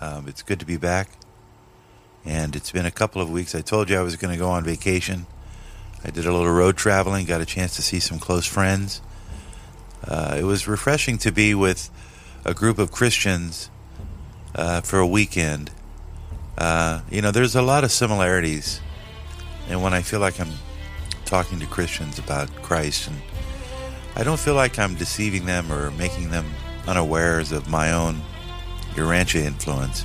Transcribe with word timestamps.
Um, 0.00 0.28
it's 0.28 0.42
good 0.42 0.60
to 0.60 0.66
be 0.66 0.76
back. 0.76 1.08
And 2.24 2.54
it's 2.54 2.70
been 2.70 2.86
a 2.86 2.90
couple 2.90 3.22
of 3.22 3.30
weeks. 3.30 3.54
I 3.54 3.62
told 3.62 3.90
you 3.90 3.98
I 3.98 4.02
was 4.02 4.16
going 4.16 4.32
to 4.32 4.38
go 4.38 4.50
on 4.50 4.64
vacation. 4.64 5.26
I 6.04 6.10
did 6.10 6.26
a 6.26 6.32
little 6.32 6.50
road 6.50 6.76
traveling, 6.76 7.26
got 7.26 7.40
a 7.40 7.46
chance 7.46 7.74
to 7.76 7.82
see 7.82 7.98
some 7.98 8.18
close 8.18 8.46
friends. 8.46 9.00
Uh, 10.06 10.36
it 10.38 10.44
was 10.44 10.68
refreshing 10.68 11.18
to 11.18 11.32
be 11.32 11.54
with 11.54 11.90
a 12.44 12.54
group 12.54 12.78
of 12.78 12.92
Christians 12.92 13.70
uh, 14.54 14.80
for 14.82 14.98
a 14.98 15.06
weekend. 15.06 15.70
Uh, 16.56 17.00
you 17.10 17.20
know, 17.20 17.30
there's 17.30 17.56
a 17.56 17.62
lot 17.62 17.82
of 17.82 17.90
similarities. 17.90 18.80
And 19.68 19.82
when 19.82 19.92
I 19.92 20.02
feel 20.02 20.20
like 20.20 20.40
I'm 20.40 20.52
talking 21.24 21.58
to 21.60 21.66
Christians 21.66 22.18
about 22.18 22.54
Christ, 22.62 23.08
and 23.08 23.16
I 24.16 24.22
don't 24.22 24.38
feel 24.38 24.54
like 24.54 24.78
I'm 24.78 24.94
deceiving 24.94 25.46
them 25.46 25.72
or 25.72 25.90
making 25.92 26.30
them 26.30 26.46
unawares 26.86 27.52
of 27.52 27.68
my 27.68 27.92
own 27.92 28.22
Urantia 28.94 29.44
influence. 29.44 30.04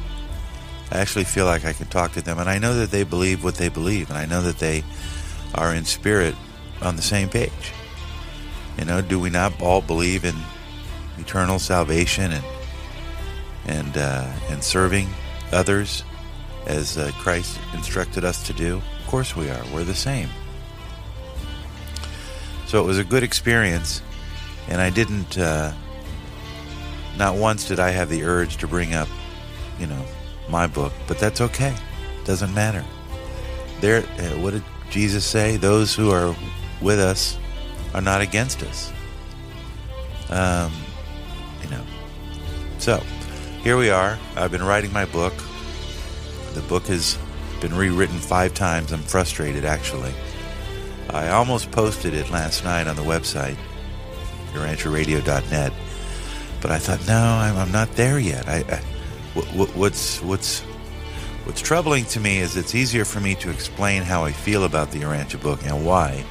I 0.92 1.00
actually 1.00 1.24
feel 1.24 1.46
like 1.46 1.66
I 1.66 1.74
can 1.74 1.88
talk 1.88 2.14
to 2.14 2.22
them, 2.22 2.38
and 2.38 2.50
I 2.50 2.60
know 2.60 2.76
that 2.76 2.92
they 2.92 3.04
believe 3.04 3.44
what 3.44 3.56
they 3.56 3.70
believe, 3.70 4.10
and 4.10 4.18
I 4.18 4.26
know 4.26 4.42
that 4.44 4.60
they 4.60 4.84
are 5.56 5.74
in 5.74 5.86
spirit 5.86 6.36
on 6.82 6.96
the 6.96 7.02
same 7.02 7.30
page. 7.30 7.74
You 8.78 8.86
know, 8.86 9.02
do 9.02 9.20
we 9.20 9.30
not 9.30 9.60
all 9.62 9.82
believe 9.82 10.26
in 10.26 10.36
eternal 11.18 11.60
salvation 11.60 12.32
and 12.32 12.46
and 13.66 13.98
uh, 13.98 14.32
and 14.50 14.64
serving 14.64 15.08
others 15.52 16.04
as 16.66 16.98
uh, 16.98 17.12
Christ 17.20 17.60
instructed 17.74 18.26
us 18.26 18.46
to 18.48 18.54
do? 18.54 18.82
Of 19.00 19.08
course 19.08 19.36
we 19.36 19.50
are. 19.50 19.64
We're 19.74 19.84
the 19.84 19.96
same. 19.96 20.30
So 22.68 22.82
it 22.84 22.86
was 22.86 22.98
a 22.98 23.04
good 23.04 23.24
experience, 23.24 24.02
and 24.68 24.82
I 24.82 24.90
didn't. 24.90 25.38
Uh, 25.38 25.74
not 27.18 27.36
once 27.36 27.68
did 27.68 27.80
I 27.80 27.90
have 27.92 28.10
the 28.10 28.24
urge 28.24 28.58
to 28.58 28.68
bring 28.68 28.94
up, 28.94 29.08
you 29.80 29.88
know, 29.88 30.06
my 30.50 30.68
book, 30.68 30.94
but 31.08 31.20
that's 31.20 31.42
okay. 31.42 31.76
Doesn't 32.26 32.54
matter. 32.54 32.84
There, 33.82 34.04
uh, 34.20 34.40
what 34.40 34.52
did 34.52 34.64
Jesus 34.90 35.26
say? 35.26 35.58
Those 35.58 35.94
who 35.94 36.12
are 36.12 36.36
with 36.82 37.00
us 37.00 37.38
are 37.94 38.02
not 38.02 38.22
against 38.22 38.64
us. 38.64 38.92
Um, 40.30 40.72
you 41.62 41.70
know. 41.70 41.84
So, 42.80 43.04
here 43.62 43.78
we 43.78 43.90
are. 43.90 44.18
I've 44.36 44.52
been 44.52 44.64
writing 44.64 44.92
my 44.92 45.06
book. 45.06 45.34
The 46.54 46.62
book 46.62 46.86
has 46.88 47.18
been 47.62 47.76
rewritten 47.76 48.18
five 48.18 48.54
times. 48.54 48.92
I'm 48.92 49.02
frustrated, 49.02 49.66
actually. 49.66 50.14
I 51.10 51.30
almost 51.30 51.72
posted 51.72 52.14
it 52.14 52.30
last 52.30 52.64
night 52.64 52.88
on 52.88 52.96
the 52.96 53.04
website, 53.04 53.58
urantiaradio.net, 54.54 55.74
but 56.64 56.72
I 56.72 56.80
thought, 56.80 57.06
no, 57.06 57.20
I'm, 57.20 57.58
I'm 57.58 57.72
not 57.74 57.92
there 57.92 58.18
yet. 58.18 58.48
I, 58.48 58.60
I 58.60 58.78
what's 59.76 60.22
what's 60.22 60.62
what's 61.44 61.60
troubling 61.60 62.06
to 62.06 62.22
me 62.22 62.40
is 62.40 62.56
it's 62.56 62.74
easier 62.74 63.04
for 63.04 63.20
me 63.20 63.36
to 63.36 63.50
explain 63.50 64.02
how 64.02 64.24
I 64.24 64.32
feel 64.32 64.64
about 64.64 64.90
the 64.92 65.02
Urantia 65.02 65.42
book 65.44 65.62
and 65.66 65.86
why 65.86 66.24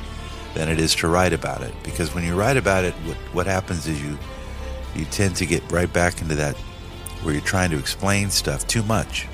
than 0.55 0.70
it 0.70 0.80
is 0.80 0.94
to 0.97 1.08
write 1.08 1.34
about 1.34 1.60
it. 1.60 1.75
Because 1.83 2.14
when 2.14 2.25
you 2.25 2.34
write 2.34 2.56
about 2.56 2.84
it, 2.84 2.94
what, 2.94 3.16
what 3.34 3.47
happens 3.47 3.86
is 3.86 4.03
you 4.03 4.19
you 4.97 5.05
tend 5.06 5.36
to 5.36 5.44
get 5.44 5.70
right 5.70 5.92
back 5.92 6.22
into 6.22 6.34
that 6.36 6.56
where 7.22 7.34
you're 7.34 7.42
trying 7.42 7.70
to 7.70 7.78
explain 7.78 8.30
stuff 8.30 8.66
too 8.66 8.83
much. 8.84 9.28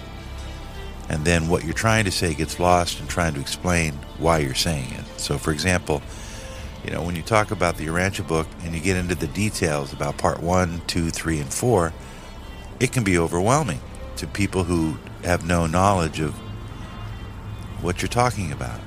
And 1.09 1.25
then 1.25 1.47
what 1.47 1.65
you're 1.65 1.75
trying 1.75 2.07
to 2.07 2.11
say 2.11 2.35
gets 2.35 2.59
lost 2.59 3.01
in 3.01 3.07
trying 3.07 3.35
to 3.35 3.41
explain 3.41 3.93
why 4.19 4.39
you're 4.39 4.55
saying 4.55 4.93
it. 4.93 5.05
So, 5.21 5.39
for 5.39 5.53
example, 5.53 6.03
you 6.85 6.91
know, 6.91 7.03
when 7.03 7.17
you 7.17 7.23
talk 7.23 7.51
about 7.51 7.77
the 7.77 7.87
Urantia 7.87 8.27
book 8.27 8.47
and 8.63 8.75
you 8.75 8.81
get 8.81 8.97
into 8.97 9.15
the 9.15 9.27
details 9.27 9.93
about 9.93 10.17
part 10.17 10.43
one, 10.43 10.83
two, 10.87 11.11
three, 11.11 11.39
and 11.39 11.53
four, 11.53 11.93
it 12.81 12.93
can 12.93 13.05
be 13.05 13.19
overwhelming 13.19 13.81
to 14.17 14.27
people 14.27 14.65
who 14.65 14.97
have 15.25 15.45
no 15.45 15.67
knowledge 15.67 16.21
of 16.21 16.35
what 17.83 18.01
you're 18.01 18.09
talking 18.09 18.53
about. 18.53 18.81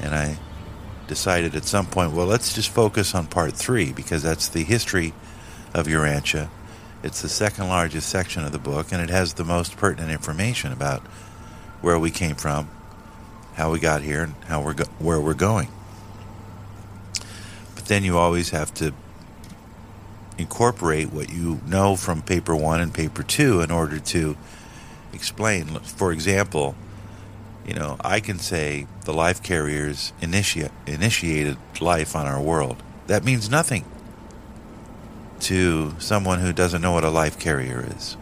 And 0.00 0.14
I 0.14 0.38
decided 1.06 1.54
at 1.54 1.64
some 1.64 1.86
point, 1.86 2.12
well, 2.12 2.26
let's 2.26 2.54
just 2.54 2.68
focus 2.70 3.14
on 3.14 3.26
part 3.26 3.54
three 3.54 3.92
because 3.92 4.22
that's 4.22 4.48
the 4.48 4.64
history 4.64 5.12
of 5.72 5.86
Urantia. 5.86 6.48
It's 7.02 7.20
the 7.20 7.28
second 7.28 7.68
largest 7.68 8.08
section 8.08 8.44
of 8.44 8.52
the 8.52 8.58
book, 8.58 8.90
and 8.90 9.02
it 9.02 9.10
has 9.10 9.34
the 9.34 9.44
most 9.44 9.76
pertinent 9.76 10.10
information 10.10 10.72
about 10.72 11.02
where 11.82 11.98
we 11.98 12.10
came 12.10 12.34
from, 12.34 12.70
how 13.54 13.70
we 13.70 13.78
got 13.78 14.00
here, 14.00 14.22
and 14.22 14.34
how 14.46 14.62
we're 14.62 14.74
go- 14.74 14.84
where 14.98 15.20
we're 15.20 15.34
going. 15.34 15.68
But 17.84 17.90
then 17.90 18.04
you 18.04 18.16
always 18.16 18.48
have 18.48 18.72
to 18.76 18.94
incorporate 20.38 21.12
what 21.12 21.28
you 21.28 21.60
know 21.66 21.96
from 21.96 22.22
paper 22.22 22.56
one 22.56 22.80
and 22.80 22.94
paper 22.94 23.22
two 23.22 23.60
in 23.60 23.70
order 23.70 23.98
to 23.98 24.38
explain. 25.12 25.66
For 25.80 26.10
example, 26.10 26.76
you 27.68 27.74
know, 27.74 27.98
I 28.00 28.20
can 28.20 28.38
say 28.38 28.86
the 29.04 29.12
life 29.12 29.42
carriers 29.42 30.14
initi- 30.22 30.70
initiated 30.86 31.58
life 31.78 32.16
on 32.16 32.26
our 32.26 32.40
world. 32.40 32.82
That 33.06 33.22
means 33.22 33.50
nothing 33.50 33.84
to 35.40 35.94
someone 35.98 36.40
who 36.40 36.54
doesn't 36.54 36.80
know 36.80 36.92
what 36.92 37.04
a 37.04 37.10
life 37.10 37.38
carrier 37.38 37.86
is. 37.94 38.16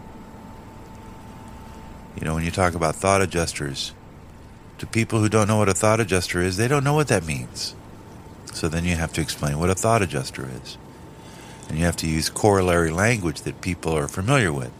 You 2.17 2.25
know, 2.25 2.33
when 2.35 2.43
you 2.43 2.51
talk 2.51 2.75
about 2.75 2.95
thought 2.95 3.21
adjusters, 3.21 3.93
to 4.79 4.85
people 4.85 5.21
who 5.21 5.29
don't 5.29 5.47
know 5.47 5.55
what 5.55 5.69
a 5.69 5.73
thought 5.73 6.01
adjuster 6.01 6.41
is, 6.41 6.57
they 6.57 6.67
don't 6.67 6.83
know 6.83 6.95
what 6.95 7.07
that 7.07 7.25
means. 7.25 7.75
So 8.53 8.69
then 8.69 8.85
you 8.85 8.95
have 8.95 9.13
to 9.13 9.21
explain 9.21 9.59
what 9.59 9.69
a 9.69 9.75
thought 9.75 10.01
adjuster 10.01 10.47
is. 10.63 10.77
And 11.67 11.77
you 11.77 11.85
have 11.85 11.97
to 11.97 12.07
use 12.07 12.29
corollary 12.29 12.91
language 12.91 13.41
that 13.41 13.61
people 13.61 13.97
are 13.97 14.07
familiar 14.07 14.51
with. 14.51 14.71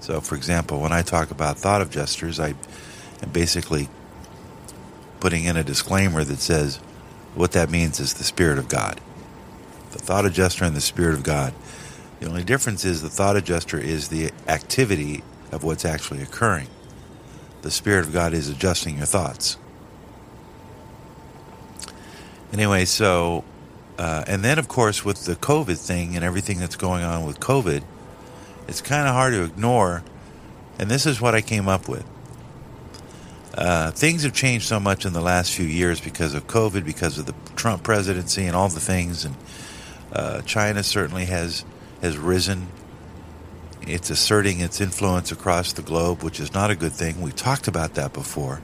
So, 0.00 0.20
for 0.20 0.34
example, 0.34 0.80
when 0.80 0.92
I 0.92 1.02
talk 1.02 1.30
about 1.30 1.58
thought 1.58 1.82
adjusters, 1.82 2.40
I 2.40 2.54
am 3.22 3.30
basically 3.32 3.88
putting 5.20 5.44
in 5.44 5.56
a 5.56 5.64
disclaimer 5.64 6.24
that 6.24 6.38
says 6.38 6.76
what 7.34 7.52
that 7.52 7.70
means 7.70 8.00
is 8.00 8.14
the 8.14 8.24
Spirit 8.24 8.58
of 8.58 8.68
God. 8.68 9.00
The 9.90 9.98
thought 9.98 10.24
adjuster 10.24 10.64
and 10.64 10.76
the 10.76 10.80
Spirit 10.80 11.14
of 11.14 11.22
God. 11.22 11.52
The 12.20 12.26
only 12.26 12.44
difference 12.44 12.84
is 12.84 13.02
the 13.02 13.08
thought 13.08 13.36
adjuster 13.36 13.78
is 13.78 14.08
the 14.08 14.30
activity 14.46 15.22
of 15.52 15.64
what's 15.64 15.84
actually 15.84 16.22
occurring. 16.22 16.68
The 17.62 17.70
Spirit 17.70 18.06
of 18.06 18.12
God 18.12 18.32
is 18.32 18.48
adjusting 18.48 18.98
your 18.98 19.06
thoughts. 19.06 19.56
Anyway, 22.52 22.84
so 22.84 23.44
uh, 23.98 24.22
and 24.28 24.44
then, 24.44 24.58
of 24.60 24.68
course, 24.68 25.04
with 25.04 25.24
the 25.24 25.34
COVID 25.34 25.76
thing 25.76 26.14
and 26.14 26.24
everything 26.24 26.58
that's 26.58 26.76
going 26.76 27.02
on 27.02 27.26
with 27.26 27.40
COVID, 27.40 27.82
it's 28.68 28.80
kind 28.80 29.08
of 29.08 29.14
hard 29.14 29.32
to 29.32 29.42
ignore. 29.42 30.04
And 30.78 30.88
this 30.88 31.04
is 31.04 31.20
what 31.20 31.34
I 31.34 31.40
came 31.40 31.68
up 31.68 31.88
with. 31.88 32.06
Uh, 33.54 33.90
things 33.90 34.22
have 34.22 34.32
changed 34.32 34.66
so 34.66 34.78
much 34.78 35.04
in 35.04 35.12
the 35.12 35.20
last 35.20 35.52
few 35.52 35.66
years 35.66 36.00
because 36.00 36.34
of 36.34 36.46
COVID, 36.46 36.84
because 36.84 37.18
of 37.18 37.26
the 37.26 37.34
Trump 37.56 37.82
presidency, 37.82 38.46
and 38.46 38.54
all 38.54 38.68
the 38.68 38.78
things. 38.78 39.24
And 39.24 39.34
uh, 40.12 40.42
China 40.42 40.84
certainly 40.84 41.24
has 41.24 41.64
has 42.00 42.16
risen. 42.16 42.68
It's 43.82 44.10
asserting 44.10 44.60
its 44.60 44.80
influence 44.80 45.32
across 45.32 45.72
the 45.72 45.82
globe, 45.82 46.22
which 46.22 46.38
is 46.38 46.54
not 46.54 46.70
a 46.70 46.76
good 46.76 46.92
thing. 46.92 47.20
We 47.20 47.32
talked 47.32 47.66
about 47.66 47.94
that 47.94 48.12
before. 48.12 48.60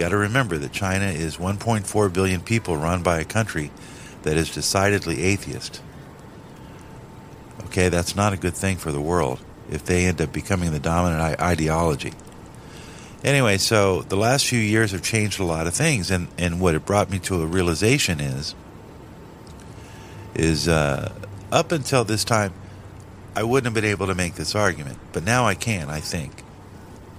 Got 0.00 0.08
to 0.08 0.16
remember 0.16 0.56
that 0.56 0.72
China 0.72 1.04
is 1.04 1.36
1.4 1.36 2.10
billion 2.10 2.40
people 2.40 2.74
run 2.74 3.02
by 3.02 3.20
a 3.20 3.24
country 3.26 3.70
that 4.22 4.38
is 4.38 4.50
decidedly 4.50 5.20
atheist. 5.24 5.82
Okay, 7.66 7.90
that's 7.90 8.16
not 8.16 8.32
a 8.32 8.38
good 8.38 8.54
thing 8.54 8.78
for 8.78 8.92
the 8.92 9.00
world 9.00 9.40
if 9.70 9.84
they 9.84 10.06
end 10.06 10.22
up 10.22 10.32
becoming 10.32 10.72
the 10.72 10.80
dominant 10.80 11.38
ideology. 11.38 12.14
Anyway, 13.22 13.58
so 13.58 14.00
the 14.00 14.16
last 14.16 14.46
few 14.46 14.58
years 14.58 14.92
have 14.92 15.02
changed 15.02 15.38
a 15.38 15.44
lot 15.44 15.66
of 15.66 15.74
things, 15.74 16.10
and, 16.10 16.28
and 16.38 16.62
what 16.62 16.74
it 16.74 16.86
brought 16.86 17.10
me 17.10 17.18
to 17.18 17.42
a 17.42 17.46
realization 17.46 18.20
is 18.20 18.54
is 20.34 20.66
uh, 20.66 21.12
up 21.52 21.72
until 21.72 22.04
this 22.04 22.24
time, 22.24 22.54
I 23.36 23.42
wouldn't 23.42 23.66
have 23.66 23.74
been 23.74 23.90
able 23.90 24.06
to 24.06 24.14
make 24.14 24.36
this 24.36 24.54
argument, 24.54 24.98
but 25.12 25.24
now 25.24 25.44
I 25.44 25.54
can, 25.54 25.90
I 25.90 26.00
think 26.00 26.42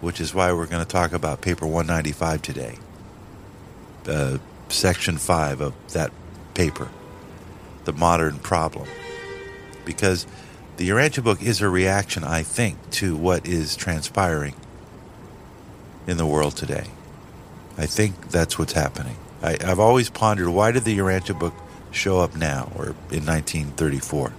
which 0.02 0.20
is 0.20 0.34
why 0.34 0.52
we're 0.52 0.66
going 0.66 0.84
to 0.84 0.92
talk 0.92 1.14
about 1.14 1.42
paper 1.42 1.66
195 1.66 2.42
today, 2.42 2.78
uh, 4.08 4.38
section 4.70 5.18
5 5.18 5.62
of 5.62 5.94
that 5.94 6.12
paper, 6.54 6.90
The 7.86 7.94
Modern 7.94 8.40
Problem. 8.40 8.88
Because 9.86 10.26
the 10.78 10.90
Urantia 10.90 11.24
book 11.24 11.42
is 11.42 11.62
a 11.62 11.70
reaction, 11.70 12.24
I 12.24 12.44
think, 12.44 12.78
to 12.92 13.16
what 13.16 13.46
is 13.46 13.76
transpiring 13.76 14.56
in 16.08 16.18
the 16.18 16.26
world 16.26 16.56
today. 16.56 16.88
I 17.78 17.86
think 17.86 18.30
that's 18.30 18.58
what's 18.58 18.74
happening. 18.74 19.16
I, 19.42 19.58
have 19.62 19.80
always 19.80 20.10
pondered 20.10 20.50
why 20.50 20.72
did 20.72 20.84
the 20.84 20.98
Urantia 20.98 21.38
book 21.38 21.54
show 21.92 22.20
up 22.20 22.36
now 22.36 22.72
or 22.76 22.88
in 23.12 23.26
1934? 23.26 24.34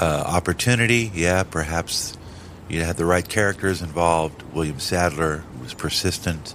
Uh, 0.00 0.04
opportunity, 0.26 1.10
yeah, 1.14 1.42
perhaps 1.42 2.16
you 2.68 2.82
had 2.82 2.96
the 2.96 3.04
right 3.04 3.28
characters 3.28 3.82
involved. 3.82 4.42
William 4.54 4.80
Sadler, 4.80 5.38
who 5.38 5.62
was 5.62 5.74
persistent. 5.74 6.54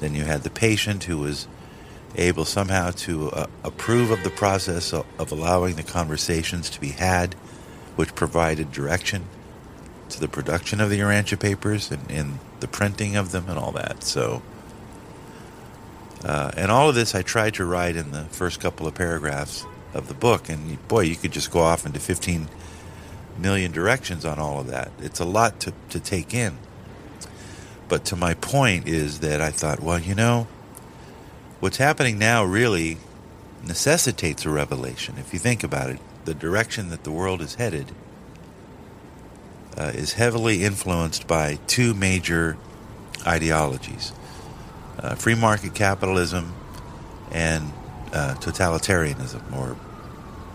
Then 0.00 0.14
you 0.14 0.24
had 0.24 0.42
the 0.42 0.50
patient, 0.50 1.04
who 1.04 1.18
was 1.18 1.48
able 2.16 2.44
somehow 2.44 2.90
to 2.90 3.30
uh, 3.30 3.46
approve 3.62 4.10
of 4.10 4.24
the 4.24 4.30
process 4.30 4.92
of, 4.92 5.06
of 5.18 5.32
allowing 5.32 5.76
the 5.76 5.82
conversations 5.82 6.70
to 6.70 6.80
be 6.80 6.90
had, 6.90 7.34
which 7.96 8.14
provided 8.14 8.72
direction 8.72 9.24
to 10.08 10.20
the 10.20 10.28
production 10.28 10.80
of 10.80 10.90
the 10.90 11.00
Urantia 11.00 11.38
papers 11.38 11.90
and, 11.90 12.10
and 12.10 12.38
the 12.60 12.68
printing 12.68 13.16
of 13.16 13.32
them 13.32 13.48
and 13.48 13.58
all 13.58 13.72
that. 13.72 14.02
So, 14.04 14.42
uh, 16.24 16.52
and 16.56 16.70
all 16.70 16.88
of 16.88 16.94
this 16.94 17.14
I 17.14 17.22
tried 17.22 17.54
to 17.54 17.64
write 17.64 17.96
in 17.96 18.12
the 18.12 18.24
first 18.24 18.60
couple 18.60 18.86
of 18.86 18.94
paragraphs 18.94 19.66
of 19.94 20.08
the 20.08 20.14
book. 20.14 20.48
And 20.48 20.86
boy, 20.88 21.02
you 21.02 21.16
could 21.16 21.32
just 21.32 21.50
go 21.50 21.60
off 21.60 21.84
into 21.84 22.00
15 22.00 22.48
million 23.38 23.72
directions 23.72 24.24
on 24.24 24.38
all 24.38 24.60
of 24.60 24.66
that. 24.68 24.90
It's 24.98 25.20
a 25.20 25.24
lot 25.24 25.60
to, 25.60 25.72
to 25.90 26.00
take 26.00 26.34
in. 26.34 26.58
But 27.88 28.04
to 28.06 28.16
my 28.16 28.34
point 28.34 28.88
is 28.88 29.20
that 29.20 29.40
I 29.40 29.50
thought, 29.50 29.80
well, 29.80 29.98
you 29.98 30.14
know, 30.14 30.48
what's 31.60 31.76
happening 31.76 32.18
now 32.18 32.44
really 32.44 32.98
necessitates 33.64 34.44
a 34.44 34.50
revelation. 34.50 35.16
If 35.18 35.32
you 35.32 35.38
think 35.38 35.62
about 35.62 35.90
it, 35.90 36.00
the 36.24 36.34
direction 36.34 36.90
that 36.90 37.04
the 37.04 37.12
world 37.12 37.40
is 37.40 37.54
headed 37.54 37.92
uh, 39.76 39.92
is 39.94 40.14
heavily 40.14 40.64
influenced 40.64 41.26
by 41.26 41.58
two 41.66 41.94
major 41.94 42.56
ideologies 43.26 44.12
uh, 44.98 45.14
free 45.14 45.34
market 45.34 45.74
capitalism 45.74 46.54
and 47.30 47.72
uh, 48.12 48.34
totalitarianism, 48.38 49.54
or 49.54 49.76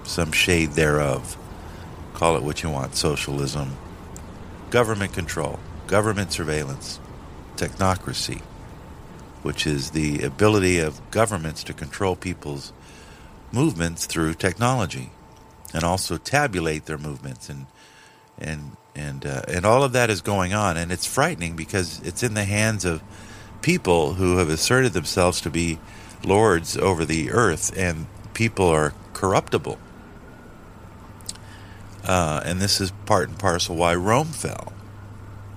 some 0.04 0.32
shade 0.32 0.72
thereof. 0.72 1.38
Call 2.22 2.36
it 2.36 2.44
what 2.44 2.62
you 2.62 2.70
want 2.70 2.96
socialism, 2.96 3.76
government 4.70 5.12
control, 5.12 5.60
government 5.88 6.32
surveillance, 6.32 7.00
technocracy, 7.56 8.42
which 9.42 9.66
is 9.66 9.90
the 9.90 10.22
ability 10.22 10.78
of 10.78 11.02
governments 11.10 11.64
to 11.64 11.74
control 11.74 12.16
people's 12.16 12.74
movements 13.52 14.06
through 14.06 14.36
technology 14.36 15.10
and 15.74 15.84
also 15.84 16.16
tabulate 16.18 16.86
their 16.86 17.00
movements 17.00 17.50
and 17.50 17.66
and 18.38 18.78
and 18.96 19.26
uh, 19.26 19.42
and 19.48 19.66
all 19.66 19.84
of 19.84 19.94
that 19.94 20.12
is 20.12 20.22
going 20.22 20.54
on. 20.54 20.78
And 20.78 20.92
it's 20.92 21.08
frightening 21.08 21.56
because 21.56 22.00
it's 22.04 22.22
in 22.22 22.36
the 22.36 22.46
hands 22.46 22.86
of 22.86 23.02
people 23.64 24.14
who 24.14 24.38
have 24.38 24.50
asserted 24.50 24.94
themselves 24.94 25.42
to 25.42 25.50
be 25.50 25.80
lords 26.24 26.78
over 26.78 27.04
the 27.04 27.32
earth 27.32 27.76
and 27.76 28.06
people 28.36 28.68
are 28.68 28.94
corruptible 29.14 29.80
uh, 32.06 32.42
and 32.46 32.60
this 32.60 32.82
is 32.82 32.92
part 33.06 33.30
and 33.30 33.38
parcel 33.38 33.76
why 33.76 33.96
Rome 33.96 34.28
fell 34.28 34.74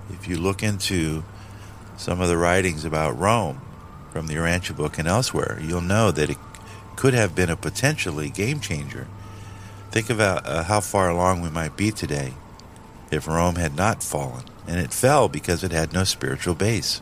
if 0.09 0.27
you 0.27 0.37
look 0.37 0.61
into 0.61 1.23
some 1.97 2.21
of 2.21 2.27
the 2.27 2.37
writings 2.37 2.85
about 2.85 3.17
Rome 3.17 3.61
from 4.11 4.27
the 4.27 4.35
Urantia 4.35 4.75
book 4.75 4.97
and 4.97 5.07
elsewhere 5.07 5.59
you'll 5.61 5.81
know 5.81 6.11
that 6.11 6.29
it 6.29 6.37
could 6.95 7.13
have 7.13 7.35
been 7.35 7.49
a 7.49 7.57
potentially 7.57 8.29
game 8.29 8.59
changer 8.59 9.07
think 9.91 10.09
about 10.09 10.45
uh, 10.45 10.63
how 10.63 10.81
far 10.81 11.09
along 11.09 11.41
we 11.41 11.49
might 11.49 11.77
be 11.77 11.91
today 11.91 12.33
if 13.11 13.27
Rome 13.27 13.55
had 13.55 13.75
not 13.75 14.03
fallen, 14.03 14.43
and 14.67 14.79
it 14.79 14.93
fell 14.93 15.29
because 15.29 15.63
it 15.63 15.71
had 15.71 15.93
no 15.93 16.03
spiritual 16.03 16.55
base. 16.55 17.01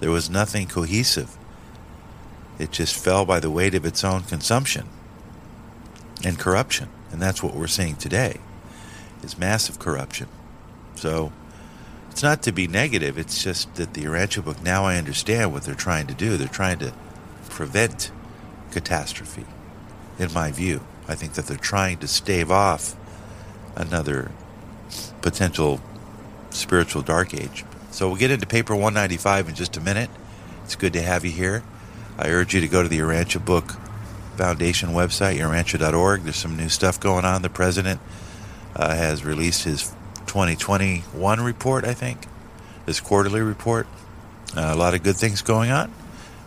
There 0.00 0.10
was 0.10 0.30
nothing 0.30 0.66
cohesive. 0.66 1.36
It 2.58 2.70
just 2.70 2.96
fell 2.96 3.24
by 3.24 3.40
the 3.40 3.50
weight 3.50 3.74
of 3.74 3.84
its 3.84 4.04
own 4.04 4.22
consumption 4.22 4.88
and 6.24 6.38
corruption. 6.38 6.88
And 7.10 7.20
that's 7.20 7.42
what 7.42 7.54
we're 7.54 7.66
seeing 7.68 7.96
today 7.96 8.40
is 9.24 9.38
massive 9.38 9.78
corruption. 9.78 10.28
So 10.94 11.32
it's 12.10 12.22
not 12.22 12.42
to 12.44 12.52
be 12.52 12.68
negative, 12.68 13.18
it's 13.18 13.42
just 13.42 13.74
that 13.74 13.94
the 13.94 14.04
Urantia 14.04 14.44
book 14.44 14.62
now 14.62 14.84
I 14.84 14.96
understand 14.96 15.52
what 15.52 15.64
they're 15.64 15.74
trying 15.74 16.06
to 16.06 16.14
do. 16.14 16.36
They're 16.36 16.46
trying 16.46 16.78
to 16.78 16.92
prevent 17.48 18.12
catastrophe, 18.70 19.46
in 20.18 20.32
my 20.32 20.52
view. 20.52 20.84
I 21.08 21.14
think 21.14 21.34
that 21.34 21.46
they're 21.46 21.56
trying 21.56 21.98
to 21.98 22.08
stave 22.08 22.50
off 22.50 22.96
another 23.76 24.30
potential 25.22 25.80
spiritual 26.50 27.02
dark 27.02 27.34
age. 27.34 27.64
So 27.90 28.08
we'll 28.08 28.16
get 28.16 28.30
into 28.30 28.46
paper 28.46 28.74
195 28.74 29.48
in 29.48 29.54
just 29.54 29.76
a 29.76 29.80
minute. 29.80 30.10
It's 30.64 30.76
good 30.76 30.92
to 30.94 31.02
have 31.02 31.24
you 31.24 31.30
here. 31.30 31.62
I 32.16 32.28
urge 32.28 32.54
you 32.54 32.60
to 32.60 32.68
go 32.68 32.82
to 32.82 32.88
the 32.88 32.98
Urantia 32.98 33.44
Book 33.44 33.72
Foundation 34.36 34.90
website, 34.90 35.38
urantia.org. 35.38 36.22
There's 36.22 36.36
some 36.36 36.56
new 36.56 36.68
stuff 36.68 36.98
going 36.98 37.24
on. 37.24 37.42
The 37.42 37.50
president 37.50 38.00
uh, 38.76 38.94
has 38.94 39.24
released 39.24 39.64
his 39.64 39.92
2021 40.26 41.40
report, 41.40 41.84
I 41.84 41.94
think, 41.94 42.26
his 42.86 43.00
quarterly 43.00 43.40
report. 43.40 43.86
Uh, 44.56 44.70
a 44.72 44.76
lot 44.76 44.94
of 44.94 45.02
good 45.02 45.16
things 45.16 45.42
going 45.42 45.70
on 45.70 45.92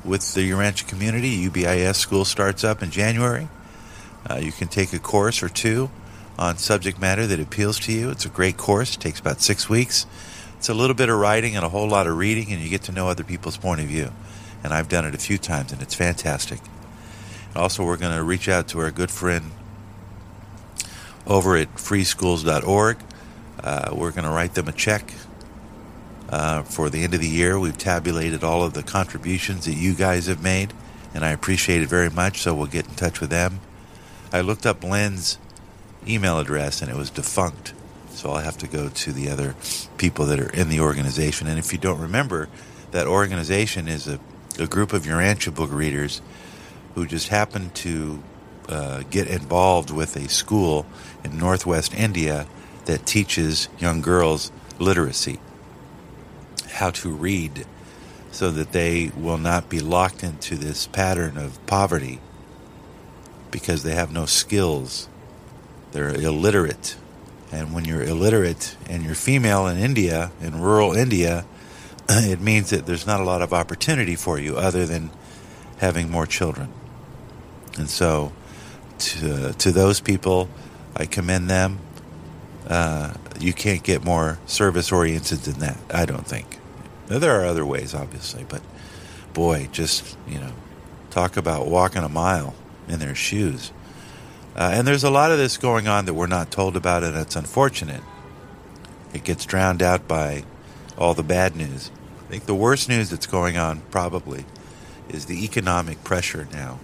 with 0.03 0.33
the 0.33 0.49
Urantia 0.49 0.87
community. 0.87 1.49
UBIS 1.49 1.95
school 1.95 2.25
starts 2.25 2.63
up 2.63 2.81
in 2.81 2.91
January. 2.91 3.47
Uh, 4.29 4.35
you 4.35 4.51
can 4.51 4.67
take 4.67 4.93
a 4.93 4.99
course 4.99 5.41
or 5.41 5.49
two 5.49 5.89
on 6.37 6.57
subject 6.57 6.99
matter 6.99 7.25
that 7.27 7.39
appeals 7.39 7.79
to 7.79 7.91
you. 7.91 8.09
It's 8.09 8.25
a 8.25 8.29
great 8.29 8.57
course, 8.57 8.95
it 8.95 8.99
takes 8.99 9.19
about 9.19 9.41
six 9.41 9.69
weeks. 9.69 10.05
It's 10.57 10.69
a 10.69 10.73
little 10.73 10.95
bit 10.95 11.09
of 11.09 11.19
writing 11.19 11.55
and 11.55 11.63
a 11.63 11.69
whole 11.69 11.87
lot 11.87 12.07
of 12.07 12.17
reading, 12.17 12.51
and 12.51 12.61
you 12.61 12.69
get 12.69 12.83
to 12.83 12.91
know 12.91 13.07
other 13.07 13.23
people's 13.23 13.57
point 13.57 13.79
of 13.79 13.87
view. 13.87 14.11
And 14.63 14.73
I've 14.73 14.89
done 14.89 15.05
it 15.05 15.13
a 15.13 15.19
few 15.19 15.37
times, 15.37 15.71
and 15.71 15.81
it's 15.81 15.93
fantastic. 15.93 16.59
Also, 17.55 17.85
we're 17.85 17.97
going 17.97 18.15
to 18.15 18.23
reach 18.23 18.49
out 18.49 18.67
to 18.69 18.79
our 18.79 18.91
good 18.91 19.11
friend 19.11 19.51
over 21.27 21.55
at 21.55 21.75
freeschools.org. 21.75 22.97
Uh, 23.63 23.89
we're 23.93 24.11
going 24.11 24.23
to 24.23 24.31
write 24.31 24.55
them 24.55 24.67
a 24.67 24.71
check 24.71 25.13
uh, 26.29 26.63
for 26.63 26.89
the 26.89 27.03
end 27.03 27.13
of 27.13 27.19
the 27.19 27.27
year. 27.27 27.59
We've 27.59 27.77
tabulated 27.77 28.43
all 28.43 28.63
of 28.63 28.73
the 28.73 28.83
contributions 28.83 29.65
that 29.65 29.75
you 29.75 29.93
guys 29.93 30.27
have 30.27 30.41
made, 30.41 30.73
and 31.13 31.23
I 31.23 31.31
appreciate 31.31 31.81
it 31.81 31.89
very 31.89 32.09
much, 32.09 32.41
so 32.41 32.55
we'll 32.55 32.67
get 32.67 32.87
in 32.87 32.95
touch 32.95 33.21
with 33.21 33.29
them. 33.29 33.59
I 34.31 34.41
looked 34.41 34.65
up 34.65 34.83
Len's 34.83 35.37
email 36.07 36.39
address 36.39 36.81
and 36.81 36.89
it 36.89 36.95
was 36.95 37.09
defunct. 37.09 37.73
So 38.09 38.31
I'll 38.31 38.43
have 38.43 38.57
to 38.59 38.67
go 38.67 38.89
to 38.89 39.11
the 39.11 39.29
other 39.29 39.55
people 39.97 40.25
that 40.25 40.39
are 40.39 40.49
in 40.49 40.69
the 40.69 40.79
organization. 40.79 41.47
And 41.47 41.59
if 41.59 41.71
you 41.71 41.77
don't 41.77 41.99
remember, 41.99 42.49
that 42.91 43.05
organization 43.05 43.87
is 43.87 44.07
a, 44.07 44.19
a 44.59 44.65
group 44.65 44.91
of 44.91 45.03
Urantia 45.03 45.53
book 45.53 45.71
readers 45.71 46.21
who 46.95 47.05
just 47.05 47.27
happened 47.27 47.75
to 47.75 48.23
uh, 48.67 49.03
get 49.09 49.27
involved 49.27 49.91
with 49.91 50.15
a 50.15 50.27
school 50.27 50.85
in 51.23 51.37
northwest 51.37 51.93
India 51.93 52.47
that 52.85 53.05
teaches 53.05 53.69
young 53.79 54.01
girls 54.01 54.51
literacy, 54.79 55.39
how 56.71 56.91
to 56.91 57.09
read, 57.09 57.65
so 58.31 58.51
that 58.51 58.71
they 58.71 59.11
will 59.15 59.37
not 59.37 59.69
be 59.69 59.79
locked 59.79 60.23
into 60.23 60.55
this 60.55 60.87
pattern 60.87 61.37
of 61.37 61.65
poverty 61.65 62.19
because 63.51 63.83
they 63.83 63.95
have 63.95 64.11
no 64.11 64.25
skills 64.25 65.09
they're 65.91 66.13
illiterate. 66.13 66.95
And 67.51 67.73
when 67.73 67.85
you're 67.85 68.03
illiterate 68.03 68.75
and 68.89 69.03
you're 69.03 69.15
female 69.15 69.67
in 69.67 69.77
India, 69.77 70.31
in 70.41 70.59
rural 70.59 70.93
India, 70.93 71.45
it 72.09 72.41
means 72.41 72.69
that 72.71 72.85
there's 72.85 73.07
not 73.07 73.19
a 73.19 73.23
lot 73.23 73.41
of 73.41 73.53
opportunity 73.53 74.15
for 74.15 74.37
you 74.37 74.57
other 74.57 74.85
than 74.85 75.11
having 75.77 76.11
more 76.11 76.25
children. 76.25 76.71
And 77.77 77.89
so, 77.89 78.33
to, 78.99 79.53
to 79.53 79.71
those 79.71 79.99
people, 79.99 80.49
I 80.95 81.05
commend 81.05 81.49
them. 81.49 81.79
Uh, 82.67 83.13
you 83.39 83.53
can't 83.53 83.83
get 83.83 84.03
more 84.03 84.39
service 84.45 84.91
oriented 84.91 85.39
than 85.39 85.59
that, 85.59 85.77
I 85.93 86.05
don't 86.05 86.27
think. 86.27 86.59
Now, 87.09 87.19
there 87.19 87.39
are 87.39 87.45
other 87.45 87.65
ways, 87.65 87.93
obviously, 87.93 88.45
but 88.47 88.61
boy, 89.33 89.69
just, 89.71 90.17
you 90.27 90.39
know, 90.39 90.51
talk 91.11 91.37
about 91.37 91.67
walking 91.67 92.03
a 92.03 92.09
mile 92.09 92.55
in 92.87 92.99
their 92.99 93.15
shoes. 93.15 93.71
Uh, 94.55 94.71
and 94.73 94.87
there's 94.87 95.03
a 95.03 95.09
lot 95.09 95.31
of 95.31 95.37
this 95.37 95.57
going 95.57 95.87
on 95.87 96.05
that 96.05 96.15
we're 96.15 96.27
not 96.27 96.51
told 96.51 96.75
about, 96.75 97.03
and 97.03 97.15
it's 97.15 97.35
unfortunate. 97.35 98.01
It 99.13 99.23
gets 99.23 99.45
drowned 99.45 99.81
out 99.81 100.07
by 100.07 100.43
all 100.97 101.13
the 101.13 101.23
bad 101.23 101.55
news. 101.55 101.91
I 102.25 102.31
think 102.31 102.45
the 102.45 102.55
worst 102.55 102.89
news 102.89 103.09
that's 103.09 103.27
going 103.27 103.57
on, 103.57 103.81
probably, 103.91 104.45
is 105.09 105.25
the 105.27 105.45
economic 105.45 106.03
pressure 106.03 106.47
now. 106.51 106.79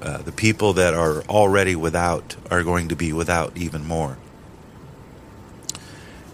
Uh, 0.00 0.18
the 0.18 0.32
people 0.32 0.74
that 0.74 0.94
are 0.94 1.22
already 1.22 1.74
without 1.74 2.36
are 2.50 2.62
going 2.62 2.88
to 2.88 2.96
be 2.96 3.12
without 3.12 3.56
even 3.56 3.84
more. 3.84 4.18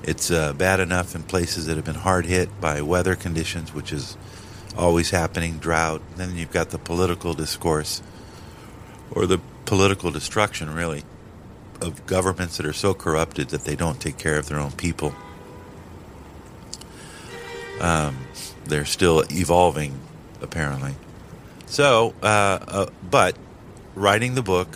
It's 0.03 0.33
uh, 0.33 0.53
bad 0.53 0.81
enough 0.81 1.15
in 1.15 1.23
places 1.23 1.67
that 1.67 1.77
have 1.77 1.85
been 1.85 1.95
hard 1.95 2.27
hit 2.27 2.61
by 2.61 2.83
weather 2.83 3.15
conditions, 3.15 3.73
which 3.73 3.93
is 3.93 4.17
always 4.77 5.11
happening, 5.11 5.59
drought. 5.59 6.03
Then 6.17 6.37
you've 6.37 6.51
got 6.51 6.71
the 6.71 6.79
political 6.79 7.35
discourse 7.35 8.03
or 9.13 9.27
the 9.27 9.39
political 9.65 10.11
destruction, 10.11 10.75
really, 10.75 11.05
of 11.81 12.05
governments 12.07 12.57
that 12.57 12.67
are 12.67 12.73
so 12.73 12.95
corrupted 12.95 13.51
that 13.51 13.65
they 13.65 13.77
don't 13.77 14.01
take 14.01 14.19
care 14.19 14.39
of 14.39 14.49
their 14.49 14.59
own 14.59 14.73
people. 14.73 15.15
Um, 17.81 18.27
they're 18.65 18.85
still 18.85 19.25
evolving, 19.31 20.01
apparently. 20.41 20.95
So, 21.67 22.15
uh, 22.23 22.27
uh, 22.27 22.87
but 23.09 23.37
writing 23.95 24.35
the 24.35 24.43
book, 24.43 24.69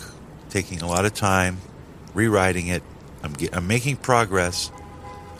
taking 0.49 0.81
a 0.81 0.87
lot 0.87 1.05
of 1.05 1.13
time, 1.13 1.57
rewriting 2.13 2.67
it, 2.67 2.83
I'm, 3.23 3.35
I'm 3.53 3.67
making 3.67 3.97
progress. 3.97 4.71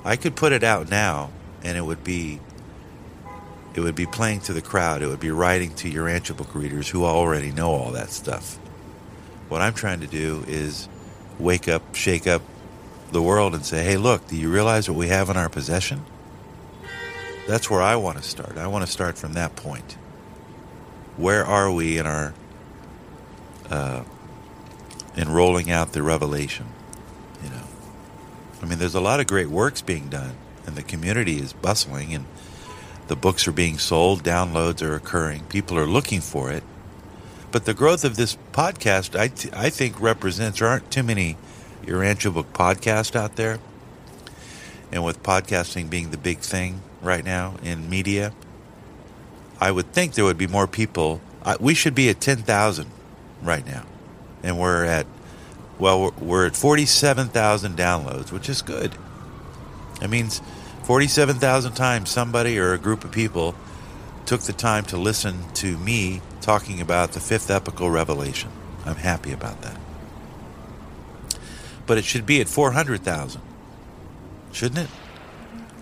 I 0.03 0.15
could 0.15 0.36
put 0.36 0.51
it 0.51 0.63
out 0.63 0.89
now, 0.89 1.31
and 1.63 1.77
it 1.77 1.81
would 1.81 2.03
be 2.03 2.39
it 3.74 3.81
would 3.81 3.96
be 3.96 4.07
playing 4.07 4.39
to 4.41 4.53
the 4.53 4.62
crowd. 4.62 5.03
It 5.03 5.07
would 5.07 5.19
be 5.19 5.29
writing 5.29 5.75
to 5.75 5.91
Urantia 5.91 6.36
book 6.36 6.55
readers 6.55 6.89
who 6.89 7.05
already 7.05 7.51
know 7.51 7.69
all 7.69 7.91
that 7.91 8.10
stuff. 8.10 8.55
What 9.50 9.62
I'm 9.62 9.75
trying 9.75 10.00
to 10.00 10.07
do 10.07 10.43
is 10.48 10.89
wake 11.38 11.67
up, 11.67 11.93
shake 11.93 12.25
up 12.25 12.41
the 13.12 13.22
world 13.22 13.53
and 13.53 13.63
say, 13.63 13.84
hey, 13.84 13.98
look, 13.98 14.27
do 14.27 14.36
you 14.36 14.51
realize 14.51 14.89
what 14.89 14.98
we 14.98 15.10
have 15.10 15.29
in 15.29 15.38
our 15.38 15.48
possession? 15.48 16.03
That's 17.48 17.69
where 17.69 17.81
I 17.81 17.98
want 17.98 18.17
to 18.17 18.24
start. 18.24 18.57
I 18.57 18.65
want 18.65 18.84
to 18.84 18.91
start 18.91 19.15
from 19.15 19.34
that 19.34 19.55
point. 19.55 19.93
Where 21.15 21.46
are 21.46 21.72
we 21.72 22.00
in 22.00 22.07
our 22.07 22.34
uh, 23.70 24.04
in 25.16 25.30
rolling 25.30 25.72
out 25.72 25.94
the 25.94 26.04
revelation? 26.04 26.68
You 27.44 27.50
know, 27.50 27.64
I 28.62 28.66
mean, 28.66 28.80
there's 28.80 28.96
a 28.96 29.02
lot 29.02 29.20
of 29.20 29.28
great 29.28 29.50
works 29.50 29.82
being 29.82 30.10
done, 30.10 30.36
and 30.66 30.76
the 30.76 30.84
community 30.84 31.40
is 31.40 31.54
bustling, 31.54 32.14
and 32.14 32.26
the 33.08 33.16
books 33.16 33.48
are 33.48 33.54
being 33.54 33.78
sold, 33.78 34.24
downloads 34.24 34.82
are 34.82 34.96
occurring, 34.96 35.46
people 35.46 35.78
are 35.78 35.88
looking 35.88 36.22
for 36.22 36.52
it. 36.52 36.64
But 37.52 37.66
the 37.66 37.74
growth 37.74 38.04
of 38.04 38.18
this 38.18 38.38
podcast, 38.52 39.18
I, 39.18 39.70
think, 39.70 40.00
represents 40.02 40.60
there 40.60 40.68
aren't 40.68 40.92
too 40.92 41.04
many 41.04 41.38
Urantia 41.84 42.34
Book 42.34 42.52
podcasts 42.52 43.16
out 43.16 43.38
there. 43.38 43.60
And 44.92 45.04
with 45.04 45.24
podcasting 45.24 45.90
being 45.90 46.12
the 46.12 46.18
big 46.18 46.40
thing 46.40 46.82
right 47.02 47.24
now 47.24 47.56
in 47.64 47.90
media, 47.90 48.34
I 49.60 49.72
would 49.72 49.92
think 49.94 50.14
there 50.14 50.26
would 50.26 50.38
be 50.38 50.48
more 50.48 50.68
people. 50.68 51.22
I, 51.44 51.56
we 51.60 51.74
should 51.74 51.96
be 51.96 52.10
at 52.10 52.20
10,000 52.20 52.88
right 53.41 53.65
now. 53.65 53.86
And 54.44 54.60
we're 54.60 54.86
at, 54.86 55.06
well, 55.79 56.12
we're, 56.20 56.48
at 56.48 56.56
47,000 56.56 57.77
downloads, 57.77 58.32
which 58.32 58.50
is 58.50 58.62
good. 58.62 58.96
It 60.01 60.10
means 60.10 60.41
47,000 60.84 61.74
times 61.74 62.10
somebody 62.10 62.58
or 62.60 62.74
a 62.74 62.77
group 62.77 63.03
of 63.03 63.12
people 63.12 63.56
took 64.25 64.41
the 64.41 64.53
time 64.53 64.84
to 64.86 64.98
listen 64.98 65.51
to 65.56 65.77
me 65.77 66.22
talking 66.41 66.82
about 66.82 67.13
the 67.13 67.20
fifth 67.20 67.50
epical 67.50 67.89
revelation. 67.89 68.51
I'm 68.86 68.96
happy 68.96 69.32
about 69.32 69.62
that. 69.63 69.77
But 71.86 71.98
it 71.98 72.06
should 72.06 72.25
be 72.25 72.41
at 72.41 72.48
400,000, 72.48 73.41
shouldn't 74.51 74.79
it? 74.79 74.89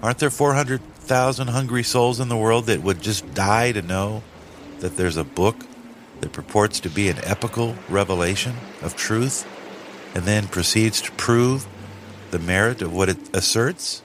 Aren't 0.02 0.20
there 0.20 0.30
400,000 0.30 1.48
hungry 1.48 1.84
souls 1.84 2.20
in 2.20 2.30
the 2.30 2.38
world 2.38 2.68
that 2.68 2.82
would 2.84 3.02
just 3.02 3.34
die 3.34 3.72
to 3.72 3.82
know 3.82 4.24
that 4.80 4.98
there's 4.98 5.18
a 5.18 5.24
book 5.24 5.56
that 6.22 6.32
purports 6.32 6.80
to 6.82 6.90
be 6.90 7.10
an 7.10 7.18
epical 7.24 7.76
revelation 7.90 8.56
of 8.82 8.96
truth 8.96 9.48
and 10.16 10.24
then 10.24 10.48
proceeds 10.48 11.02
to 11.02 11.12
prove 11.14 11.68
the 12.32 12.40
merit 12.40 12.82
of 12.82 12.94
what 12.94 13.10
it 13.10 13.18
asserts? 13.36 14.02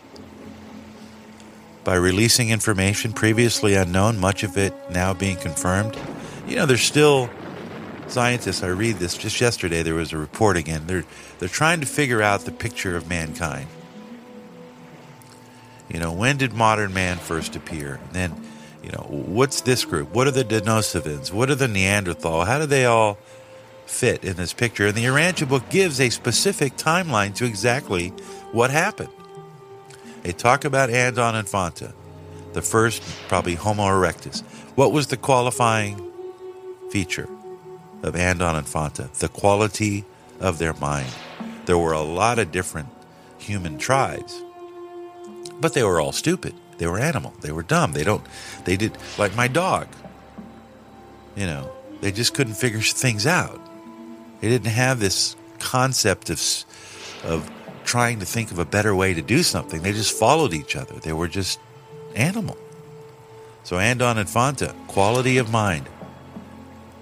By 1.84 1.94
releasing 1.94 2.50
information 2.50 3.12
previously 3.12 3.74
unknown, 3.74 4.18
much 4.18 4.42
of 4.42 4.56
it 4.58 4.74
now 4.90 5.14
being 5.14 5.36
confirmed. 5.36 5.96
You 6.46 6.56
know, 6.56 6.66
there's 6.66 6.82
still 6.82 7.30
scientists. 8.08 8.62
I 8.62 8.68
read 8.68 8.96
this 8.96 9.16
just 9.16 9.40
yesterday. 9.40 9.82
There 9.82 9.94
was 9.94 10.12
a 10.12 10.18
report 10.18 10.56
again. 10.56 10.86
They're 10.86 11.04
they're 11.38 11.48
trying 11.48 11.80
to 11.80 11.86
figure 11.86 12.20
out 12.20 12.42
the 12.42 12.52
picture 12.52 12.96
of 12.96 13.08
mankind. 13.08 13.66
You 15.88 15.98
know, 15.98 16.12
when 16.12 16.36
did 16.36 16.52
modern 16.52 16.92
man 16.92 17.16
first 17.16 17.56
appear? 17.56 17.94
And 17.94 18.12
then, 18.12 18.46
you 18.82 18.90
know, 18.90 19.06
what's 19.08 19.60
this 19.60 19.84
group? 19.84 20.14
What 20.14 20.26
are 20.26 20.30
the 20.30 20.44
Denisovans? 20.44 21.32
What 21.32 21.50
are 21.50 21.54
the 21.54 21.68
Neanderthal? 21.68 22.44
How 22.44 22.58
do 22.58 22.66
they 22.66 22.84
all 22.86 23.18
fit 23.86 24.24
in 24.24 24.36
this 24.36 24.52
picture? 24.52 24.86
And 24.86 24.94
the 24.94 25.04
Urantia 25.04 25.48
book 25.48 25.68
gives 25.70 26.00
a 26.00 26.10
specific 26.10 26.76
timeline 26.76 27.34
to 27.36 27.44
exactly 27.44 28.08
what 28.52 28.70
happened. 28.70 29.10
They 30.22 30.32
talk 30.32 30.64
about 30.64 30.90
Andon 30.90 31.34
and 31.34 31.48
Fonta, 31.48 31.92
the 32.52 32.62
first, 32.62 33.02
probably 33.28 33.54
Homo 33.54 33.84
erectus. 33.84 34.42
What 34.76 34.92
was 34.92 35.08
the 35.08 35.16
qualifying 35.16 36.10
feature 36.90 37.28
of 38.02 38.16
Andon 38.16 38.56
and 38.56 38.66
Fonta? 38.66 39.12
The 39.12 39.28
quality 39.28 40.04
of 40.40 40.58
their 40.58 40.74
mind. 40.74 41.10
There 41.66 41.78
were 41.78 41.92
a 41.92 42.02
lot 42.02 42.38
of 42.38 42.52
different 42.52 42.88
human 43.38 43.78
tribes 43.78 44.42
but 45.60 45.74
they 45.74 45.82
were 45.82 46.00
all 46.00 46.12
stupid. 46.12 46.54
They 46.80 46.86
were 46.86 46.98
animal. 46.98 47.34
They 47.42 47.52
were 47.52 47.62
dumb. 47.62 47.92
They 47.92 48.04
don't. 48.04 48.24
They 48.64 48.78
did 48.78 48.96
like 49.18 49.36
my 49.36 49.48
dog. 49.48 49.86
You 51.36 51.44
know, 51.46 51.70
they 52.00 52.10
just 52.10 52.32
couldn't 52.32 52.54
figure 52.54 52.80
things 53.04 53.26
out. 53.26 53.60
They 54.40 54.48
didn't 54.48 54.72
have 54.72 54.98
this 54.98 55.36
concept 55.58 56.30
of 56.30 56.40
of 57.22 57.50
trying 57.84 58.20
to 58.20 58.24
think 58.24 58.50
of 58.50 58.58
a 58.58 58.64
better 58.64 58.94
way 58.94 59.12
to 59.12 59.20
do 59.20 59.42
something. 59.42 59.82
They 59.82 59.92
just 59.92 60.18
followed 60.18 60.54
each 60.54 60.74
other. 60.74 60.94
They 60.94 61.12
were 61.12 61.28
just 61.28 61.60
animal. 62.16 62.56
So 63.62 63.78
Andon 63.78 64.16
and 64.16 64.20
Infanta, 64.20 64.74
quality 64.88 65.36
of 65.36 65.50
mind. 65.50 65.86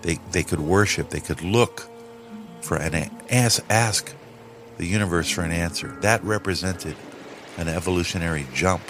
They 0.02 0.18
they 0.32 0.42
could 0.42 0.60
worship. 0.60 1.10
They 1.10 1.20
could 1.20 1.40
look 1.40 1.88
for 2.62 2.76
an 2.78 3.12
ask 3.30 3.64
ask 3.70 4.12
the 4.76 4.86
universe 4.86 5.30
for 5.30 5.42
an 5.42 5.52
answer. 5.52 5.96
That 6.00 6.24
represented 6.24 6.96
an 7.56 7.68
evolutionary 7.68 8.44
jump. 8.52 8.82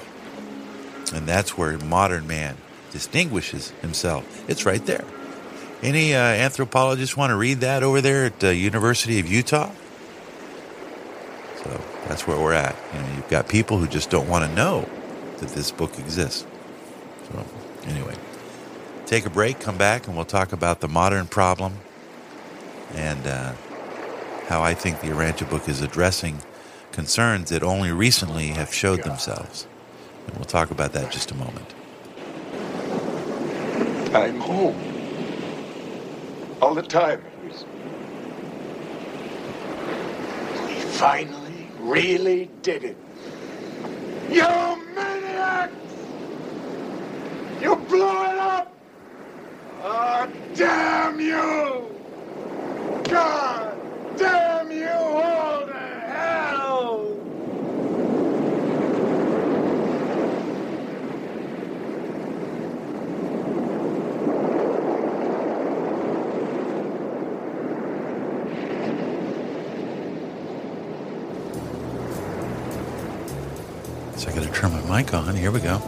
And 1.12 1.26
that's 1.26 1.56
where 1.56 1.76
modern 1.78 2.26
man 2.26 2.56
distinguishes 2.90 3.70
himself. 3.82 4.48
It's 4.48 4.64
right 4.66 4.84
there. 4.86 5.04
Any 5.82 6.14
uh, 6.14 6.18
anthropologists 6.18 7.16
want 7.16 7.30
to 7.30 7.36
read 7.36 7.60
that 7.60 7.82
over 7.82 8.00
there 8.00 8.26
at 8.26 8.40
the 8.40 8.54
University 8.54 9.20
of 9.20 9.28
Utah? 9.30 9.70
So 11.62 11.80
that's 12.08 12.26
where 12.26 12.38
we're 12.38 12.52
at. 12.52 12.76
You 12.92 13.00
know, 13.00 13.08
you've 13.16 13.28
got 13.28 13.48
people 13.48 13.78
who 13.78 13.86
just 13.86 14.10
don't 14.10 14.28
want 14.28 14.44
to 14.44 14.54
know 14.54 14.88
that 15.38 15.50
this 15.50 15.70
book 15.70 15.98
exists. 15.98 16.46
So 17.28 17.44
anyway, 17.86 18.14
take 19.06 19.24
a 19.24 19.30
break, 19.30 19.60
come 19.60 19.76
back, 19.76 20.06
and 20.06 20.16
we'll 20.16 20.24
talk 20.24 20.52
about 20.52 20.80
the 20.80 20.88
modern 20.88 21.26
problem 21.26 21.74
and 22.94 23.26
uh, 23.26 23.52
how 24.48 24.62
I 24.62 24.74
think 24.74 25.00
the 25.00 25.08
Urantia 25.08 25.48
book 25.48 25.68
is 25.68 25.82
addressing 25.82 26.40
concerns 26.90 27.50
that 27.50 27.62
only 27.62 27.92
recently 27.92 28.48
have 28.48 28.72
showed 28.72 29.02
themselves. 29.04 29.66
And 30.28 30.36
we'll 30.36 30.44
talk 30.44 30.70
about 30.70 30.92
that 30.92 31.10
just 31.10 31.30
a 31.30 31.34
moment. 31.34 31.74
I'm 34.14 34.38
home. 34.38 34.76
All 36.60 36.74
the 36.74 36.82
time. 36.82 37.22
We 40.66 40.74
finally 40.74 41.68
really 41.80 42.50
did 42.62 42.84
it. 42.84 42.96
You 44.30 44.46
maniacs! 44.94 45.74
You 47.62 47.74
blew 47.76 48.24
it 48.24 48.38
up! 48.38 48.76
Oh, 49.82 50.28
damn 50.54 51.18
you! 51.20 51.94
God 53.04 53.74
damn 54.18 54.70
you 54.70 54.88
all 54.88 55.66
to 55.66 55.72
hell! 55.72 57.14
So 74.16 74.17
I 74.28 74.32
got 74.34 74.42
to 74.42 74.52
turn 74.52 74.72
my 74.72 75.00
mic 75.00 75.14
on. 75.14 75.34
Here 75.34 75.50
we 75.50 75.58
go. 75.60 75.78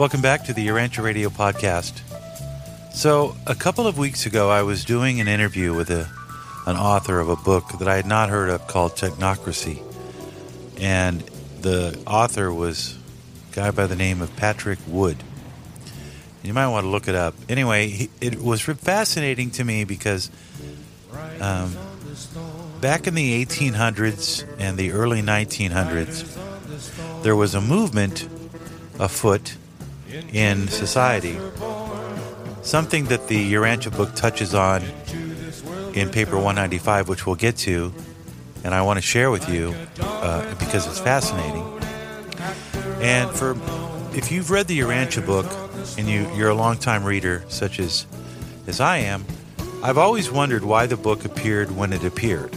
Welcome 0.00 0.22
back 0.22 0.46
to 0.46 0.54
the 0.54 0.66
Urantia 0.66 1.04
Radio 1.04 1.28
podcast. 1.28 2.00
So, 2.94 3.36
a 3.46 3.54
couple 3.54 3.86
of 3.86 3.98
weeks 3.98 4.24
ago, 4.24 4.48
I 4.48 4.62
was 4.62 4.86
doing 4.86 5.20
an 5.20 5.28
interview 5.28 5.74
with 5.74 5.90
a, 5.90 6.08
an 6.66 6.76
author 6.76 7.20
of 7.20 7.28
a 7.28 7.36
book 7.36 7.78
that 7.78 7.86
I 7.86 7.96
had 7.96 8.06
not 8.06 8.30
heard 8.30 8.48
of 8.48 8.66
called 8.66 8.92
Technocracy. 8.92 9.82
And 10.80 11.20
the 11.60 12.02
author 12.06 12.50
was 12.54 12.96
a 13.52 13.54
guy 13.54 13.70
by 13.70 13.86
the 13.86 13.96
name 13.96 14.22
of 14.22 14.34
Patrick 14.36 14.78
Wood. 14.86 15.22
You 16.42 16.54
might 16.54 16.68
want 16.68 16.84
to 16.84 16.88
look 16.88 17.06
it 17.06 17.14
up. 17.14 17.34
Anyway, 17.50 18.08
it 18.22 18.40
was 18.40 18.62
fascinating 18.62 19.50
to 19.50 19.64
me 19.64 19.84
because 19.84 20.30
um, 21.38 21.76
back 22.82 23.06
in 23.06 23.14
the 23.14 23.46
1800s 23.46 24.44
and 24.58 24.76
the 24.76 24.90
early 24.90 25.22
1900s, 25.22 27.22
there 27.22 27.36
was 27.36 27.54
a 27.54 27.60
movement 27.60 28.28
afoot 28.98 29.56
in 30.32 30.66
society, 30.66 31.38
something 32.62 33.04
that 33.04 33.28
the 33.28 33.52
Urantia 33.52 33.96
book 33.96 34.12
touches 34.16 34.52
on 34.52 34.82
in 35.94 36.10
paper 36.10 36.34
195, 36.34 37.08
which 37.08 37.24
we'll 37.24 37.36
get 37.36 37.56
to, 37.58 37.94
and 38.64 38.74
I 38.74 38.82
want 38.82 38.96
to 38.96 39.02
share 39.02 39.30
with 39.30 39.48
you 39.48 39.72
uh, 40.00 40.52
because 40.56 40.88
it's 40.88 40.98
fascinating. 40.98 41.62
And 43.00 43.30
for 43.30 43.52
if 44.12 44.32
you've 44.32 44.50
read 44.50 44.66
the 44.66 44.80
Urantia 44.80 45.24
book 45.24 45.46
and 45.96 46.08
you, 46.08 46.28
you're 46.34 46.50
a 46.50 46.54
longtime 46.54 47.04
reader, 47.04 47.44
such 47.46 47.78
as 47.78 48.06
as 48.66 48.80
I 48.80 48.98
am, 48.98 49.24
I've 49.84 49.98
always 49.98 50.32
wondered 50.32 50.64
why 50.64 50.86
the 50.86 50.96
book 50.96 51.24
appeared 51.24 51.76
when 51.76 51.92
it 51.92 52.04
appeared. 52.04 52.52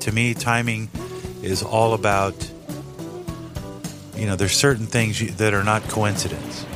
To 0.00 0.12
me, 0.12 0.34
timing 0.34 0.88
is 1.42 1.62
all 1.62 1.94
about 1.94 2.34
you 4.20 4.26
know, 4.26 4.36
there's 4.36 4.52
certain 4.52 4.86
things 4.86 5.18
you, 5.18 5.30
that 5.32 5.54
are 5.54 5.64
not 5.64 5.82
coincidence. 5.84 6.66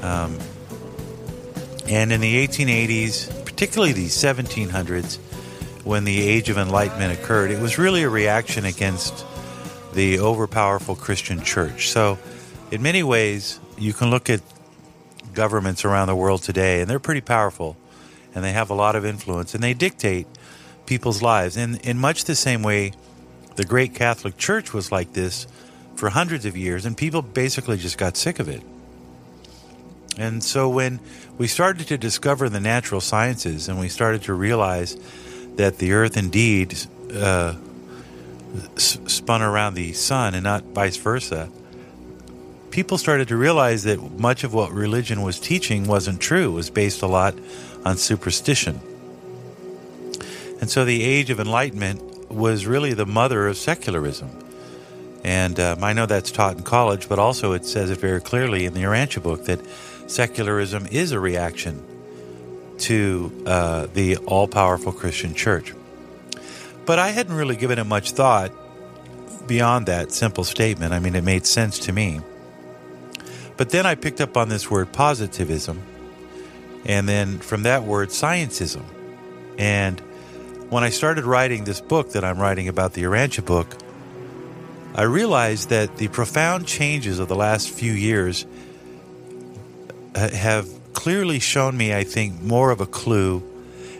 Um, 0.00 0.38
and 1.86 2.10
in 2.10 2.22
the 2.22 2.46
1880s, 2.46 3.44
particularly 3.44 3.92
the 3.92 4.06
1700s, 4.06 5.18
when 5.84 6.04
the 6.04 6.26
Age 6.26 6.48
of 6.48 6.56
Enlightenment 6.56 7.12
occurred, 7.12 7.50
it 7.50 7.60
was 7.60 7.76
really 7.76 8.02
a 8.02 8.08
reaction 8.08 8.64
against 8.64 9.26
the 9.92 10.16
overpowerful 10.16 10.98
Christian 10.98 11.42
church. 11.42 11.90
So, 11.90 12.18
in 12.70 12.80
many 12.80 13.02
ways, 13.02 13.60
you 13.76 13.92
can 13.92 14.08
look 14.10 14.30
at 14.30 14.40
governments 15.34 15.84
around 15.84 16.08
the 16.08 16.16
world 16.16 16.42
today, 16.42 16.80
and 16.80 16.88
they're 16.88 16.98
pretty 16.98 17.20
powerful, 17.20 17.76
and 18.34 18.42
they 18.42 18.52
have 18.52 18.70
a 18.70 18.74
lot 18.74 18.96
of 18.96 19.04
influence, 19.04 19.54
and 19.54 19.62
they 19.62 19.74
dictate 19.74 20.26
people's 20.86 21.22
lives. 21.22 21.56
And 21.56 21.80
in 21.84 21.98
much 21.98 22.24
the 22.24 22.34
same 22.34 22.62
way, 22.62 22.92
the 23.56 23.64
great 23.64 23.94
Catholic 23.94 24.36
Church 24.36 24.72
was 24.72 24.92
like 24.92 25.12
this 25.12 25.46
for 25.94 26.10
hundreds 26.10 26.44
of 26.44 26.56
years, 26.56 26.84
and 26.84 26.96
people 26.96 27.22
basically 27.22 27.76
just 27.78 27.98
got 27.98 28.16
sick 28.16 28.38
of 28.38 28.48
it. 28.48 28.62
And 30.18 30.42
so 30.42 30.68
when 30.68 31.00
we 31.36 31.46
started 31.46 31.88
to 31.88 31.98
discover 31.98 32.48
the 32.48 32.60
natural 32.60 33.00
sciences 33.00 33.68
and 33.68 33.78
we 33.78 33.88
started 33.88 34.22
to 34.22 34.34
realize 34.34 34.96
that 35.56 35.78
the 35.78 35.92
earth 35.92 36.16
indeed 36.16 36.78
uh, 37.14 37.54
spun 38.76 39.42
around 39.42 39.74
the 39.74 39.92
sun 39.92 40.34
and 40.34 40.44
not 40.44 40.64
vice 40.64 40.96
versa, 40.96 41.50
people 42.70 42.98
started 42.98 43.28
to 43.28 43.36
realize 43.36 43.84
that 43.84 44.00
much 44.18 44.44
of 44.44 44.54
what 44.54 44.70
religion 44.72 45.22
was 45.22 45.38
teaching 45.38 45.86
wasn't 45.86 46.20
true, 46.20 46.50
it 46.50 46.54
was 46.54 46.70
based 46.70 47.02
a 47.02 47.06
lot 47.06 47.34
on 47.84 47.96
superstition. 47.96 48.80
And 50.60 50.70
so 50.70 50.84
the 50.84 51.02
age 51.02 51.30
of 51.30 51.40
enlightenment 51.40 52.30
was 52.30 52.66
really 52.66 52.94
the 52.94 53.06
mother 53.06 53.46
of 53.46 53.56
secularism. 53.56 54.30
And 55.24 55.58
um, 55.58 55.82
I 55.82 55.92
know 55.92 56.06
that's 56.06 56.30
taught 56.30 56.56
in 56.56 56.62
college, 56.62 57.08
but 57.08 57.18
also 57.18 57.52
it 57.52 57.64
says 57.64 57.90
it 57.90 57.98
very 57.98 58.20
clearly 58.20 58.64
in 58.64 58.74
the 58.74 58.82
Urantia 58.82 59.22
book 59.22 59.44
that 59.46 59.60
secularism 60.06 60.86
is 60.86 61.12
a 61.12 61.20
reaction 61.20 61.84
to 62.78 63.32
uh, 63.46 63.86
the 63.92 64.16
all 64.18 64.46
powerful 64.46 64.92
Christian 64.92 65.34
church. 65.34 65.74
But 66.84 66.98
I 66.98 67.08
hadn't 67.08 67.34
really 67.34 67.56
given 67.56 67.78
it 67.78 67.84
much 67.84 68.12
thought 68.12 68.52
beyond 69.48 69.86
that 69.86 70.12
simple 70.12 70.44
statement. 70.44 70.92
I 70.92 70.98
mean, 70.98 71.14
it 71.14 71.24
made 71.24 71.46
sense 71.46 71.80
to 71.80 71.92
me. 71.92 72.20
But 73.56 73.70
then 73.70 73.86
I 73.86 73.94
picked 73.94 74.20
up 74.20 74.36
on 74.36 74.48
this 74.48 74.70
word 74.70 74.92
positivism, 74.92 75.82
and 76.84 77.08
then 77.08 77.38
from 77.38 77.62
that 77.62 77.84
word, 77.84 78.10
scientism. 78.10 78.82
And 79.58 80.00
when 80.70 80.82
I 80.82 80.90
started 80.90 81.24
writing 81.24 81.64
this 81.64 81.80
book 81.80 82.12
that 82.12 82.24
I'm 82.24 82.38
writing 82.38 82.68
about 82.68 82.94
the 82.94 83.02
Urantia 83.02 83.44
book, 83.44 83.76
I 84.94 85.02
realized 85.02 85.68
that 85.68 85.98
the 85.98 86.08
profound 86.08 86.66
changes 86.66 87.18
of 87.18 87.28
the 87.28 87.36
last 87.36 87.70
few 87.70 87.92
years 87.92 88.46
have 90.14 90.68
clearly 90.92 91.38
shown 91.38 91.76
me, 91.76 91.94
I 91.94 92.04
think, 92.04 92.40
more 92.40 92.70
of 92.70 92.80
a 92.80 92.86
clue 92.86 93.42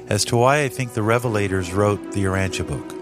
as 0.08 0.24
to 0.26 0.36
why 0.36 0.62
I 0.62 0.68
think 0.68 0.94
the 0.94 1.02
Revelators 1.02 1.74
wrote 1.74 2.12
the 2.12 2.24
Urantia 2.24 2.66
book 2.66 2.92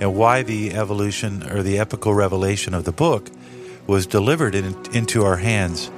and 0.00 0.14
why 0.14 0.42
the 0.42 0.72
evolution 0.72 1.48
or 1.50 1.62
the 1.62 1.78
epical 1.78 2.14
revelation 2.14 2.74
of 2.74 2.84
the 2.84 2.92
book 2.92 3.30
was 3.86 4.06
delivered 4.06 4.54
in, 4.54 4.74
into 4.94 5.24
our 5.24 5.36
hands 5.36 5.90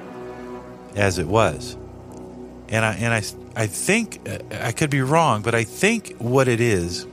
as 0.96 1.18
it 1.18 1.26
was. 1.26 1.76
And 2.68 2.84
I 2.84 2.94
and 2.94 3.12
I 3.12 3.22
I 3.54 3.66
think 3.66 4.21
I 4.50 4.73
could 4.73 4.90
be 4.90 5.02
wrong, 5.02 5.42
but 5.42 5.54
I 5.54 5.64
think 5.64 6.16
what 6.18 6.49
it 6.49 6.61
is 6.61 7.06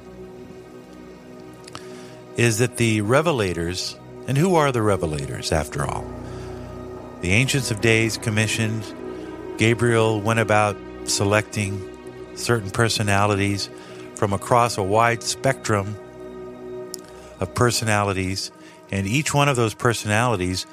is 2.38 2.60
that 2.60 2.78
the 2.78 3.02
revelators, 3.02 3.98
and 4.28 4.38
who 4.38 4.56
are 4.56 4.72
the 4.72 4.80
revelators 4.80 5.52
after 5.52 5.86
all? 5.86 6.06
The 7.20 7.32
Ancients 7.32 7.72
of 7.72 7.82
Days 7.82 8.18
commissioned, 8.18 8.86
Gabriel 9.58 10.22
went 10.22 10.40
about 10.40 10.78
selecting 11.04 11.86
certain 12.36 12.70
personalities 12.72 13.70
from 14.16 14.32
across 14.32 14.78
a 14.78 14.84
wide 14.84 15.22
spectrum 15.22 15.98
of 17.42 17.54
personalities, 17.54 18.52
and 18.92 19.06
each 19.06 19.34
one 19.34 19.50
of 19.50 19.58
those 19.58 19.74
personalities 19.74 20.66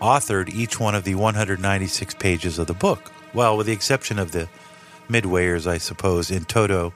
authored 0.00 0.52
each 0.52 0.80
one 0.80 0.96
of 0.96 1.04
the 1.04 1.14
196 1.14 2.14
pages 2.14 2.58
of 2.58 2.66
the 2.66 2.74
book. 2.74 3.12
Well, 3.32 3.56
with 3.56 3.68
the 3.68 3.72
exception 3.72 4.18
of 4.18 4.32
the 4.32 4.48
midwayers, 5.08 5.66
I 5.66 5.78
suppose, 5.78 6.30
in 6.30 6.44
toto, 6.44 6.92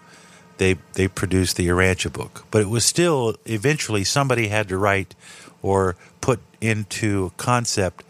they 0.59 0.77
they 0.95 1.09
produced 1.09 1.57
the 1.57 1.69
Urantia 1.69 2.13
book. 2.13 2.45
But 2.51 2.63
it 2.63 2.69
was 2.69 2.85
still 2.85 3.37
eventually 3.45 4.05
somebody 4.05 4.49
had 4.49 4.69
to 4.69 4.77
write 4.77 5.15
or 5.63 5.97
put 6.21 6.41
into 6.61 7.33
concept 7.37 8.05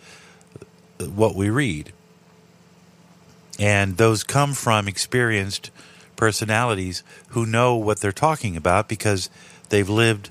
what 0.99 1.35
we 1.35 1.51
read. 1.51 1.93
And 3.59 3.97
those 3.97 4.23
come 4.23 4.55
from 4.55 4.87
experienced 4.87 5.71
personalities 6.17 7.03
who 7.31 7.47
know 7.47 7.75
what 7.75 8.01
they're 8.01 8.13
talking 8.13 8.57
about 8.57 8.89
because 8.89 9.31
they've 9.69 9.89
lived 9.89 10.31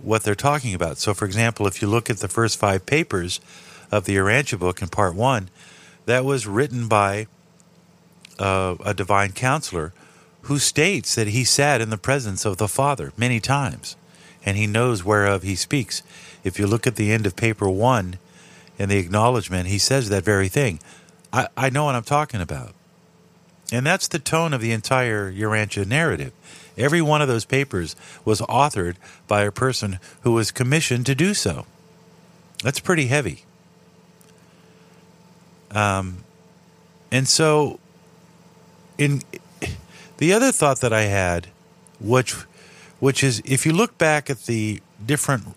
what 0.00 0.22
they're 0.22 0.34
talking 0.34 0.74
about. 0.74 0.98
So, 0.98 1.14
for 1.14 1.24
example, 1.24 1.66
if 1.66 1.80
you 1.80 1.88
look 1.88 2.10
at 2.10 2.18
the 2.18 2.28
first 2.28 2.58
five 2.58 2.86
papers 2.86 3.40
of 3.90 4.04
the 4.04 4.16
Urantia 4.16 4.58
book 4.58 4.82
in 4.82 4.88
part 4.88 5.14
one, 5.14 5.48
that 6.06 6.24
was 6.24 6.46
written 6.46 6.86
by 6.86 7.26
uh, 8.38 8.76
a 8.84 8.94
divine 8.94 9.32
counselor 9.32 9.92
who 10.42 10.58
states 10.58 11.14
that 11.14 11.28
he 11.28 11.44
sat 11.44 11.80
in 11.80 11.90
the 11.90 11.98
presence 11.98 12.44
of 12.44 12.56
the 12.56 12.68
Father 12.68 13.12
many 13.16 13.40
times 13.40 13.96
and 14.44 14.56
he 14.56 14.66
knows 14.66 15.04
whereof 15.04 15.42
he 15.42 15.56
speaks. 15.56 16.02
If 16.44 16.58
you 16.58 16.66
look 16.66 16.86
at 16.86 16.96
the 16.96 17.12
end 17.12 17.26
of 17.26 17.34
paper 17.34 17.68
one 17.68 18.18
in 18.78 18.88
the 18.88 18.98
acknowledgement, 18.98 19.66
he 19.66 19.78
says 19.78 20.08
that 20.08 20.24
very 20.24 20.48
thing. 20.48 20.78
I, 21.32 21.48
I 21.56 21.70
know 21.70 21.84
what 21.86 21.96
I'm 21.96 22.04
talking 22.04 22.40
about. 22.40 22.72
And 23.72 23.84
that's 23.84 24.06
the 24.06 24.20
tone 24.20 24.54
of 24.54 24.60
the 24.60 24.70
entire 24.70 25.32
Urantia 25.32 25.86
narrative. 25.86 26.32
Every 26.78 27.02
one 27.02 27.20
of 27.20 27.28
those 27.28 27.44
papers 27.44 27.96
was 28.24 28.40
authored 28.42 28.96
by 29.26 29.42
a 29.42 29.50
person 29.50 29.98
who 30.20 30.32
was 30.32 30.52
commissioned 30.52 31.06
to 31.06 31.14
do 31.16 31.34
so. 31.34 31.66
That's 32.62 32.80
pretty 32.80 33.06
heavy. 33.06 33.44
Um, 35.72 36.18
and 37.10 37.26
so, 37.26 37.80
in 38.98 39.22
the 40.18 40.32
other 40.32 40.52
thought 40.52 40.80
that 40.80 40.92
I 40.92 41.02
had, 41.02 41.48
which 42.00 42.34
which 42.98 43.22
is 43.22 43.42
if 43.44 43.66
you 43.66 43.72
look 43.72 43.98
back 43.98 44.30
at 44.30 44.44
the 44.44 44.80
different 45.04 45.54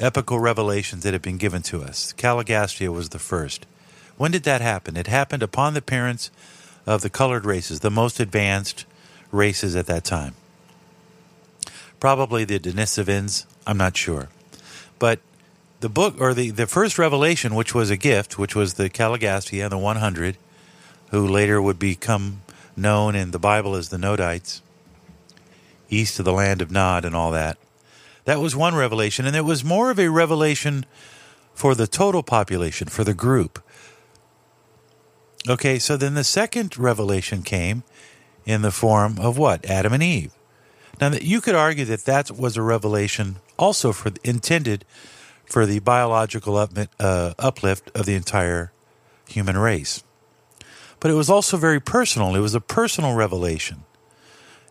epical 0.00 0.38
revelations 0.40 1.04
that 1.04 1.12
have 1.12 1.22
been 1.22 1.36
given 1.36 1.62
to 1.62 1.82
us, 1.82 2.12
Caligastia 2.14 2.92
was 2.92 3.10
the 3.10 3.18
first. 3.18 3.66
When 4.16 4.30
did 4.30 4.44
that 4.44 4.60
happen? 4.60 4.96
It 4.96 5.06
happened 5.06 5.42
upon 5.42 5.74
the 5.74 5.78
appearance 5.78 6.30
of 6.86 7.02
the 7.02 7.10
colored 7.10 7.44
races, 7.44 7.80
the 7.80 7.90
most 7.90 8.20
advanced 8.20 8.84
races 9.30 9.76
at 9.76 9.86
that 9.86 10.04
time. 10.04 10.34
Probably 12.00 12.44
the 12.44 12.58
Denisovans, 12.58 13.46
I'm 13.66 13.76
not 13.76 13.96
sure. 13.96 14.28
But 14.98 15.20
the 15.80 15.88
book, 15.88 16.16
or 16.20 16.34
the, 16.34 16.50
the 16.50 16.66
first 16.66 16.98
revelation, 16.98 17.54
which 17.54 17.74
was 17.74 17.90
a 17.90 17.96
gift, 17.96 18.38
which 18.38 18.54
was 18.56 18.74
the 18.74 18.90
Caligastia, 18.90 19.64
and 19.64 19.72
the 19.72 19.78
100, 19.78 20.36
who 21.12 21.28
later 21.28 21.60
would 21.60 21.78
become 21.78 22.40
known 22.74 23.14
in 23.14 23.30
the 23.30 23.38
Bible 23.38 23.74
as 23.74 23.90
the 23.90 23.98
Nodites, 23.98 24.62
east 25.90 26.18
of 26.18 26.24
the 26.24 26.32
land 26.32 26.62
of 26.62 26.70
Nod 26.70 27.04
and 27.04 27.14
all 27.14 27.30
that. 27.30 27.58
That 28.24 28.40
was 28.40 28.56
one 28.56 28.74
revelation, 28.74 29.26
and 29.26 29.36
it 29.36 29.44
was 29.44 29.62
more 29.62 29.90
of 29.90 29.98
a 29.98 30.08
revelation 30.08 30.86
for 31.52 31.74
the 31.74 31.86
total 31.86 32.22
population, 32.22 32.88
for 32.88 33.04
the 33.04 33.12
group. 33.12 33.62
Okay, 35.46 35.78
so 35.78 35.98
then 35.98 36.14
the 36.14 36.24
second 36.24 36.78
revelation 36.78 37.42
came 37.42 37.82
in 38.46 38.62
the 38.62 38.70
form 38.70 39.18
of 39.18 39.36
what? 39.36 39.66
Adam 39.66 39.92
and 39.92 40.02
Eve. 40.02 40.32
Now, 40.98 41.12
you 41.12 41.42
could 41.42 41.54
argue 41.54 41.84
that 41.84 42.06
that 42.06 42.30
was 42.30 42.56
a 42.56 42.62
revelation 42.62 43.36
also 43.58 43.92
for 43.92 44.12
intended 44.24 44.86
for 45.44 45.66
the 45.66 45.80
biological 45.80 46.56
uh, 46.56 47.34
uplift 47.38 47.90
of 47.94 48.06
the 48.06 48.14
entire 48.14 48.72
human 49.28 49.58
race 49.58 50.02
but 51.02 51.10
it 51.10 51.14
was 51.14 51.28
also 51.28 51.56
very 51.56 51.80
personal. 51.80 52.36
It 52.36 52.38
was 52.38 52.54
a 52.54 52.60
personal 52.60 53.14
revelation. 53.14 53.82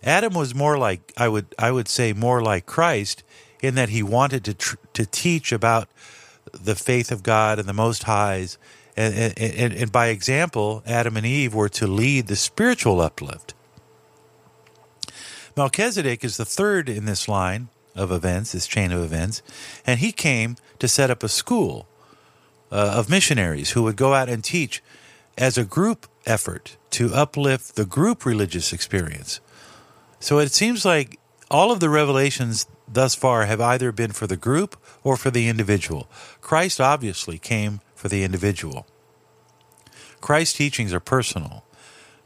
Adam 0.01 0.33
was 0.33 0.55
more 0.55 0.77
like 0.77 1.11
I 1.17 1.27
would 1.27 1.53
I 1.59 1.71
would 1.71 1.89
say 1.89 2.13
more 2.13 2.41
like 2.41 2.65
Christ 2.65 3.23
in 3.61 3.75
that 3.75 3.89
he 3.89 4.01
wanted 4.01 4.45
to 4.45 4.53
tr- 4.53 4.77
to 4.93 5.05
teach 5.05 5.51
about 5.51 5.89
the 6.53 6.73
faith 6.73 7.11
of 7.11 7.21
God 7.21 7.59
and 7.59 7.67
the 7.67 7.73
Most 7.73 8.03
Highs, 8.03 8.57
and, 8.95 9.37
and, 9.37 9.73
and 9.73 9.91
by 9.91 10.07
example, 10.07 10.83
Adam 10.87 11.17
and 11.17 11.25
Eve 11.25 11.53
were 11.53 11.69
to 11.69 11.85
lead 11.85 12.27
the 12.27 12.37
spiritual 12.37 13.01
uplift. 13.01 13.53
Melchizedek 15.57 16.23
is 16.23 16.37
the 16.37 16.45
third 16.45 16.87
in 16.87 17.03
this 17.03 17.27
line 17.27 17.67
of 17.93 18.09
events, 18.09 18.53
this 18.53 18.67
chain 18.67 18.93
of 18.93 19.03
events, 19.03 19.41
and 19.85 19.99
he 19.99 20.13
came 20.13 20.55
to 20.79 20.87
set 20.87 21.11
up 21.11 21.23
a 21.23 21.29
school 21.29 21.87
uh, 22.71 22.93
of 22.95 23.09
missionaries 23.09 23.71
who 23.71 23.83
would 23.83 23.97
go 23.97 24.13
out 24.13 24.29
and 24.29 24.45
teach 24.45 24.81
as 25.41 25.57
a 25.57 25.65
group 25.65 26.05
effort 26.27 26.77
to 26.91 27.13
uplift 27.15 27.75
the 27.75 27.83
group 27.83 28.25
religious 28.25 28.71
experience. 28.71 29.41
So 30.19 30.37
it 30.37 30.51
seems 30.51 30.85
like 30.85 31.19
all 31.49 31.71
of 31.71 31.79
the 31.79 31.89
revelations 31.89 32.67
thus 32.87 33.15
far 33.15 33.45
have 33.45 33.59
either 33.59 33.91
been 33.91 34.11
for 34.11 34.27
the 34.27 34.37
group 34.37 34.77
or 35.03 35.17
for 35.17 35.31
the 35.31 35.49
individual. 35.49 36.07
Christ 36.41 36.79
obviously 36.79 37.39
came 37.39 37.81
for 37.95 38.07
the 38.07 38.23
individual. 38.23 38.85
Christ's 40.21 40.55
teachings 40.55 40.93
are 40.93 40.99
personal. 40.99 41.65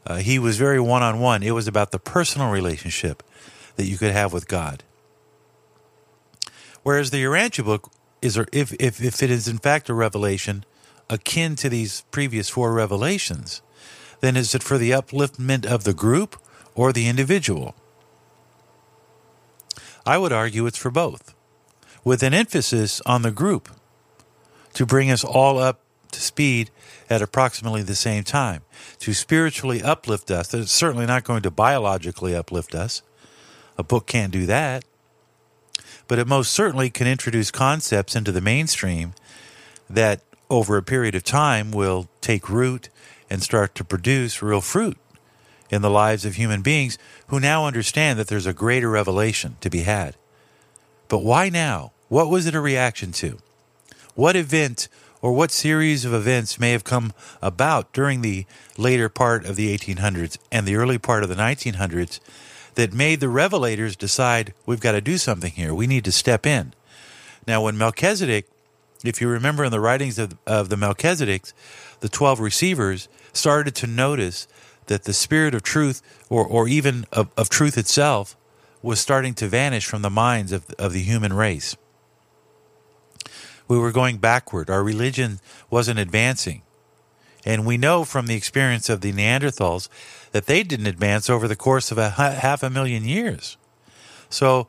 Uh, 0.04 0.16
he 0.16 0.38
was 0.38 0.58
very 0.58 0.78
one 0.78 1.02
on 1.02 1.18
one. 1.18 1.42
It 1.42 1.52
was 1.52 1.66
about 1.66 1.92
the 1.92 1.98
personal 1.98 2.50
relationship 2.50 3.22
that 3.76 3.86
you 3.86 3.96
could 3.96 4.12
have 4.12 4.34
with 4.34 4.46
God. 4.46 4.84
Whereas 6.82 7.10
the 7.10 7.24
Urantia 7.24 7.64
book 7.64 7.90
is, 8.20 8.36
if, 8.52 8.74
if, 8.78 9.02
if 9.02 9.22
it 9.22 9.30
is 9.30 9.48
in 9.48 9.56
fact 9.56 9.88
a 9.88 9.94
revelation 9.94 10.66
akin 11.08 11.56
to 11.56 11.68
these 11.68 12.02
previous 12.10 12.48
four 12.48 12.72
revelations, 12.72 13.62
then 14.20 14.36
is 14.36 14.54
it 14.54 14.62
for 14.62 14.78
the 14.78 14.90
upliftment 14.90 15.64
of 15.66 15.84
the 15.84 15.94
group 15.94 16.36
or 16.74 16.92
the 16.92 17.08
individual? 17.08 17.74
I 20.04 20.18
would 20.18 20.32
argue 20.32 20.66
it's 20.66 20.78
for 20.78 20.90
both, 20.90 21.34
with 22.04 22.22
an 22.22 22.34
emphasis 22.34 23.00
on 23.04 23.22
the 23.22 23.30
group 23.30 23.68
to 24.74 24.86
bring 24.86 25.10
us 25.10 25.24
all 25.24 25.58
up 25.58 25.80
to 26.12 26.20
speed 26.20 26.70
at 27.10 27.22
approximately 27.22 27.82
the 27.82 27.94
same 27.94 28.24
time, 28.24 28.62
to 29.00 29.12
spiritually 29.12 29.82
uplift 29.82 30.30
us. 30.30 30.52
It's 30.54 30.72
certainly 30.72 31.06
not 31.06 31.24
going 31.24 31.42
to 31.42 31.50
biologically 31.50 32.34
uplift 32.34 32.74
us. 32.74 33.02
A 33.78 33.82
book 33.82 34.06
can't 34.06 34.32
do 34.32 34.46
that. 34.46 34.84
But 36.08 36.18
it 36.18 36.26
most 36.26 36.52
certainly 36.52 36.88
can 36.88 37.06
introduce 37.06 37.50
concepts 37.50 38.14
into 38.14 38.32
the 38.32 38.40
mainstream 38.40 39.14
that 39.90 40.22
over 40.48 40.76
a 40.76 40.82
period 40.82 41.14
of 41.14 41.24
time 41.24 41.70
will 41.70 42.08
take 42.20 42.48
root 42.48 42.88
and 43.28 43.42
start 43.42 43.74
to 43.74 43.84
produce 43.84 44.42
real 44.42 44.60
fruit 44.60 44.96
in 45.70 45.82
the 45.82 45.90
lives 45.90 46.24
of 46.24 46.36
human 46.36 46.62
beings 46.62 46.96
who 47.28 47.40
now 47.40 47.66
understand 47.66 48.18
that 48.18 48.28
there's 48.28 48.46
a 48.46 48.52
greater 48.52 48.88
revelation 48.88 49.56
to 49.60 49.70
be 49.70 49.80
had. 49.80 50.16
But 51.08 51.24
why 51.24 51.48
now? 51.48 51.92
What 52.08 52.30
was 52.30 52.46
it 52.46 52.54
a 52.54 52.60
reaction 52.60 53.12
to? 53.12 53.38
What 54.14 54.36
event 54.36 54.88
or 55.20 55.32
what 55.32 55.50
series 55.50 56.04
of 56.04 56.14
events 56.14 56.60
may 56.60 56.70
have 56.70 56.84
come 56.84 57.12
about 57.42 57.92
during 57.92 58.22
the 58.22 58.46
later 58.76 59.08
part 59.08 59.44
of 59.44 59.56
the 59.56 59.76
1800s 59.76 60.38
and 60.52 60.66
the 60.66 60.76
early 60.76 60.98
part 60.98 61.22
of 61.22 61.28
the 61.28 61.34
1900s 61.34 62.20
that 62.76 62.92
made 62.92 63.20
the 63.20 63.26
revelators 63.26 63.96
decide 63.96 64.54
we've 64.66 64.80
got 64.80 64.92
to 64.92 65.00
do 65.00 65.18
something 65.18 65.52
here. 65.52 65.74
We 65.74 65.86
need 65.86 66.04
to 66.04 66.12
step 66.12 66.46
in. 66.46 66.74
Now, 67.46 67.62
when 67.62 67.78
Melchizedek, 67.78 68.46
if 69.04 69.20
you 69.20 69.28
remember 69.28 69.64
in 69.64 69.70
the 69.70 69.80
writings 69.80 70.18
of, 70.18 70.36
of 70.46 70.68
the 70.68 70.76
Melchizedeks, 70.76 71.52
the 72.00 72.08
12 72.08 72.40
receivers 72.40 73.08
started 73.32 73.74
to 73.76 73.86
notice 73.86 74.48
that 74.86 75.04
the 75.04 75.12
spirit 75.12 75.54
of 75.54 75.62
truth, 75.62 76.02
or, 76.28 76.46
or 76.46 76.68
even 76.68 77.06
of, 77.12 77.30
of 77.36 77.48
truth 77.48 77.76
itself, 77.76 78.36
was 78.82 79.00
starting 79.00 79.34
to 79.34 79.48
vanish 79.48 79.86
from 79.86 80.02
the 80.02 80.10
minds 80.10 80.52
of, 80.52 80.70
of 80.78 80.92
the 80.92 81.02
human 81.02 81.32
race. 81.32 81.76
We 83.68 83.78
were 83.78 83.92
going 83.92 84.18
backward. 84.18 84.70
Our 84.70 84.84
religion 84.84 85.40
wasn't 85.70 85.98
advancing. 85.98 86.62
And 87.44 87.66
we 87.66 87.76
know 87.76 88.04
from 88.04 88.26
the 88.26 88.34
experience 88.34 88.88
of 88.88 89.00
the 89.00 89.12
Neanderthals 89.12 89.88
that 90.32 90.46
they 90.46 90.62
didn't 90.62 90.86
advance 90.86 91.30
over 91.30 91.48
the 91.48 91.56
course 91.56 91.90
of 91.90 91.98
a 91.98 92.10
half 92.10 92.62
a 92.62 92.70
million 92.70 93.04
years. 93.04 93.56
So, 94.28 94.66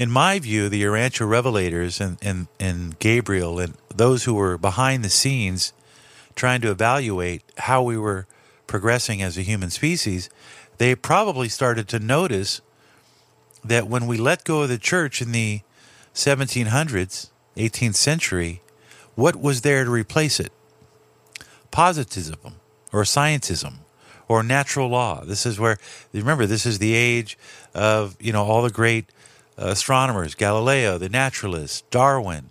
in 0.00 0.10
my 0.10 0.38
view, 0.38 0.70
the 0.70 0.82
Urantia 0.82 1.28
revelators 1.28 2.00
and, 2.00 2.16
and, 2.22 2.46
and 2.58 2.98
Gabriel 2.98 3.58
and 3.58 3.74
those 3.94 4.24
who 4.24 4.32
were 4.32 4.56
behind 4.56 5.04
the 5.04 5.10
scenes 5.10 5.74
trying 6.34 6.62
to 6.62 6.70
evaluate 6.70 7.42
how 7.58 7.82
we 7.82 7.98
were 7.98 8.26
progressing 8.66 9.20
as 9.20 9.36
a 9.36 9.42
human 9.42 9.68
species, 9.68 10.30
they 10.78 10.94
probably 10.94 11.50
started 11.50 11.86
to 11.86 11.98
notice 11.98 12.62
that 13.62 13.88
when 13.88 14.06
we 14.06 14.16
let 14.16 14.42
go 14.42 14.62
of 14.62 14.70
the 14.70 14.78
church 14.78 15.20
in 15.20 15.32
the 15.32 15.60
1700s, 16.14 17.28
18th 17.58 17.94
century, 17.94 18.62
what 19.16 19.36
was 19.36 19.60
there 19.60 19.84
to 19.84 19.90
replace 19.90 20.40
it? 20.40 20.50
Positivism 21.70 22.54
or 22.90 23.02
scientism 23.02 23.80
or 24.28 24.42
natural 24.42 24.88
law. 24.88 25.22
This 25.26 25.44
is 25.44 25.60
where, 25.60 25.76
remember, 26.14 26.46
this 26.46 26.64
is 26.64 26.78
the 26.78 26.94
age 26.94 27.36
of, 27.74 28.16
you 28.18 28.32
know, 28.32 28.44
all 28.44 28.62
the 28.62 28.70
great 28.70 29.12
astronomers, 29.56 30.34
Galileo, 30.34 30.98
the 30.98 31.08
naturalists, 31.08 31.82
Darwin. 31.90 32.50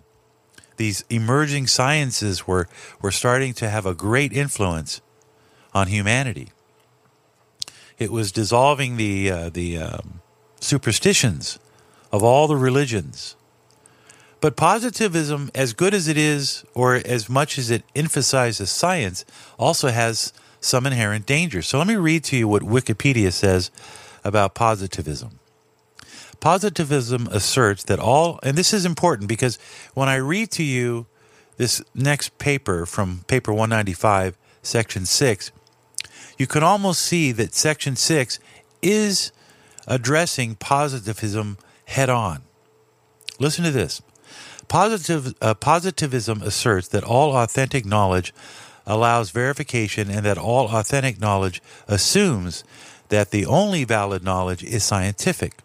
These 0.76 1.04
emerging 1.10 1.66
sciences 1.66 2.46
were, 2.46 2.68
were 3.02 3.10
starting 3.10 3.52
to 3.54 3.68
have 3.68 3.84
a 3.84 3.94
great 3.94 4.32
influence 4.32 5.00
on 5.74 5.88
humanity. 5.88 6.50
It 7.98 8.10
was 8.10 8.32
dissolving 8.32 8.96
the 8.96 9.30
uh, 9.30 9.50
the 9.50 9.76
um, 9.76 10.22
superstitions 10.58 11.58
of 12.10 12.22
all 12.22 12.46
the 12.46 12.56
religions. 12.56 13.36
But 14.40 14.56
positivism, 14.56 15.50
as 15.54 15.74
good 15.74 15.92
as 15.92 16.08
it 16.08 16.16
is, 16.16 16.64
or 16.74 16.94
as 16.94 17.28
much 17.28 17.58
as 17.58 17.70
it 17.70 17.84
emphasizes 17.94 18.70
science, 18.70 19.26
also 19.58 19.88
has 19.88 20.32
some 20.60 20.86
inherent 20.86 21.26
danger. 21.26 21.60
So 21.60 21.76
let 21.76 21.86
me 21.86 21.96
read 21.96 22.24
to 22.24 22.36
you 22.36 22.48
what 22.48 22.62
Wikipedia 22.62 23.32
says 23.32 23.70
about 24.24 24.54
positivism. 24.54 25.39
Positivism 26.40 27.28
asserts 27.30 27.84
that 27.84 27.98
all, 27.98 28.40
and 28.42 28.56
this 28.56 28.72
is 28.72 28.86
important 28.86 29.28
because 29.28 29.58
when 29.94 30.08
I 30.08 30.16
read 30.16 30.50
to 30.52 30.62
you 30.62 31.06
this 31.58 31.82
next 31.94 32.38
paper 32.38 32.86
from 32.86 33.24
paper 33.26 33.52
195, 33.52 34.36
section 34.62 35.04
6, 35.04 35.52
you 36.40 36.46
can 36.46 36.62
almost 36.62 37.02
see 37.02 37.32
that 37.32 37.54
Section 37.54 37.96
6 37.96 38.38
is 38.80 39.30
addressing 39.86 40.54
positivism 40.54 41.58
head 41.84 42.08
on. 42.08 42.42
Listen 43.38 43.62
to 43.64 43.70
this. 43.70 44.00
Positive, 44.66 45.34
uh, 45.42 45.52
positivism 45.52 46.40
asserts 46.40 46.88
that 46.88 47.04
all 47.04 47.36
authentic 47.36 47.84
knowledge 47.84 48.32
allows 48.86 49.30
verification 49.30 50.10
and 50.10 50.24
that 50.24 50.38
all 50.38 50.68
authentic 50.68 51.20
knowledge 51.20 51.60
assumes 51.86 52.64
that 53.10 53.32
the 53.32 53.44
only 53.44 53.84
valid 53.84 54.24
knowledge 54.24 54.64
is 54.64 54.82
scientific. 54.82 55.58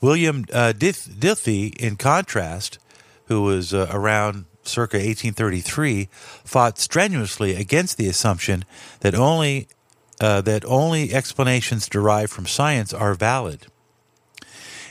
William 0.00 0.44
uh, 0.52 0.72
Dilthey, 0.76 1.74
in 1.76 1.96
contrast, 1.96 2.78
who 3.26 3.42
was 3.42 3.74
uh, 3.74 3.88
around 3.90 4.44
circa 4.62 4.96
1833, 4.96 6.08
fought 6.44 6.78
strenuously 6.78 7.54
against 7.54 7.96
the 7.96 8.08
assumption 8.08 8.64
that 9.00 9.14
only 9.14 9.68
uh, 10.20 10.40
that 10.40 10.64
only 10.64 11.14
explanations 11.14 11.88
derived 11.88 12.32
from 12.32 12.46
science 12.46 12.92
are 12.92 13.14
valid. 13.14 13.66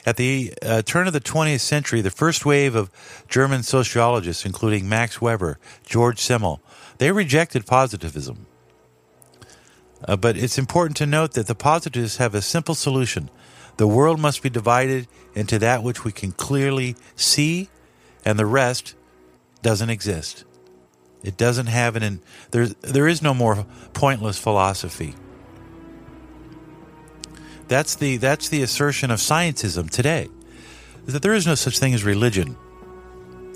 At 0.05 0.15
the 0.15 0.53
uh, 0.61 0.83
turn 0.83 1.05
of 1.05 1.11
the 1.11 1.19
20th 1.19 1.59
century, 1.59 1.99
the 1.99 2.09
first 2.09 2.45
wave 2.45 2.75
of 2.75 2.89
German 3.27 3.63
sociologists, 3.63 4.45
including 4.45 4.87
Max 4.87 5.19
Weber, 5.19 5.59
George 5.85 6.19
Simmel, 6.19 6.61
they 6.97 7.11
rejected 7.11 7.65
positivism. 7.65 8.45
Uh, 10.07 10.15
but 10.15 10.37
it's 10.37 10.57
important 10.57 10.95
to 10.97 11.05
note 11.05 11.33
that 11.33 11.47
the 11.47 11.55
positivists 11.55 12.17
have 12.17 12.33
a 12.33 12.41
simple 12.41 12.75
solution. 12.75 13.29
The 13.77 13.87
world 13.87 14.19
must 14.19 14.41
be 14.41 14.49
divided 14.49 15.07
into 15.35 15.59
that 15.59 15.83
which 15.83 16.03
we 16.03 16.11
can 16.11 16.31
clearly 16.31 16.95
see, 17.15 17.69
and 18.25 18.37
the 18.37 18.45
rest 18.45 18.95
doesn't 19.61 19.89
exist. 19.89 20.43
It 21.23 21.37
doesn't 21.37 21.67
have 21.67 21.95
an 21.95 22.21
there 22.51 22.67
there 22.67 23.07
is 23.07 23.21
no 23.21 23.33
more 23.33 23.65
pointless 23.93 24.37
philosophy. 24.37 25.15
That's 27.67 27.95
the 27.95 28.17
that's 28.17 28.49
the 28.49 28.61
assertion 28.61 29.11
of 29.11 29.19
scientism 29.19 29.89
today. 29.89 30.29
Is 31.05 31.13
that 31.13 31.21
there 31.21 31.33
is 31.33 31.45
no 31.45 31.55
such 31.55 31.79
thing 31.79 31.93
as 31.93 32.03
religion. 32.03 32.55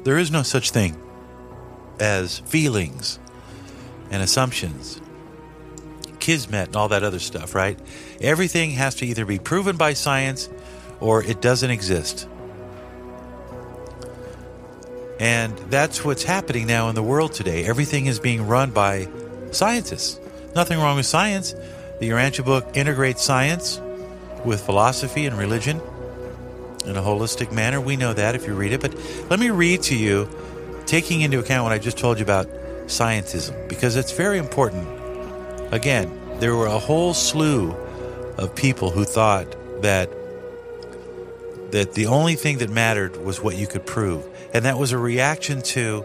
There 0.04 0.18
is 0.18 0.32
no 0.32 0.44
such 0.44 0.72
thing 0.72 1.02
as 2.00 2.40
feelings 2.40 3.20
and 4.10 4.22
assumptions. 4.24 5.02
Kismet 6.22 6.68
and 6.68 6.76
all 6.78 6.88
that 6.90 7.04
other 7.04 7.20
stuff, 7.20 7.54
right? 7.54 7.78
Everything 8.22 8.72
has 8.72 8.96
to 8.96 9.06
either 9.06 9.26
be 9.26 9.40
proven 9.40 9.76
by 9.76 9.94
science 9.94 10.48
or 11.02 11.22
it 11.24 11.42
doesn't 11.42 11.70
exist. 11.70 12.28
And 15.20 15.58
that's 15.70 16.06
what's 16.06 16.24
happening 16.24 16.66
now 16.66 16.90
in 16.90 16.96
the 16.96 17.04
world 17.04 17.34
today. 17.34 17.66
Everything 17.66 18.06
is 18.06 18.20
being 18.20 18.48
run 18.48 18.72
by 18.72 19.08
scientists. 19.52 20.20
Nothing 20.56 20.80
wrong 20.80 20.96
with 20.96 21.06
science. 21.06 21.54
The 22.00 22.10
Urantia 22.10 22.44
book 22.44 22.66
integrates 22.74 23.24
science 23.24 23.80
with 24.44 24.62
philosophy 24.62 25.26
and 25.28 25.38
religion 25.38 25.80
in 26.86 26.98
a 26.98 27.02
holistic 27.02 27.52
manner. 27.52 27.80
We 27.80 27.98
know 27.98 28.14
that 28.14 28.34
if 28.34 28.48
you 28.48 28.56
read 28.56 28.72
it. 28.72 28.82
But 28.82 28.96
let 29.30 29.40
me 29.40 29.52
read 29.52 29.84
to 29.84 29.96
you, 29.96 30.28
taking 30.88 31.22
into 31.22 31.40
account 31.40 31.64
what 31.64 31.72
I 31.72 31.78
just 31.78 31.98
told 31.98 32.18
you 32.18 32.24
about 32.24 32.48
scientism, 32.88 33.70
because 33.70 33.96
it's 33.96 34.12
very 34.12 34.40
important. 34.40 35.01
Again, 35.72 36.12
there 36.40 36.56
were 36.56 36.68
a 36.68 36.80
whole 36.80 37.14
slew 37.14 37.72
of 38.38 38.56
people 38.56 38.92
who 38.92 39.06
thought 39.06 39.48
that 39.82 40.10
that 41.72 41.94
the 41.94 42.08
only 42.08 42.36
thing 42.36 42.58
that 42.58 42.70
mattered 42.70 43.16
was 43.24 43.42
what 43.42 43.56
you 43.56 43.66
could 43.66 43.86
prove. 43.86 44.28
And 44.54 44.66
that 44.66 44.78
was 44.78 44.92
a 44.92 44.98
reaction 44.98 45.62
to 45.62 46.04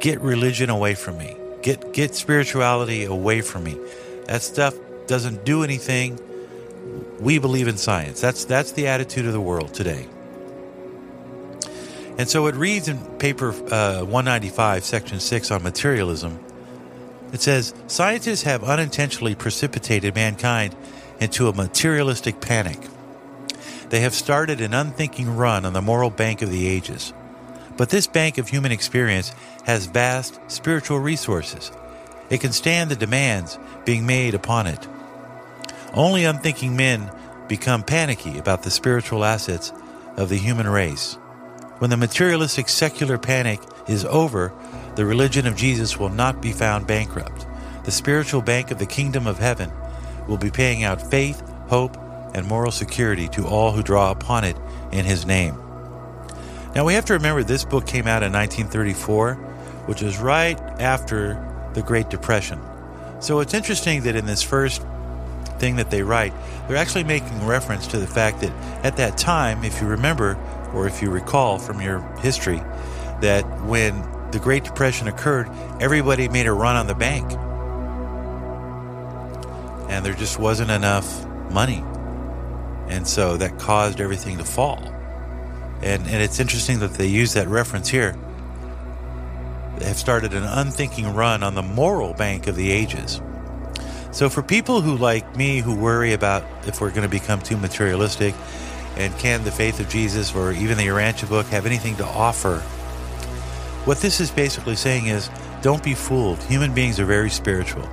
get 0.00 0.20
religion 0.20 0.68
away 0.68 0.94
from 0.94 1.16
me. 1.16 1.36
Get 1.62 1.92
get 1.92 2.14
spirituality 2.14 3.04
away 3.04 3.40
from 3.40 3.64
me. 3.64 3.78
That 4.26 4.42
stuff 4.42 4.74
doesn't 5.06 5.44
do 5.44 5.62
anything. 5.64 6.20
we 7.20 7.38
believe 7.38 7.68
in 7.68 7.78
science. 7.78 8.20
That's 8.20 8.44
that's 8.44 8.72
the 8.72 8.88
attitude 8.88 9.26
of 9.26 9.32
the 9.32 9.40
world 9.40 9.72
today. 9.72 10.06
And 12.18 12.28
so 12.28 12.46
it 12.46 12.54
reads 12.56 12.88
in 12.88 12.98
paper 13.18 13.50
uh, 13.72 14.04
195, 14.04 14.84
section 14.84 15.18
6 15.18 15.50
on 15.50 15.62
materialism. 15.62 16.38
It 17.32 17.40
says 17.40 17.74
scientists 17.86 18.42
have 18.42 18.62
unintentionally 18.62 19.34
precipitated 19.34 20.14
mankind 20.14 20.76
into 21.18 21.48
a 21.48 21.54
materialistic 21.54 22.40
panic. 22.40 22.78
They 23.88 24.00
have 24.00 24.14
started 24.14 24.60
an 24.60 24.74
unthinking 24.74 25.36
run 25.36 25.64
on 25.64 25.72
the 25.72 25.82
moral 25.82 26.10
bank 26.10 26.42
of 26.42 26.50
the 26.50 26.66
ages. 26.68 27.12
But 27.76 27.88
this 27.88 28.06
bank 28.06 28.38
of 28.38 28.48
human 28.48 28.72
experience 28.72 29.34
has 29.64 29.86
vast 29.86 30.38
spiritual 30.48 30.98
resources. 30.98 31.72
It 32.28 32.40
can 32.40 32.52
stand 32.52 32.90
the 32.90 32.96
demands 32.96 33.58
being 33.84 34.06
made 34.06 34.34
upon 34.34 34.66
it. 34.66 34.86
Only 35.94 36.24
unthinking 36.24 36.76
men 36.76 37.10
become 37.48 37.82
panicky 37.82 38.38
about 38.38 38.62
the 38.62 38.70
spiritual 38.70 39.24
assets 39.24 39.72
of 40.16 40.28
the 40.28 40.36
human 40.36 40.68
race. 40.68 41.14
When 41.78 41.90
the 41.90 41.96
materialistic 41.96 42.68
secular 42.68 43.18
panic 43.18 43.60
is 43.86 44.04
over, 44.04 44.52
the 44.94 45.06
religion 45.06 45.46
of 45.46 45.56
Jesus 45.56 45.98
will 45.98 46.08
not 46.08 46.40
be 46.40 46.52
found 46.52 46.86
bankrupt. 46.86 47.46
The 47.84 47.90
spiritual 47.90 48.42
bank 48.42 48.70
of 48.70 48.78
the 48.78 48.86
kingdom 48.86 49.26
of 49.26 49.38
heaven 49.38 49.70
will 50.28 50.38
be 50.38 50.50
paying 50.50 50.84
out 50.84 51.02
faith, 51.10 51.40
hope, 51.68 51.96
and 52.34 52.46
moral 52.46 52.70
security 52.70 53.28
to 53.28 53.46
all 53.46 53.72
who 53.72 53.82
draw 53.82 54.10
upon 54.10 54.44
it 54.44 54.56
in 54.92 55.04
his 55.04 55.26
name. 55.26 55.56
Now 56.74 56.84
we 56.84 56.94
have 56.94 57.04
to 57.06 57.12
remember 57.14 57.42
this 57.42 57.64
book 57.64 57.86
came 57.86 58.06
out 58.06 58.22
in 58.22 58.32
1934, 58.32 59.34
which 59.86 60.00
was 60.00 60.18
right 60.18 60.58
after 60.80 61.70
the 61.74 61.82
Great 61.82 62.08
Depression. 62.08 62.60
So 63.20 63.40
it's 63.40 63.54
interesting 63.54 64.02
that 64.02 64.16
in 64.16 64.26
this 64.26 64.42
first 64.42 64.82
thing 65.58 65.76
that 65.76 65.90
they 65.90 66.02
write, 66.02 66.32
they're 66.66 66.76
actually 66.76 67.04
making 67.04 67.46
reference 67.46 67.86
to 67.88 67.98
the 67.98 68.06
fact 68.06 68.40
that 68.40 68.52
at 68.84 68.96
that 68.96 69.18
time, 69.18 69.64
if 69.64 69.80
you 69.80 69.86
remember 69.86 70.38
or 70.74 70.86
if 70.86 71.02
you 71.02 71.10
recall 71.10 71.58
from 71.58 71.80
your 71.80 72.00
history, 72.18 72.60
that 73.22 73.42
when 73.62 74.02
the 74.30 74.38
Great 74.38 74.64
Depression 74.64 75.08
occurred, 75.08 75.48
everybody 75.80 76.28
made 76.28 76.46
a 76.46 76.52
run 76.52 76.76
on 76.76 76.86
the 76.86 76.94
bank. 76.94 77.30
And 79.90 80.04
there 80.04 80.14
just 80.14 80.38
wasn't 80.38 80.70
enough 80.70 81.24
money. 81.50 81.84
And 82.88 83.06
so 83.06 83.36
that 83.36 83.58
caused 83.58 84.00
everything 84.00 84.38
to 84.38 84.44
fall. 84.44 84.78
And, 85.82 86.06
and 86.06 86.22
it's 86.22 86.38
interesting 86.40 86.80
that 86.80 86.94
they 86.94 87.06
use 87.06 87.34
that 87.34 87.48
reference 87.48 87.88
here. 87.88 88.16
They 89.78 89.86
have 89.86 89.96
started 89.96 90.32
an 90.34 90.44
unthinking 90.44 91.14
run 91.14 91.42
on 91.42 91.54
the 91.54 91.62
moral 91.62 92.14
bank 92.14 92.46
of 92.46 92.56
the 92.56 92.70
ages. 92.70 93.20
So, 94.12 94.28
for 94.28 94.42
people 94.42 94.82
who, 94.82 94.96
like 94.96 95.36
me, 95.36 95.60
who 95.60 95.74
worry 95.74 96.12
about 96.12 96.44
if 96.66 96.80
we're 96.80 96.90
going 96.90 97.02
to 97.02 97.08
become 97.08 97.40
too 97.40 97.56
materialistic 97.56 98.34
and 98.96 99.16
can 99.18 99.42
the 99.42 99.50
faith 99.50 99.80
of 99.80 99.88
Jesus 99.88 100.34
or 100.34 100.52
even 100.52 100.76
the 100.76 100.86
Urantia 100.86 101.28
book 101.28 101.46
have 101.46 101.64
anything 101.64 101.96
to 101.96 102.04
offer, 102.04 102.62
what 103.84 103.98
this 103.98 104.20
is 104.20 104.30
basically 104.30 104.76
saying 104.76 105.06
is 105.06 105.28
don't 105.60 105.82
be 105.82 105.94
fooled. 105.94 106.42
Human 106.44 106.74
beings 106.74 107.00
are 107.00 107.04
very 107.04 107.30
spiritual. 107.30 107.88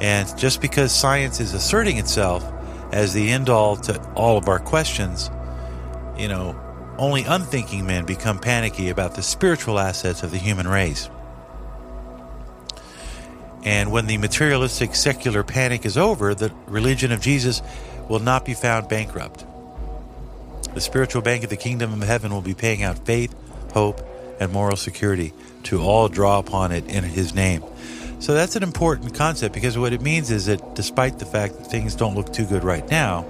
And 0.00 0.36
just 0.38 0.60
because 0.60 0.92
science 0.92 1.40
is 1.40 1.52
asserting 1.52 1.98
itself 1.98 2.44
as 2.92 3.12
the 3.12 3.30
end 3.30 3.48
all 3.48 3.76
to 3.76 4.00
all 4.12 4.38
of 4.38 4.48
our 4.48 4.58
questions, 4.58 5.30
you 6.18 6.28
know, 6.28 6.58
only 6.98 7.24
unthinking 7.24 7.86
men 7.86 8.04
become 8.04 8.38
panicky 8.38 8.88
about 8.88 9.14
the 9.14 9.22
spiritual 9.22 9.78
assets 9.78 10.22
of 10.22 10.30
the 10.30 10.38
human 10.38 10.68
race. 10.68 11.08
And 13.62 13.92
when 13.92 14.06
the 14.06 14.16
materialistic 14.16 14.94
secular 14.94 15.42
panic 15.42 15.84
is 15.84 15.98
over, 15.98 16.34
the 16.34 16.52
religion 16.66 17.12
of 17.12 17.20
Jesus 17.20 17.60
will 18.08 18.20
not 18.20 18.44
be 18.44 18.54
found 18.54 18.88
bankrupt. 18.88 19.44
The 20.74 20.80
spiritual 20.80 21.20
bank 21.20 21.44
of 21.44 21.50
the 21.50 21.56
kingdom 21.56 21.92
of 21.92 22.08
heaven 22.08 22.32
will 22.32 22.40
be 22.40 22.54
paying 22.54 22.82
out 22.82 23.04
faith, 23.04 23.34
hope, 23.72 24.00
and 24.40 24.50
moral 24.52 24.76
security 24.76 25.32
to 25.64 25.80
all 25.80 26.08
draw 26.08 26.38
upon 26.38 26.72
it 26.72 26.84
in 26.88 27.04
his 27.04 27.34
name. 27.34 27.62
So 28.18 28.34
that's 28.34 28.56
an 28.56 28.62
important 28.62 29.14
concept 29.14 29.54
because 29.54 29.78
what 29.78 29.92
it 29.92 30.00
means 30.00 30.30
is 30.30 30.46
that 30.46 30.74
despite 30.74 31.18
the 31.18 31.26
fact 31.26 31.58
that 31.58 31.64
things 31.64 31.94
don't 31.94 32.14
look 32.14 32.32
too 32.32 32.46
good 32.46 32.64
right 32.64 32.88
now, 32.90 33.24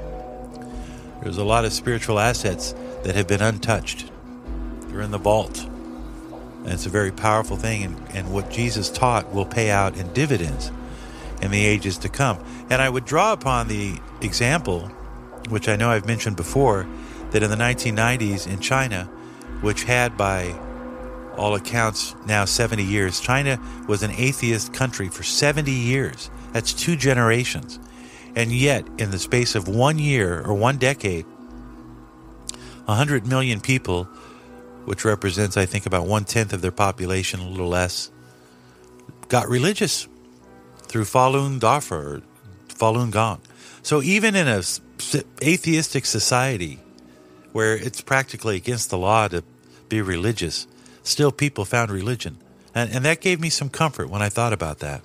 there's 1.22 1.36
a 1.36 1.44
lot 1.44 1.64
of 1.64 1.72
spiritual 1.72 2.18
assets 2.18 2.74
that 3.04 3.14
have 3.14 3.28
been 3.28 3.42
untouched. 3.42 4.10
They're 4.88 5.02
in 5.02 5.10
the 5.10 5.18
vault. 5.18 5.58
And 5.60 6.68
it's 6.68 6.86
a 6.86 6.90
very 6.90 7.12
powerful 7.12 7.56
thing, 7.56 7.84
and, 7.84 8.10
and 8.14 8.32
what 8.32 8.50
Jesus 8.50 8.90
taught 8.90 9.32
will 9.32 9.46
pay 9.46 9.70
out 9.70 9.96
in 9.96 10.12
dividends 10.12 10.70
in 11.40 11.50
the 11.50 11.64
ages 11.64 11.98
to 11.98 12.08
come. 12.08 12.44
And 12.68 12.82
I 12.82 12.88
would 12.88 13.04
draw 13.04 13.32
upon 13.32 13.68
the 13.68 13.98
example, 14.20 14.88
which 15.48 15.68
I 15.68 15.76
know 15.76 15.90
I've 15.90 16.06
mentioned 16.06 16.36
before, 16.36 16.86
that 17.30 17.42
in 17.42 17.50
the 17.50 17.56
1990s 17.56 18.46
in 18.46 18.60
China, 18.60 19.04
which 19.62 19.84
had 19.84 20.16
by 20.16 20.54
all 21.36 21.54
accounts 21.54 22.14
now 22.26 22.44
70 22.44 22.82
years, 22.82 23.20
China 23.20 23.60
was 23.88 24.02
an 24.02 24.10
atheist 24.12 24.72
country 24.72 25.08
for 25.08 25.22
70 25.22 25.70
years. 25.70 26.30
That's 26.52 26.72
two 26.72 26.96
generations. 26.96 27.78
And 28.36 28.52
yet, 28.52 28.86
in 28.98 29.10
the 29.10 29.18
space 29.18 29.54
of 29.54 29.68
one 29.68 29.98
year 29.98 30.40
or 30.42 30.54
one 30.54 30.78
decade, 30.78 31.26
100 32.84 33.26
million 33.26 33.60
people 33.60 34.08
which 34.84 35.04
represents, 35.04 35.56
I 35.56 35.66
think, 35.66 35.86
about 35.86 36.06
one 36.06 36.24
tenth 36.24 36.52
of 36.52 36.62
their 36.62 36.72
population, 36.72 37.40
a 37.40 37.48
little 37.48 37.68
less, 37.68 38.10
got 39.28 39.48
religious 39.48 40.08
through 40.82 41.04
Falun 41.04 41.60
Dafa 41.60 41.92
or 41.92 42.22
Falun 42.68 43.10
Gong. 43.10 43.40
So 43.82 44.02
even 44.02 44.34
in 44.34 44.48
a 44.48 44.62
atheistic 45.42 46.04
society 46.04 46.80
where 47.52 47.76
it's 47.76 48.00
practically 48.00 48.56
against 48.56 48.90
the 48.90 48.98
law 48.98 49.28
to 49.28 49.44
be 49.88 50.02
religious, 50.02 50.66
still 51.02 51.32
people 51.32 51.64
found 51.64 51.90
religion. 51.90 52.38
And, 52.74 52.90
and 52.90 53.04
that 53.04 53.20
gave 53.20 53.40
me 53.40 53.50
some 53.50 53.68
comfort 53.68 54.08
when 54.08 54.22
I 54.22 54.28
thought 54.28 54.52
about 54.52 54.78
that. 54.80 55.02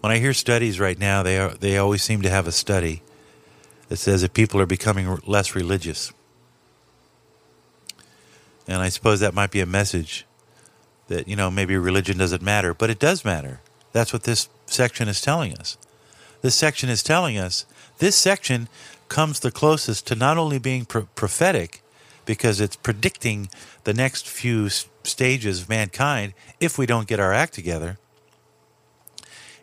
When 0.00 0.12
I 0.12 0.18
hear 0.18 0.34
studies 0.34 0.80
right 0.80 0.98
now, 0.98 1.22
they, 1.22 1.38
are, 1.38 1.50
they 1.50 1.78
always 1.78 2.02
seem 2.02 2.22
to 2.22 2.30
have 2.30 2.46
a 2.46 2.52
study 2.52 3.02
that 3.88 3.98
says 3.98 4.22
that 4.22 4.34
people 4.34 4.60
are 4.60 4.66
becoming 4.66 5.18
less 5.26 5.54
religious. 5.54 6.12
And 8.66 8.82
I 8.82 8.88
suppose 8.88 9.20
that 9.20 9.34
might 9.34 9.50
be 9.50 9.60
a 9.60 9.66
message 9.66 10.26
that, 11.08 11.28
you 11.28 11.36
know, 11.36 11.50
maybe 11.50 11.76
religion 11.76 12.18
doesn't 12.18 12.42
matter, 12.42 12.74
but 12.74 12.90
it 12.90 12.98
does 12.98 13.24
matter. 13.24 13.60
That's 13.92 14.12
what 14.12 14.24
this 14.24 14.48
section 14.66 15.08
is 15.08 15.20
telling 15.20 15.56
us. 15.56 15.76
This 16.40 16.54
section 16.54 16.88
is 16.88 17.02
telling 17.02 17.38
us, 17.38 17.66
this 17.98 18.16
section 18.16 18.68
comes 19.08 19.40
the 19.40 19.50
closest 19.50 20.06
to 20.08 20.14
not 20.14 20.38
only 20.38 20.58
being 20.58 20.84
pro- 20.84 21.06
prophetic, 21.14 21.82
because 22.24 22.60
it's 22.60 22.76
predicting 22.76 23.48
the 23.84 23.94
next 23.94 24.28
few 24.28 24.68
stages 24.68 25.62
of 25.62 25.68
mankind 25.68 26.34
if 26.60 26.78
we 26.78 26.86
don't 26.86 27.08
get 27.08 27.20
our 27.20 27.32
act 27.32 27.54
together. 27.54 27.98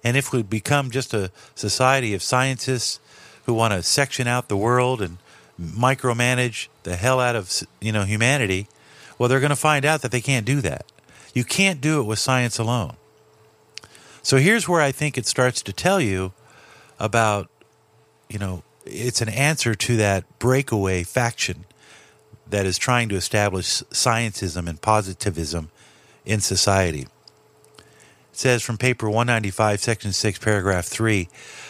And 0.04 0.16
if 0.16 0.32
we 0.32 0.44
become 0.44 0.92
just 0.92 1.14
a 1.14 1.32
society 1.56 2.14
of 2.14 2.24
scientists 2.24 3.00
who 3.46 3.54
want 3.54 3.74
to 3.74 3.84
section 3.84 4.28
out 4.28 4.48
the 4.48 4.58
world 4.58 5.02
and 5.02 5.18
micromanage 5.60 6.70
the 6.84 6.96
hell 6.96 7.20
out 7.20 7.36
of 7.36 7.64
you 7.82 7.92
know 7.92 8.04
humanity, 8.04 8.68
well, 9.18 9.28
they're 9.28 9.42
going 9.42 9.50
to 9.50 9.56
find 9.56 9.86
out 9.86 10.02
that 10.02 10.12
they 10.12 10.22
can't 10.22 10.46
do 10.46 10.62
that. 10.62 10.86
You 11.34 11.44
can't 11.44 11.82
do 11.82 12.00
it 12.00 12.04
with 12.04 12.20
science 12.20 12.58
alone. 12.58 12.96
So 14.22 14.38
here's 14.38 14.68
where 14.68 14.82
I 14.82 14.92
think 14.92 15.18
it 15.18 15.26
starts 15.26 15.62
to 15.64 15.74
tell 15.74 16.00
you 16.00 16.34
about, 17.00 17.50
you 18.30 18.40
know, 18.40 18.64
it's 18.86 19.22
an 19.22 19.30
answer 19.30 19.76
to 19.76 19.98
that 19.98 20.40
breakaway 20.40 21.04
faction 21.04 21.66
that 22.50 22.66
is 22.66 22.78
trying 22.78 23.10
to 23.10 23.16
establish 23.16 23.84
scientism 23.92 24.68
and 24.68 24.82
positivism 24.82 25.70
in 26.26 26.40
society. 26.40 27.08
It 27.78 27.86
says 28.32 28.64
from 28.64 28.78
paper 28.78 29.08
195, 29.08 29.80
section 29.80 30.12
6, 30.12 30.40
paragraph 30.40 30.86
3 30.86 31.30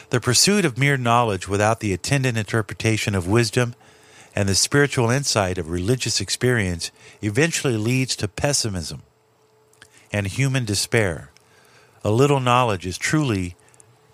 the 0.09 0.19
pursuit 0.19 0.65
of 0.65 0.77
mere 0.77 0.97
knowledge 0.97 1.47
without 1.47 1.79
the 1.79 1.93
attendant 1.93 2.37
interpretation 2.37 3.13
of 3.13 3.27
wisdom 3.27 3.75
and 4.35 4.49
the 4.49 4.55
spiritual 4.55 5.09
insight 5.09 5.57
of 5.57 5.69
religious 5.69 6.19
experience 6.19 6.91
eventually 7.21 7.77
leads 7.77 8.15
to 8.15 8.27
pessimism 8.27 9.03
and 10.11 10.27
human 10.27 10.65
despair. 10.65 11.29
A 12.03 12.09
little 12.09 12.39
knowledge 12.39 12.85
is 12.85 12.97
truly 12.97 13.55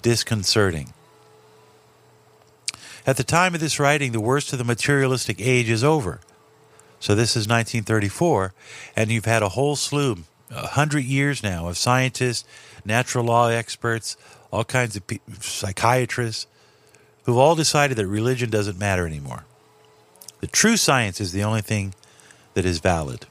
disconcerting. 0.02 0.94
At 3.08 3.18
the 3.18 3.24
time 3.24 3.54
of 3.54 3.62
this 3.62 3.80
writing, 3.80 4.12
the 4.12 4.20
worst 4.20 4.52
of 4.52 4.60
the 4.60 4.66
materialistic 4.66 5.40
age 5.40 5.70
is 5.70 5.84
over. 5.84 6.20
So 7.06 7.14
this 7.14 7.36
is 7.36 7.48
1934, 7.48 8.52
and 8.96 9.12
you've 9.12 9.26
had 9.26 9.44
a 9.44 9.50
whole 9.50 9.76
slew, 9.76 10.24
a 10.50 10.66
hundred 10.66 11.04
years 11.04 11.44
now, 11.44 11.68
of 11.68 11.78
scientists, 11.78 12.46
natural 12.84 13.26
law 13.26 13.50
experts, 13.50 14.18
all 14.50 14.64
kinds 14.64 14.96
of 14.96 15.04
psychiatrists, 15.40 16.48
who've 17.26 17.38
all 17.38 17.54
decided 17.54 17.98
that 17.98 18.08
religion 18.08 18.50
doesn't 18.50 18.80
matter 18.80 19.06
anymore. 19.06 19.46
The 20.40 20.48
true 20.48 20.78
science 20.78 21.22
is 21.22 21.32
the 21.32 21.44
only 21.44 21.62
thing 21.62 21.94
that 22.56 22.66
is 22.66 22.80
valid. 22.80 23.28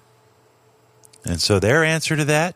And 1.24 1.40
so 1.40 1.58
their 1.58 1.82
answer 1.82 2.14
to 2.14 2.24
that, 2.26 2.54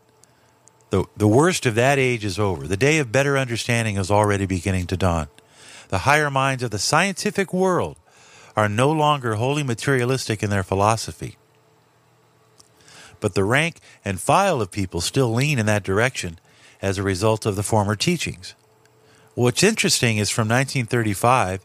the, 0.90 1.04
the 1.16 1.26
worst 1.26 1.66
of 1.66 1.74
that 1.74 1.98
age 1.98 2.24
is 2.24 2.38
over. 2.38 2.68
The 2.68 2.76
day 2.76 2.98
of 2.98 3.10
better 3.10 3.36
understanding 3.36 3.96
is 3.96 4.08
already 4.08 4.46
beginning 4.46 4.86
to 4.86 4.96
dawn. 4.96 5.26
The 5.88 5.98
higher 5.98 6.30
minds 6.30 6.62
of 6.62 6.70
the 6.70 6.78
scientific 6.78 7.52
world 7.52 7.96
are 8.58 8.68
no 8.68 8.90
longer 8.90 9.36
wholly 9.36 9.62
materialistic 9.62 10.42
in 10.42 10.50
their 10.50 10.64
philosophy. 10.64 11.36
But 13.20 13.34
the 13.34 13.44
rank 13.44 13.76
and 14.04 14.20
file 14.20 14.60
of 14.60 14.72
people 14.72 15.00
still 15.00 15.32
lean 15.32 15.60
in 15.60 15.66
that 15.66 15.84
direction 15.84 16.40
as 16.82 16.98
a 16.98 17.04
result 17.04 17.46
of 17.46 17.54
the 17.54 17.62
former 17.62 17.94
teachings. 17.94 18.56
What's 19.36 19.62
interesting 19.62 20.18
is 20.18 20.28
from 20.28 20.48
1935 20.48 21.64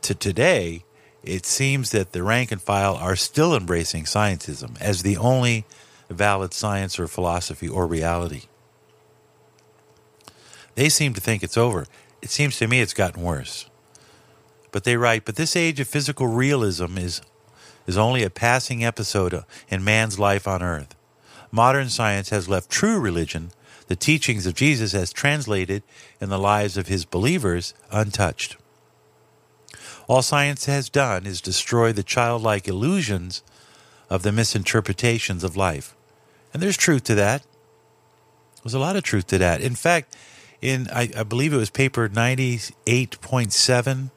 to 0.00 0.14
today, 0.16 0.82
it 1.22 1.46
seems 1.46 1.92
that 1.92 2.10
the 2.10 2.24
rank 2.24 2.50
and 2.50 2.60
file 2.60 2.96
are 2.96 3.14
still 3.14 3.54
embracing 3.54 4.02
scientism 4.02 4.76
as 4.80 5.04
the 5.04 5.16
only 5.18 5.64
valid 6.10 6.52
science 6.54 6.98
or 6.98 7.06
philosophy 7.06 7.68
or 7.68 7.86
reality. 7.86 8.46
They 10.74 10.88
seem 10.88 11.14
to 11.14 11.20
think 11.20 11.44
it's 11.44 11.56
over. 11.56 11.86
It 12.20 12.30
seems 12.30 12.58
to 12.58 12.66
me 12.66 12.80
it's 12.80 12.94
gotten 12.94 13.22
worse. 13.22 13.70
But 14.72 14.84
they 14.84 14.96
write, 14.96 15.24
but 15.24 15.36
this 15.36 15.54
age 15.54 15.78
of 15.78 15.86
physical 15.86 16.26
realism 16.26 16.98
is, 16.98 17.20
is 17.86 17.96
only 17.96 18.24
a 18.24 18.30
passing 18.30 18.84
episode 18.84 19.44
in 19.68 19.84
man's 19.84 20.18
life 20.18 20.48
on 20.48 20.62
earth. 20.62 20.96
Modern 21.52 21.90
science 21.90 22.30
has 22.30 22.48
left 22.48 22.70
true 22.70 22.98
religion, 22.98 23.52
the 23.86 23.96
teachings 23.96 24.46
of 24.46 24.54
Jesus 24.54 24.94
as 24.94 25.12
translated 25.12 25.82
in 26.20 26.30
the 26.30 26.38
lives 26.38 26.76
of 26.76 26.88
his 26.88 27.04
believers, 27.04 27.74
untouched. 27.90 28.56
All 30.08 30.22
science 30.22 30.64
has 30.64 30.88
done 30.88 31.26
is 31.26 31.40
destroy 31.40 31.92
the 31.92 32.02
childlike 32.02 32.66
illusions 32.66 33.42
of 34.08 34.22
the 34.22 34.32
misinterpretations 34.32 35.44
of 35.44 35.56
life. 35.56 35.94
And 36.52 36.62
there's 36.62 36.76
truth 36.76 37.04
to 37.04 37.14
that. 37.14 37.42
There's 38.62 38.74
a 38.74 38.78
lot 38.78 38.96
of 38.96 39.02
truth 39.02 39.26
to 39.28 39.38
that. 39.38 39.60
In 39.60 39.74
fact, 39.74 40.16
in 40.60 40.88
I, 40.92 41.10
I 41.16 41.22
believe 41.22 41.52
it 41.52 41.58
was 41.58 41.70
paper 41.70 42.08
98.7, 42.08 44.04
or 44.06 44.10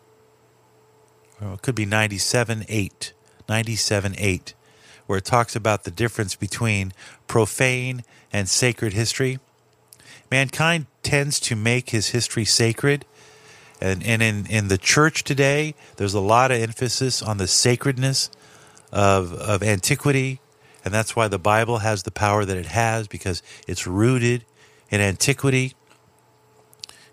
it 1.42 1.62
could 1.62 1.76
be 1.76 1.86
ninety-seven 1.86 2.62
97.8, 2.62 3.12
97.8, 3.48 4.54
where 5.06 5.18
it 5.18 5.26
talks 5.26 5.56
about 5.56 5.84
the 5.84 5.92
difference 5.92 6.36
between 6.36 6.94
profane 7.28 8.04
and 8.34 8.50
sacred 8.50 8.94
history. 8.94 9.40
Mankind 10.32 10.88
tends 11.04 11.40
to 11.42 11.56
make 11.56 11.92
his 11.92 12.10
history 12.10 12.46
sacred. 12.46 13.06
And, 13.80 14.04
and 14.04 14.22
in, 14.22 14.46
in 14.48 14.68
the 14.70 14.78
church 14.78 15.24
today, 15.24 15.76
there's 15.98 16.14
a 16.14 16.20
lot 16.20 16.52
of 16.52 16.60
emphasis 16.60 17.22
on 17.22 17.38
the 17.38 17.48
sacredness 17.48 18.32
of, 18.92 19.34
of 19.34 19.62
antiquity. 19.62 20.40
And 20.84 20.94
that's 20.94 21.16
why 21.16 21.28
the 21.28 21.40
Bible 21.40 21.80
has 21.80 22.04
the 22.04 22.12
power 22.12 22.46
that 22.46 22.58
it 22.58 22.68
has 22.68 23.08
because 23.08 23.44
it's 23.68 23.86
rooted 23.86 24.46
in 24.90 25.02
antiquity 25.02 25.74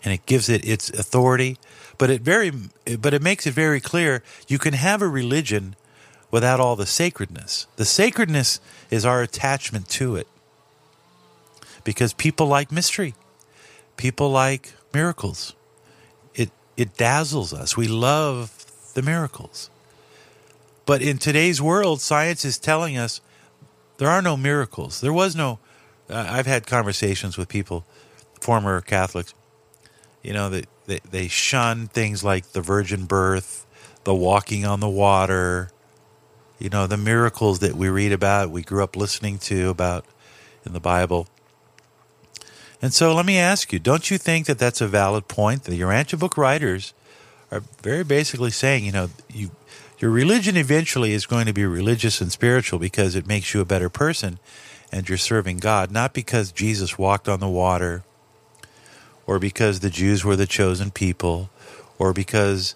and 0.04 0.12
it 0.12 0.26
gives 0.26 0.48
it 0.48 0.64
its 0.64 0.90
authority. 0.90 1.58
But 1.98 2.10
it 2.10 2.22
very, 2.22 2.50
but 2.98 3.14
it 3.14 3.22
makes 3.22 3.46
it 3.46 3.54
very 3.54 3.80
clear 3.80 4.22
you 4.48 4.58
can 4.58 4.74
have 4.74 5.02
a 5.02 5.08
religion 5.08 5.76
without 6.30 6.60
all 6.60 6.76
the 6.76 6.86
sacredness. 6.86 7.66
The 7.76 7.84
sacredness 7.84 8.60
is 8.90 9.04
our 9.04 9.22
attachment 9.22 9.88
to 9.90 10.16
it, 10.16 10.26
because 11.84 12.12
people 12.12 12.46
like 12.46 12.72
mystery, 12.72 13.14
people 13.96 14.30
like 14.30 14.72
miracles. 14.94 15.54
It 16.34 16.50
it 16.76 16.96
dazzles 16.96 17.52
us. 17.52 17.76
We 17.76 17.86
love 17.86 18.66
the 18.94 19.02
miracles. 19.02 19.70
But 20.84 21.02
in 21.02 21.18
today's 21.18 21.62
world, 21.62 22.00
science 22.00 22.44
is 22.44 22.58
telling 22.58 22.96
us 22.96 23.20
there 23.98 24.08
are 24.08 24.22
no 24.22 24.36
miracles. 24.36 25.00
There 25.00 25.12
was 25.12 25.36
no. 25.36 25.58
Uh, 26.10 26.26
I've 26.28 26.46
had 26.46 26.66
conversations 26.66 27.38
with 27.38 27.48
people, 27.48 27.84
former 28.40 28.80
Catholics, 28.80 29.32
you 30.22 30.32
know, 30.32 30.48
they, 30.48 30.64
they, 30.86 31.00
they 31.10 31.28
shun 31.28 31.88
things 31.88 32.22
like 32.22 32.52
the 32.52 32.60
virgin 32.60 33.04
birth, 33.06 33.66
the 34.04 34.14
walking 34.14 34.64
on 34.64 34.80
the 34.80 34.88
water, 34.88 35.70
you 36.58 36.68
know, 36.68 36.86
the 36.86 36.96
miracles 36.96 37.58
that 37.58 37.74
we 37.74 37.88
read 37.88 38.12
about, 38.12 38.50
we 38.50 38.62
grew 38.62 38.84
up 38.84 38.96
listening 38.96 39.38
to 39.38 39.68
about 39.68 40.04
in 40.64 40.72
the 40.72 40.80
Bible. 40.80 41.26
And 42.80 42.92
so 42.92 43.14
let 43.14 43.26
me 43.26 43.38
ask 43.38 43.72
you, 43.72 43.78
don't 43.78 44.10
you 44.10 44.18
think 44.18 44.46
that 44.46 44.58
that's 44.58 44.80
a 44.80 44.88
valid 44.88 45.28
point? 45.28 45.64
The 45.64 45.80
Urantia 45.80 46.18
book 46.18 46.36
writers 46.36 46.94
are 47.50 47.62
very 47.82 48.04
basically 48.04 48.50
saying, 48.50 48.84
you 48.84 48.92
know, 48.92 49.10
you, 49.32 49.50
your 49.98 50.10
religion 50.10 50.56
eventually 50.56 51.12
is 51.12 51.26
going 51.26 51.46
to 51.46 51.52
be 51.52 51.64
religious 51.64 52.20
and 52.20 52.32
spiritual 52.32 52.78
because 52.78 53.14
it 53.14 53.26
makes 53.26 53.54
you 53.54 53.60
a 53.60 53.64
better 53.64 53.88
person 53.88 54.38
and 54.90 55.08
you're 55.08 55.18
serving 55.18 55.58
God, 55.58 55.90
not 55.90 56.12
because 56.12 56.52
Jesus 56.52 56.98
walked 56.98 57.28
on 57.28 57.40
the 57.40 57.48
water 57.48 58.04
or 59.26 59.38
because 59.38 59.80
the 59.80 59.90
Jews 59.90 60.24
were 60.24 60.36
the 60.36 60.46
chosen 60.46 60.90
people, 60.90 61.50
or 61.98 62.12
because 62.12 62.74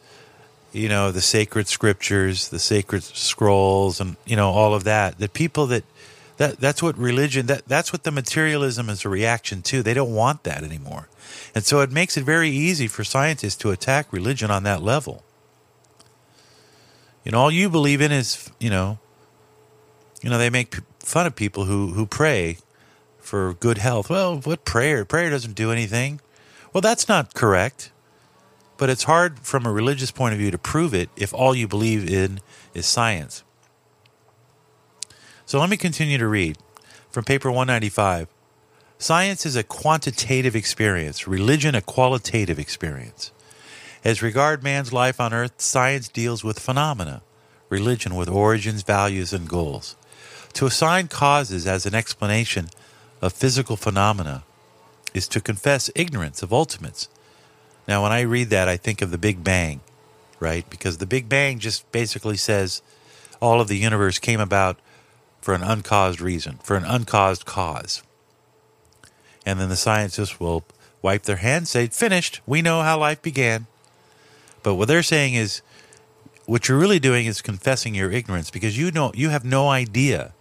you 0.72 0.88
know 0.88 1.10
the 1.10 1.20
sacred 1.20 1.68
scriptures, 1.68 2.48
the 2.48 2.58
sacred 2.58 3.02
scrolls, 3.02 4.00
and 4.00 4.16
you 4.24 4.36
know 4.36 4.50
all 4.50 4.74
of 4.74 4.84
that. 4.84 5.18
The 5.18 5.28
people 5.28 5.66
that 5.68 5.84
that 6.36 6.60
that's 6.60 6.82
what 6.82 6.96
religion 6.98 7.46
that 7.46 7.66
that's 7.66 7.92
what 7.92 8.04
the 8.04 8.10
materialism 8.10 8.88
is 8.88 9.04
a 9.04 9.08
reaction 9.08 9.62
to. 9.62 9.82
They 9.82 9.94
don't 9.94 10.14
want 10.14 10.44
that 10.44 10.62
anymore, 10.62 11.08
and 11.54 11.64
so 11.64 11.80
it 11.80 11.90
makes 11.90 12.16
it 12.16 12.24
very 12.24 12.50
easy 12.50 12.86
for 12.86 13.04
scientists 13.04 13.56
to 13.56 13.70
attack 13.70 14.12
religion 14.12 14.50
on 14.50 14.62
that 14.64 14.82
level. 14.82 15.24
You 17.24 17.32
know, 17.32 17.40
all 17.40 17.50
you 17.50 17.68
believe 17.68 18.00
in 18.00 18.12
is 18.12 18.50
you 18.60 18.70
know, 18.70 18.98
you 20.22 20.30
know 20.30 20.38
they 20.38 20.50
make 20.50 20.76
fun 21.00 21.26
of 21.26 21.34
people 21.34 21.64
who 21.64 21.92
who 21.92 22.06
pray 22.06 22.58
for 23.18 23.54
good 23.54 23.78
health. 23.78 24.08
Well, 24.08 24.36
what 24.38 24.64
prayer? 24.64 25.04
Prayer 25.04 25.30
doesn't 25.30 25.54
do 25.54 25.72
anything. 25.72 26.20
Well, 26.76 26.82
that's 26.82 27.08
not 27.08 27.32
correct, 27.32 27.90
but 28.76 28.90
it's 28.90 29.04
hard 29.04 29.38
from 29.38 29.64
a 29.64 29.72
religious 29.72 30.10
point 30.10 30.34
of 30.34 30.38
view 30.38 30.50
to 30.50 30.58
prove 30.58 30.92
it 30.92 31.08
if 31.16 31.32
all 31.32 31.54
you 31.54 31.66
believe 31.66 32.06
in 32.06 32.40
is 32.74 32.84
science. 32.84 33.42
So 35.46 35.58
let 35.58 35.70
me 35.70 35.78
continue 35.78 36.18
to 36.18 36.28
read 36.28 36.58
from 37.08 37.24
paper 37.24 37.50
195. 37.50 38.28
Science 38.98 39.46
is 39.46 39.56
a 39.56 39.62
quantitative 39.62 40.54
experience, 40.54 41.26
religion 41.26 41.74
a 41.74 41.80
qualitative 41.80 42.58
experience. 42.58 43.32
As 44.04 44.20
regard 44.20 44.62
man's 44.62 44.92
life 44.92 45.18
on 45.18 45.32
earth, 45.32 45.62
science 45.62 46.08
deals 46.08 46.44
with 46.44 46.58
phenomena, 46.58 47.22
religion 47.70 48.14
with 48.14 48.28
origins, 48.28 48.82
values, 48.82 49.32
and 49.32 49.48
goals. 49.48 49.96
To 50.52 50.66
assign 50.66 51.08
causes 51.08 51.66
as 51.66 51.86
an 51.86 51.94
explanation 51.94 52.68
of 53.22 53.32
physical 53.32 53.76
phenomena 53.76 54.44
is 55.16 55.28
to 55.28 55.40
confess 55.40 55.90
ignorance 55.94 56.42
of 56.42 56.52
ultimates. 56.52 57.08
Now, 57.88 58.02
when 58.02 58.12
I 58.12 58.20
read 58.22 58.50
that, 58.50 58.68
I 58.68 58.76
think 58.76 59.00
of 59.00 59.10
the 59.10 59.18
Big 59.18 59.42
Bang, 59.42 59.80
right? 60.40 60.68
Because 60.68 60.98
the 60.98 61.06
Big 61.06 61.28
Bang 61.28 61.58
just 61.58 61.90
basically 61.92 62.36
says 62.36 62.82
all 63.40 63.60
of 63.60 63.68
the 63.68 63.76
universe 63.76 64.18
came 64.18 64.40
about 64.40 64.78
for 65.40 65.54
an 65.54 65.62
uncaused 65.62 66.20
reason, 66.20 66.58
for 66.62 66.76
an 66.76 66.84
uncaused 66.84 67.44
cause. 67.44 68.02
And 69.44 69.60
then 69.60 69.68
the 69.68 69.76
scientists 69.76 70.40
will 70.40 70.64
wipe 71.02 71.22
their 71.22 71.36
hands, 71.36 71.70
say, 71.70 71.86
finished, 71.86 72.40
we 72.46 72.62
know 72.62 72.82
how 72.82 72.98
life 72.98 73.22
began. 73.22 73.66
But 74.62 74.74
what 74.74 74.88
they're 74.88 75.04
saying 75.04 75.34
is, 75.34 75.62
what 76.46 76.68
you're 76.68 76.78
really 76.78 76.98
doing 76.98 77.26
is 77.26 77.42
confessing 77.42 77.94
your 77.94 78.10
ignorance 78.10 78.50
because 78.50 78.78
you 78.78 78.90
know 78.90 79.12
you 79.14 79.30
have 79.30 79.44
no 79.44 79.68
idea 79.68 80.32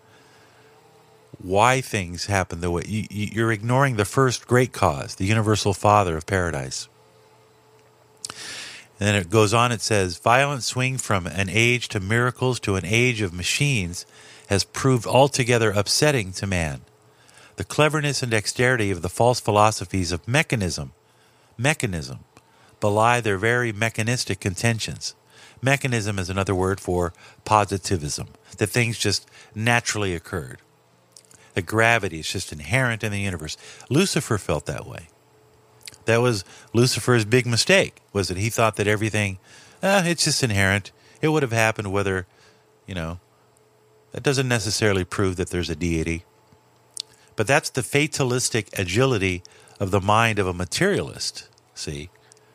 why 1.41 1.81
things 1.81 2.25
happen 2.25 2.61
the 2.61 2.71
way 2.71 2.83
you, 2.87 3.05
you're 3.09 3.51
ignoring 3.51 3.95
the 3.95 4.05
first 4.05 4.47
great 4.47 4.71
cause, 4.71 5.15
the 5.15 5.25
universal 5.25 5.73
father 5.73 6.17
of 6.17 6.25
paradise. 6.25 6.87
And 8.99 9.07
then 9.07 9.15
it 9.15 9.29
goes 9.29 9.53
on, 9.53 9.71
it 9.71 9.81
says, 9.81 10.17
violent 10.17 10.63
swing 10.63 10.97
from 10.97 11.27
an 11.27 11.49
age 11.49 11.89
to 11.89 11.99
miracles 11.99 12.59
to 12.61 12.75
an 12.75 12.85
age 12.85 13.21
of 13.21 13.33
machines 13.33 14.05
has 14.47 14.63
proved 14.63 15.05
altogether 15.05 15.71
upsetting 15.71 16.31
to 16.33 16.47
man. 16.47 16.81
The 17.57 17.63
cleverness 17.63 18.21
and 18.21 18.31
dexterity 18.31 18.91
of 18.91 19.01
the 19.01 19.09
false 19.09 19.39
philosophies 19.39 20.11
of 20.11 20.27
mechanism, 20.27 20.93
mechanism, 21.57 22.19
belie 22.79 23.21
their 23.21 23.37
very 23.37 23.71
mechanistic 23.71 24.39
contentions. 24.39 25.15
Mechanism 25.61 26.19
is 26.19 26.29
another 26.29 26.53
word 26.53 26.79
for 26.79 27.13
positivism, 27.43 28.27
that 28.57 28.67
things 28.67 28.97
just 28.97 29.27
naturally 29.53 30.13
occurred. 30.13 30.59
The 31.55 31.61
gravity 31.61 32.19
is 32.19 32.29
just 32.29 32.51
inherent 32.51 33.03
in 33.03 33.11
the 33.11 33.19
universe. 33.19 33.57
Lucifer 33.89 34.37
felt 34.37 34.65
that 34.67 34.85
way. 34.85 35.07
That 36.03 36.21
was 36.21 36.45
Lucifer's 36.73 37.25
big 37.25 37.47
mistake, 37.47 38.01
was 38.13 38.27
that 38.27 38.37
he 38.37 38.49
thought 38.49 38.75
that 38.75 38.87
everything, 38.87 39.39
eh, 39.81 40.03
it's 40.05 40.25
just 40.25 40.43
inherent. 40.43 40.91
It 41.21 41.29
would 41.29 41.43
have 41.43 41.53
happened 41.53 41.91
whether, 41.91 42.27
you 42.85 42.93
know, 42.93 43.19
that 44.11 44.21
doesn't 44.21 44.47
necessarily 44.47 45.03
prove 45.03 45.37
that 45.37 45.49
there's 45.49 45.69
a 45.69 45.75
deity. 45.75 46.25
But 47.35 47.47
that's 47.47 47.69
the 47.69 47.83
fatalistic 47.83 48.77
agility 48.77 49.41
of 49.79 49.91
the 49.91 50.01
mind 50.01 50.39
of 50.39 50.47
a 50.47 50.53
materialist, 50.53 51.49
see? 51.73 52.09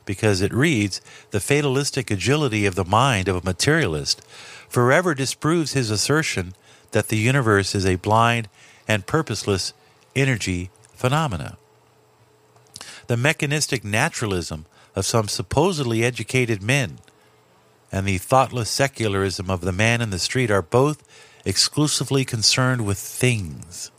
Because 0.04 0.40
it 0.40 0.52
reads, 0.52 1.00
the 1.30 1.40
fatalistic 1.40 2.10
agility 2.10 2.66
of 2.66 2.74
the 2.74 2.84
mind 2.84 3.28
of 3.28 3.36
a 3.36 3.44
materialist 3.44 4.22
forever 4.68 5.14
disproves 5.14 5.72
his 5.72 5.90
assertion 5.90 6.54
that 6.92 7.08
the 7.08 7.16
universe 7.16 7.74
is 7.74 7.86
a 7.86 7.96
blind 7.96 8.48
and 8.90 9.06
purposeless 9.06 9.72
energy 10.16 10.68
phenomena. 10.94 11.56
The 13.06 13.16
mechanistic 13.16 13.84
naturalism 13.84 14.66
of 14.96 15.06
some 15.06 15.28
supposedly 15.28 16.02
educated 16.02 16.60
men 16.60 16.98
and 17.92 18.04
the 18.04 18.18
thoughtless 18.18 18.68
secularism 18.68 19.48
of 19.48 19.60
the 19.60 19.70
man 19.70 20.00
in 20.00 20.10
the 20.10 20.18
street 20.18 20.50
are 20.50 20.60
both 20.60 21.04
exclusively 21.44 22.24
concerned 22.24 22.84
with 22.84 22.98
things. 22.98 23.92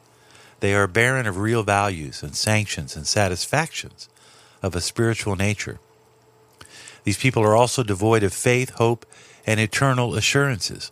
They 0.60 0.76
are 0.76 0.88
barren 0.88 1.26
of 1.26 1.38
real 1.38 1.64
values 1.64 2.22
and 2.22 2.36
sanctions 2.36 2.98
and 2.98 3.08
satisfactions 3.08 4.10
of 4.62 4.76
a 4.76 4.82
spiritual 4.82 5.38
nature. 5.38 5.80
These 7.06 7.18
people 7.18 7.44
are 7.44 7.56
also 7.56 7.82
devoid 7.82 8.24
of 8.24 8.34
faith, 8.34 8.72
hope, 8.72 9.06
and 9.48 9.58
eternal 9.58 10.16
assurances. 10.16 10.92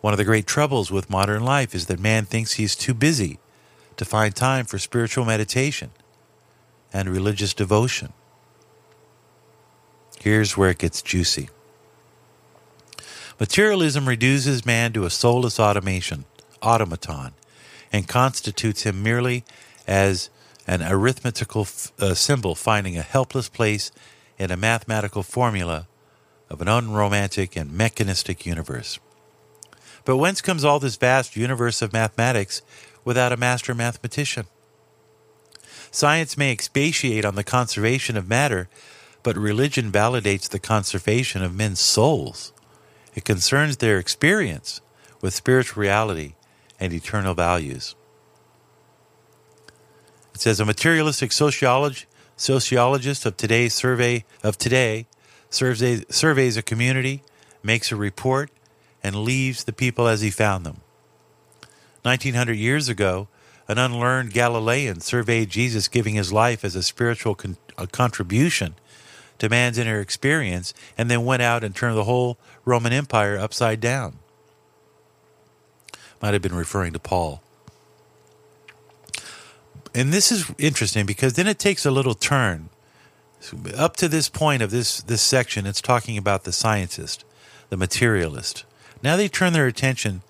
One 0.00 0.14
of 0.14 0.18
the 0.18 0.24
great 0.24 0.46
troubles 0.46 0.90
with 0.90 1.10
modern 1.10 1.44
life 1.44 1.74
is 1.74 1.86
that 1.86 2.00
man 2.00 2.24
thinks 2.24 2.54
he 2.54 2.64
is 2.64 2.74
too 2.74 2.94
busy 2.94 3.38
to 3.96 4.04
find 4.04 4.34
time 4.34 4.64
for 4.64 4.78
spiritual 4.78 5.24
meditation 5.24 5.90
and 6.92 7.08
religious 7.08 7.52
devotion. 7.52 8.12
Here's 10.20 10.56
where 10.56 10.70
it 10.70 10.78
gets 10.78 11.02
juicy. 11.02 11.50
Materialism 13.38 14.08
reduces 14.08 14.66
man 14.66 14.92
to 14.92 15.04
a 15.04 15.10
soulless 15.10 15.58
automation, 15.58 16.24
automaton, 16.62 17.32
and 17.92 18.08
constitutes 18.08 18.82
him 18.82 19.02
merely 19.02 19.44
as 19.86 20.30
an 20.66 20.82
arithmetical 20.82 21.66
uh, 21.98 22.14
symbol 22.14 22.54
finding 22.54 22.96
a 22.96 23.02
helpless 23.02 23.48
place 23.48 23.90
in 24.38 24.50
a 24.50 24.56
mathematical 24.56 25.22
formula 25.22 25.86
of 26.48 26.60
an 26.60 26.68
unromantic 26.68 27.56
and 27.56 27.72
mechanistic 27.72 28.44
universe. 28.44 28.98
But 30.04 30.16
whence 30.16 30.40
comes 30.40 30.64
all 30.64 30.78
this 30.78 30.96
vast 30.96 31.36
universe 31.36 31.82
of 31.82 31.92
mathematics 31.92 32.62
without 33.04 33.32
a 33.32 33.36
master 33.36 33.74
mathematician? 33.74 34.46
Science 35.90 36.36
may 36.38 36.52
expatiate 36.52 37.24
on 37.24 37.34
the 37.34 37.44
conservation 37.44 38.16
of 38.16 38.28
matter, 38.28 38.68
but 39.22 39.36
religion 39.36 39.90
validates 39.90 40.48
the 40.48 40.58
conservation 40.58 41.42
of 41.42 41.54
men's 41.54 41.80
souls. 41.80 42.52
It 43.14 43.24
concerns 43.24 43.76
their 43.76 43.98
experience 43.98 44.80
with 45.20 45.34
spiritual 45.34 45.80
reality 45.80 46.34
and 46.78 46.92
eternal 46.92 47.34
values. 47.34 47.94
It 50.34 50.40
says 50.40 50.60
a 50.60 50.64
materialistic 50.64 51.30
sociolog- 51.30 52.06
sociologist 52.36 53.26
of 53.26 53.36
today's 53.36 53.74
survey 53.74 54.24
of 54.42 54.56
today 54.56 55.06
surveys, 55.50 56.04
surveys 56.08 56.56
a 56.56 56.62
community, 56.62 57.22
makes 57.62 57.92
a 57.92 57.96
report, 57.96 58.50
and 59.02 59.24
leaves 59.24 59.64
the 59.64 59.72
people 59.72 60.06
as 60.06 60.20
he 60.20 60.30
found 60.30 60.64
them. 60.64 60.80
1900 62.02 62.54
years 62.54 62.88
ago, 62.88 63.28
an 63.68 63.78
unlearned 63.78 64.32
Galilean 64.32 65.00
surveyed 65.00 65.50
Jesus 65.50 65.86
giving 65.86 66.14
his 66.14 66.32
life 66.32 66.64
as 66.64 66.74
a 66.74 66.82
spiritual 66.82 67.34
con- 67.34 67.56
a 67.78 67.86
contribution 67.86 68.74
to 69.38 69.48
man's 69.48 69.78
inner 69.78 70.00
experience 70.00 70.74
and 70.98 71.10
then 71.10 71.24
went 71.24 71.42
out 71.42 71.64
and 71.64 71.74
turned 71.74 71.96
the 71.96 72.04
whole 72.04 72.38
Roman 72.64 72.92
Empire 72.92 73.38
upside 73.38 73.80
down. 73.80 74.18
Might 76.20 76.34
have 76.34 76.42
been 76.42 76.54
referring 76.54 76.92
to 76.92 76.98
Paul. 76.98 77.42
And 79.94 80.12
this 80.12 80.30
is 80.30 80.52
interesting 80.58 81.06
because 81.06 81.34
then 81.34 81.46
it 81.46 81.58
takes 81.58 81.84
a 81.84 81.90
little 81.90 82.14
turn. 82.14 82.68
Up 83.76 83.96
to 83.96 84.08
this 84.08 84.28
point 84.28 84.62
of 84.62 84.70
this, 84.70 85.00
this 85.00 85.22
section, 85.22 85.66
it's 85.66 85.80
talking 85.80 86.18
about 86.18 86.44
the 86.44 86.52
scientist, 86.52 87.24
the 87.70 87.76
materialist. 87.76 88.64
Now 89.02 89.16
they 89.16 89.28
turn 89.28 89.52
their 89.52 89.66
attention 89.66 90.22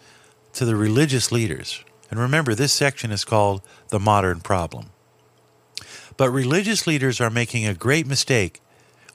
to 0.55 0.65
the 0.65 0.77
religious 0.77 1.33
leaders. 1.33 1.85
And 2.11 2.19
remember, 2.19 2.55
this 2.55 2.73
section 2.73 3.11
is 3.11 3.25
called 3.25 3.63
the 3.89 4.01
modern 4.01 4.41
problem. 4.41 4.87
But 6.17 6.31
religious 6.31 6.87
leaders 6.87 7.21
are 7.21 7.31
making 7.31 7.67
a 7.67 7.75
great 7.75 8.07
mistake 8.07 8.61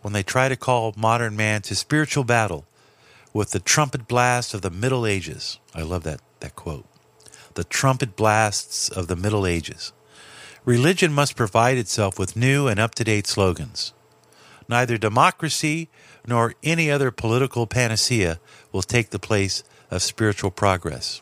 when 0.02 0.14
they 0.14 0.24
try 0.24 0.50
to 0.50 0.56
call 0.56 0.94
modern 0.96 1.36
man 1.36 1.62
to 1.64 1.76
spiritual 1.76 2.24
battle 2.24 2.66
with 3.34 3.52
the 3.52 3.60
trumpet 3.60 4.08
blast 4.08 4.54
of 4.54 4.62
the 4.62 4.70
Middle 4.70 5.06
Ages. 5.06 5.60
I 5.74 5.82
love 5.82 6.04
that, 6.04 6.22
that 6.40 6.56
quote. 6.56 6.86
The 7.56 7.64
trumpet 7.64 8.16
blasts 8.16 8.90
of 8.90 9.08
the 9.08 9.16
Middle 9.16 9.46
Ages. 9.46 9.92
Religion 10.64 11.14
must 11.14 11.36
provide 11.36 11.78
itself 11.78 12.18
with 12.18 12.36
new 12.36 12.68
and 12.68 12.80
up 12.80 12.96
to 12.96 13.04
date 13.04 13.28
slogans. 13.28 13.94
Neither 14.68 14.98
democracy 14.98 15.90
nor 16.28 16.54
any 16.64 16.90
other 16.90 17.12
political 17.12 17.68
panacea 17.68 18.40
will 18.72 18.82
take 18.82 19.10
the 19.10 19.20
place 19.20 19.64
of 19.92 20.02
spiritual 20.02 20.52
progress. 20.52 21.22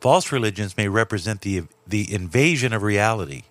False 0.00 0.30
religions 0.30 0.76
may 0.76 0.88
represent 0.88 1.40
the, 1.40 1.64
the 1.86 2.12
invasion 2.12 2.72
of 2.72 2.82
reality 2.82 3.42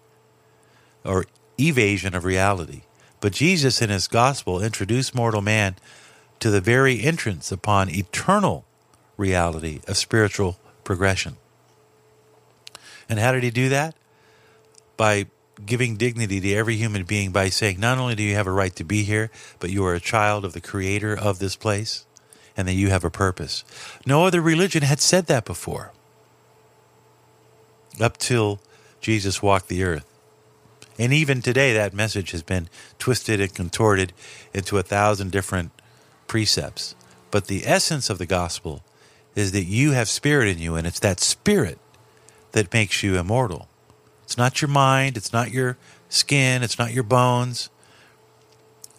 or 1.03 1.25
evasion 1.59 2.15
of 2.15 2.23
reality. 2.23 2.81
But 3.19 3.33
Jesus 3.33 3.81
in 3.81 3.89
his 3.89 4.07
gospel 4.07 4.61
introduced 4.61 5.15
mortal 5.15 5.41
man 5.41 5.75
to 6.39 6.49
the 6.49 6.61
very 6.61 7.01
entrance 7.01 7.51
upon 7.51 7.89
eternal 7.89 8.65
reality 9.17 9.81
of 9.87 9.97
spiritual 9.97 10.59
progression. 10.83 11.37
And 13.09 13.19
how 13.19 13.31
did 13.31 13.43
he 13.43 13.49
do 13.49 13.69
that? 13.69 13.95
By 14.95 15.27
giving 15.65 15.97
dignity 15.97 16.39
to 16.39 16.53
every 16.53 16.75
human 16.75 17.03
being 17.03 17.31
by 17.31 17.49
saying, 17.49 17.79
not 17.79 17.97
only 17.97 18.15
do 18.15 18.23
you 18.23 18.35
have 18.35 18.47
a 18.47 18.51
right 18.51 18.75
to 18.75 18.83
be 18.83 19.03
here, 19.03 19.31
but 19.59 19.69
you 19.69 19.85
are 19.85 19.95
a 19.95 19.99
child 19.99 20.45
of 20.45 20.53
the 20.53 20.61
creator 20.61 21.17
of 21.17 21.39
this 21.39 21.55
place 21.55 22.05
and 22.55 22.67
that 22.67 22.73
you 22.73 22.89
have 22.89 23.03
a 23.03 23.09
purpose. 23.09 23.63
No 24.05 24.25
other 24.25 24.41
religion 24.41 24.83
had 24.83 24.99
said 24.99 25.27
that 25.27 25.45
before. 25.45 25.91
Up 27.99 28.17
till 28.17 28.59
Jesus 29.01 29.41
walked 29.41 29.67
the 29.67 29.83
earth. 29.83 30.05
And 30.99 31.13
even 31.13 31.41
today, 31.41 31.73
that 31.73 31.93
message 31.93 32.31
has 32.31 32.41
been 32.41 32.69
twisted 32.97 33.39
and 33.39 33.53
contorted 33.53 34.13
into 34.53 34.77
a 34.77 34.83
thousand 34.83 35.31
different 35.31 35.71
precepts. 36.25 36.95
But 37.29 37.45
the 37.45 37.67
essence 37.67 38.09
of 38.09 38.17
the 38.17 38.25
gospel 38.25 38.83
is 39.35 39.51
that 39.51 39.65
you 39.65 39.91
have 39.91 40.09
spirit 40.09 40.47
in 40.47 40.57
you, 40.57 40.75
and 40.75 40.87
it's 40.87 40.99
that 41.01 41.19
spirit 41.19 41.77
that 42.53 42.73
makes 42.73 43.03
you 43.03 43.17
immortal. 43.17 43.67
It's 44.27 44.37
not 44.37 44.61
your 44.61 44.69
mind, 44.69 45.17
it's 45.17 45.33
not 45.33 45.49
your 45.51 45.77
skin, 46.09 46.61
it's 46.61 46.77
not 46.77 46.93
your 46.93 47.03
bones. 47.03 47.71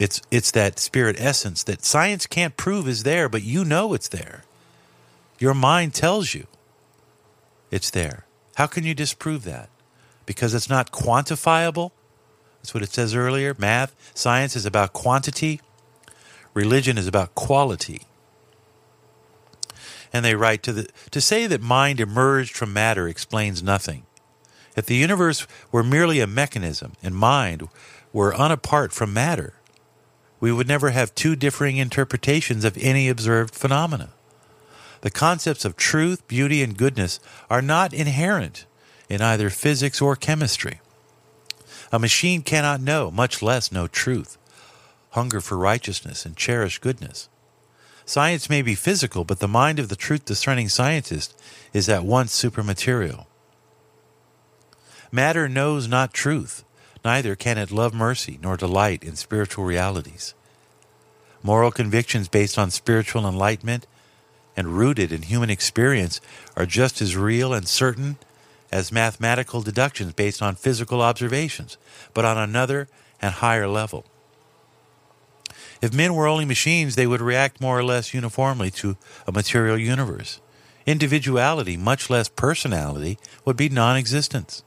It's 0.00 0.20
it's 0.30 0.50
that 0.50 0.80
spirit 0.80 1.16
essence 1.18 1.62
that 1.62 1.84
science 1.84 2.26
can't 2.26 2.56
prove 2.56 2.88
is 2.88 3.04
there, 3.04 3.28
but 3.28 3.42
you 3.42 3.64
know 3.64 3.94
it's 3.94 4.08
there. 4.08 4.42
Your 5.38 5.54
mind 5.54 5.94
tells 5.94 6.34
you 6.34 6.48
it's 7.70 7.90
there. 7.90 8.24
How 8.56 8.66
can 8.66 8.82
you 8.82 8.94
disprove 8.94 9.44
that? 9.44 9.70
because 10.28 10.52
it's 10.52 10.68
not 10.68 10.92
quantifiable. 10.92 11.90
That's 12.58 12.74
what 12.74 12.82
it 12.82 12.92
says 12.92 13.14
earlier. 13.14 13.56
Math, 13.56 13.96
science 14.14 14.54
is 14.54 14.66
about 14.66 14.92
quantity, 14.92 15.62
religion 16.52 16.98
is 16.98 17.06
about 17.06 17.34
quality. 17.34 18.02
And 20.12 20.22
they 20.24 20.34
write 20.34 20.62
to 20.64 20.72
the 20.74 20.88
to 21.10 21.20
say 21.22 21.46
that 21.46 21.62
mind 21.62 21.98
emerged 21.98 22.54
from 22.54 22.74
matter 22.74 23.08
explains 23.08 23.62
nothing. 23.62 24.04
If 24.78 24.86
the 24.86 24.94
universe 24.94 25.44
were 25.72 25.82
merely 25.82 26.20
a 26.20 26.28
mechanism 26.28 26.92
and 27.02 27.12
mind 27.12 27.68
were 28.12 28.32
unapart 28.32 28.92
from 28.92 29.12
matter, 29.12 29.54
we 30.38 30.52
would 30.52 30.68
never 30.68 30.90
have 30.90 31.16
two 31.16 31.34
differing 31.34 31.78
interpretations 31.78 32.64
of 32.64 32.78
any 32.80 33.08
observed 33.08 33.56
phenomena. 33.56 34.10
The 35.00 35.10
concepts 35.10 35.64
of 35.64 35.76
truth, 35.76 36.28
beauty, 36.28 36.62
and 36.62 36.78
goodness 36.78 37.18
are 37.50 37.60
not 37.60 37.92
inherent 37.92 38.66
in 39.08 39.20
either 39.20 39.50
physics 39.50 40.00
or 40.00 40.14
chemistry. 40.14 40.80
A 41.90 41.98
machine 41.98 42.42
cannot 42.42 42.80
know, 42.80 43.10
much 43.10 43.42
less 43.42 43.72
know 43.72 43.88
truth, 43.88 44.38
hunger 45.10 45.40
for 45.40 45.58
righteousness, 45.58 46.24
and 46.24 46.36
cherish 46.36 46.78
goodness. 46.78 47.28
Science 48.06 48.48
may 48.48 48.62
be 48.62 48.76
physical, 48.76 49.24
but 49.24 49.40
the 49.40 49.48
mind 49.48 49.80
of 49.80 49.88
the 49.88 49.96
truth 49.96 50.24
discerning 50.24 50.68
scientist 50.68 51.36
is 51.72 51.88
at 51.88 52.04
once 52.04 52.30
supermaterial. 52.32 53.26
Matter 55.10 55.48
knows 55.48 55.88
not 55.88 56.12
truth, 56.12 56.64
neither 57.04 57.34
can 57.34 57.56
it 57.58 57.70
love 57.70 57.94
mercy 57.94 58.38
nor 58.42 58.56
delight 58.56 59.02
in 59.02 59.16
spiritual 59.16 59.64
realities. 59.64 60.34
Moral 61.42 61.70
convictions 61.70 62.28
based 62.28 62.58
on 62.58 62.70
spiritual 62.70 63.26
enlightenment 63.26 63.86
and 64.56 64.76
rooted 64.76 65.12
in 65.12 65.22
human 65.22 65.50
experience 65.50 66.20
are 66.56 66.66
just 66.66 67.00
as 67.00 67.16
real 67.16 67.54
and 67.54 67.66
certain 67.66 68.18
as 68.70 68.92
mathematical 68.92 69.62
deductions 69.62 70.12
based 70.12 70.42
on 70.42 70.54
physical 70.54 71.00
observations, 71.00 71.78
but 72.12 72.24
on 72.24 72.36
another 72.36 72.88
and 73.22 73.34
higher 73.34 73.68
level. 73.68 74.04
If 75.80 75.94
men 75.94 76.14
were 76.14 76.26
only 76.26 76.44
machines, 76.44 76.96
they 76.96 77.06
would 77.06 77.20
react 77.20 77.60
more 77.60 77.78
or 77.78 77.84
less 77.84 78.12
uniformly 78.12 78.70
to 78.72 78.96
a 79.26 79.32
material 79.32 79.78
universe. 79.78 80.40
Individuality, 80.86 81.76
much 81.76 82.10
less 82.10 82.28
personality, 82.28 83.18
would 83.44 83.56
be 83.56 83.68
non 83.68 83.96
existence. 83.96 84.64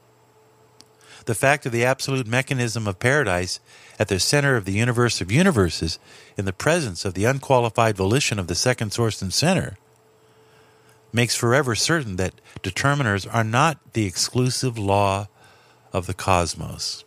The 1.24 1.34
fact 1.34 1.66
of 1.66 1.72
the 1.72 1.84
absolute 1.84 2.26
mechanism 2.26 2.88
of 2.88 2.98
paradise 2.98 3.60
at 3.98 4.08
the 4.08 4.18
center 4.18 4.56
of 4.56 4.64
the 4.64 4.72
universe 4.72 5.20
of 5.20 5.30
universes, 5.30 5.98
in 6.36 6.44
the 6.44 6.52
presence 6.52 7.04
of 7.04 7.14
the 7.14 7.24
unqualified 7.24 7.96
volition 7.96 8.38
of 8.38 8.48
the 8.48 8.54
second 8.54 8.92
source 8.92 9.22
and 9.22 9.32
center, 9.32 9.76
makes 11.12 11.36
forever 11.36 11.74
certain 11.74 12.16
that 12.16 12.40
determiners 12.62 13.26
are 13.32 13.44
not 13.44 13.92
the 13.92 14.06
exclusive 14.06 14.78
law 14.78 15.28
of 15.92 16.06
the 16.06 16.14
cosmos. 16.14 17.04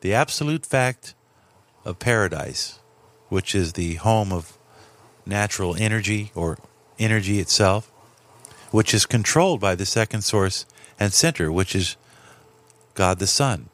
The 0.00 0.12
absolute 0.12 0.66
fact 0.66 1.14
of 1.84 1.98
paradise, 1.98 2.80
which 3.28 3.54
is 3.54 3.72
the 3.72 3.94
home 3.94 4.32
of 4.32 4.58
natural 5.24 5.74
energy 5.76 6.32
or 6.34 6.58
energy 6.98 7.38
itself, 7.38 7.90
which 8.70 8.92
is 8.92 9.06
controlled 9.06 9.60
by 9.60 9.74
the 9.74 9.86
second 9.86 10.22
source 10.22 10.66
and 11.04 11.12
center, 11.12 11.52
which 11.52 11.76
is 11.76 11.96
God 12.94 13.18
the 13.20 13.26
Son. 13.26 13.68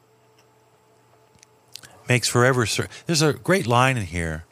Makes 2.07 2.27
forever. 2.27 2.67
There's 3.05 3.21
a 3.21 3.33
great 3.33 3.65
line 3.65 3.97
in 3.97 4.05
here. 4.05 4.45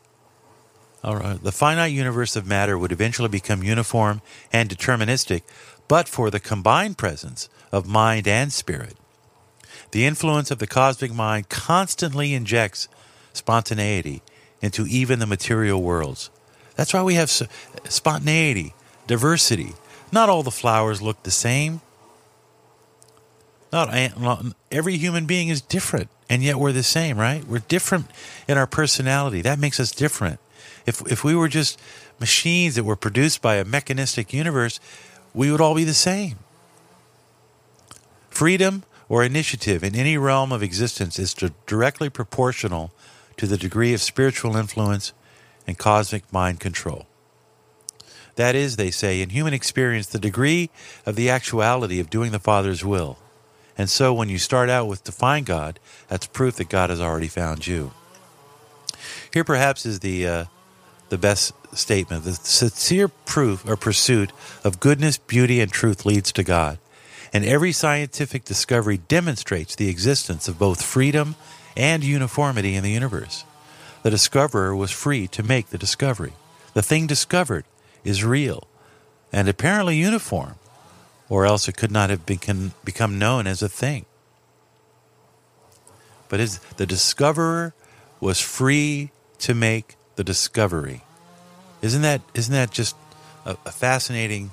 Alright, 1.03 1.43
the 1.43 1.51
finite 1.51 1.93
universe 1.93 2.36
of 2.36 2.47
matter 2.47 2.77
would 2.77 2.91
eventually 2.91 3.30
become 3.30 3.63
uniform 3.63 4.21
and 4.51 4.69
deterministic, 4.69 5.43
but 5.88 6.07
for 6.07 6.30
the 6.30 6.39
combined 6.39 6.97
presence 6.97 7.47
of 7.71 7.88
mind 7.88 8.27
and 8.27 8.51
spirit. 8.51 8.97
The 9.91 10.05
influence 10.05 10.51
of 10.51 10.59
the 10.59 10.67
cosmic 10.67 11.13
mind 11.13 11.49
constantly 11.49 12.34
injects 12.34 12.88
spontaneity 13.34 14.21
into 14.61 14.86
even 14.88 15.19
the 15.19 15.25
material 15.25 15.82
worlds. 15.82 16.30
That's 16.75 16.93
why 16.93 17.03
we 17.03 17.15
have 17.15 17.30
spontaneity, 17.30 18.73
diversity. 19.07 19.73
Not 20.11 20.30
all 20.30 20.43
the 20.43 20.51
flowers 20.51 21.01
look 21.01 21.23
the 21.23 21.32
same. 21.32 21.82
Not, 23.72 24.20
not 24.20 24.45
every 24.72 24.97
human 24.97 25.26
being 25.26 25.49
is 25.49 25.61
different, 25.61 26.09
and 26.30 26.41
yet 26.41 26.57
we're 26.57 26.72
the 26.72 26.84
same, 26.84 27.17
right? 27.17 27.45
We're 27.45 27.59
different 27.59 28.07
in 28.47 28.57
our 28.57 28.67
personality. 28.67 29.41
That 29.41 29.59
makes 29.59 29.80
us 29.80 29.91
different. 29.91 30.39
If 30.86 31.01
if 31.11 31.24
we 31.24 31.36
were 31.36 31.47
just 31.47 31.80
machines 32.20 32.76
that 32.76 32.84
were 32.84 32.95
produced 32.95 33.41
by 33.41 33.55
a 33.55 33.65
mechanistic 33.65 34.34
universe, 34.34 34.80
we 35.34 35.51
would 35.51 35.61
all 35.61 35.76
be 35.76 35.84
the 35.84 35.93
same. 35.93 36.39
Freedom 38.30 38.84
or 39.07 39.24
initiative 39.24 39.84
in 39.84 39.95
any 39.95 40.17
realm 40.17 40.51
of 40.51 40.63
existence 40.63 41.20
is 41.20 41.36
directly 41.65 42.09
proportional 42.09 42.91
to 43.38 43.45
the 43.47 43.57
degree 43.57 43.93
of 43.93 44.01
spiritual 44.01 44.55
influence 44.55 45.13
and 45.67 45.78
cosmic 45.78 46.32
mind 46.34 46.59
control. 46.59 47.05
That 48.36 48.55
is, 48.55 48.76
they 48.76 48.91
say, 48.91 49.22
in 49.22 49.30
human 49.32 49.53
experience, 49.53 50.07
the 50.07 50.20
degree 50.20 50.70
of 51.05 51.15
the 51.15 51.30
actuality 51.30 51.99
of 51.99 52.09
doing 52.09 52.32
the 52.32 52.39
Father's 52.39 52.86
will. 52.86 53.17
And 53.80 53.89
so 53.89 54.13
when 54.13 54.27
you 54.27 54.38
start 54.38 54.69
out 54.69 54.88
with 54.89 55.05
to 55.05 55.13
find 55.13 55.45
God, 55.45 55.80
that's 56.09 56.27
proof 56.27 56.57
that 56.57 56.67
God 56.67 56.89
has 56.89 56.99
already 56.99 57.30
found 57.30 57.65
you. 57.65 57.93
Here 59.32 59.45
perhaps 59.45 59.86
is 59.86 60.01
the 60.01 60.27
uh, 60.27 60.45
the 61.07 61.17
best 61.17 61.53
statement. 61.73 62.25
The 62.25 62.34
sincere 62.34 63.07
proof 63.07 63.65
or 63.65 63.77
pursuit 63.77 64.34
of 64.65 64.82
goodness, 64.82 65.17
beauty, 65.17 65.61
and 65.61 65.71
truth 65.71 66.05
leads 66.05 66.34
to 66.34 66.43
God. 66.43 66.77
And 67.32 67.45
every 67.45 67.71
scientific 67.71 68.43
discovery 68.43 68.97
demonstrates 68.97 69.75
the 69.75 69.88
existence 69.88 70.49
of 70.49 70.59
both 70.59 70.84
freedom 70.84 71.36
and 71.77 72.03
uniformity 72.03 72.75
in 72.75 72.84
the 72.84 72.91
universe. 72.91 73.45
The 74.03 74.09
discoverer 74.09 74.75
was 74.75 74.91
free 74.91 75.25
to 75.30 75.41
make 75.41 75.67
the 75.67 75.77
discovery. 75.77 76.34
The 76.73 76.82
thing 76.82 77.07
discovered 77.07 77.63
is 78.03 78.25
real 78.25 78.67
and 79.32 79.47
apparently 79.47 79.95
uniform, 79.95 80.55
or 81.30 81.45
else 81.45 81.67
it 81.67 81.77
could 81.77 81.91
not 81.91 82.09
have 82.09 82.25
become, 82.25 82.73
become 82.84 83.19
known 83.19 83.47
as 83.47 83.61
a 83.61 83.69
thing. 83.69 84.05
But 86.27 86.59
the 86.77 86.86
discoverer 86.86 87.73
was 88.19 88.39
free 88.39 89.11
to 89.39 89.53
make 89.53 89.95
the 90.15 90.23
discovery. 90.23 91.01
Isn't 91.82 92.01
that, 92.01 92.21
isn't 92.34 92.53
that 92.53 92.71
just 92.71 92.95
a, 93.45 93.55
a 93.65 93.71
fascinating 93.71 94.51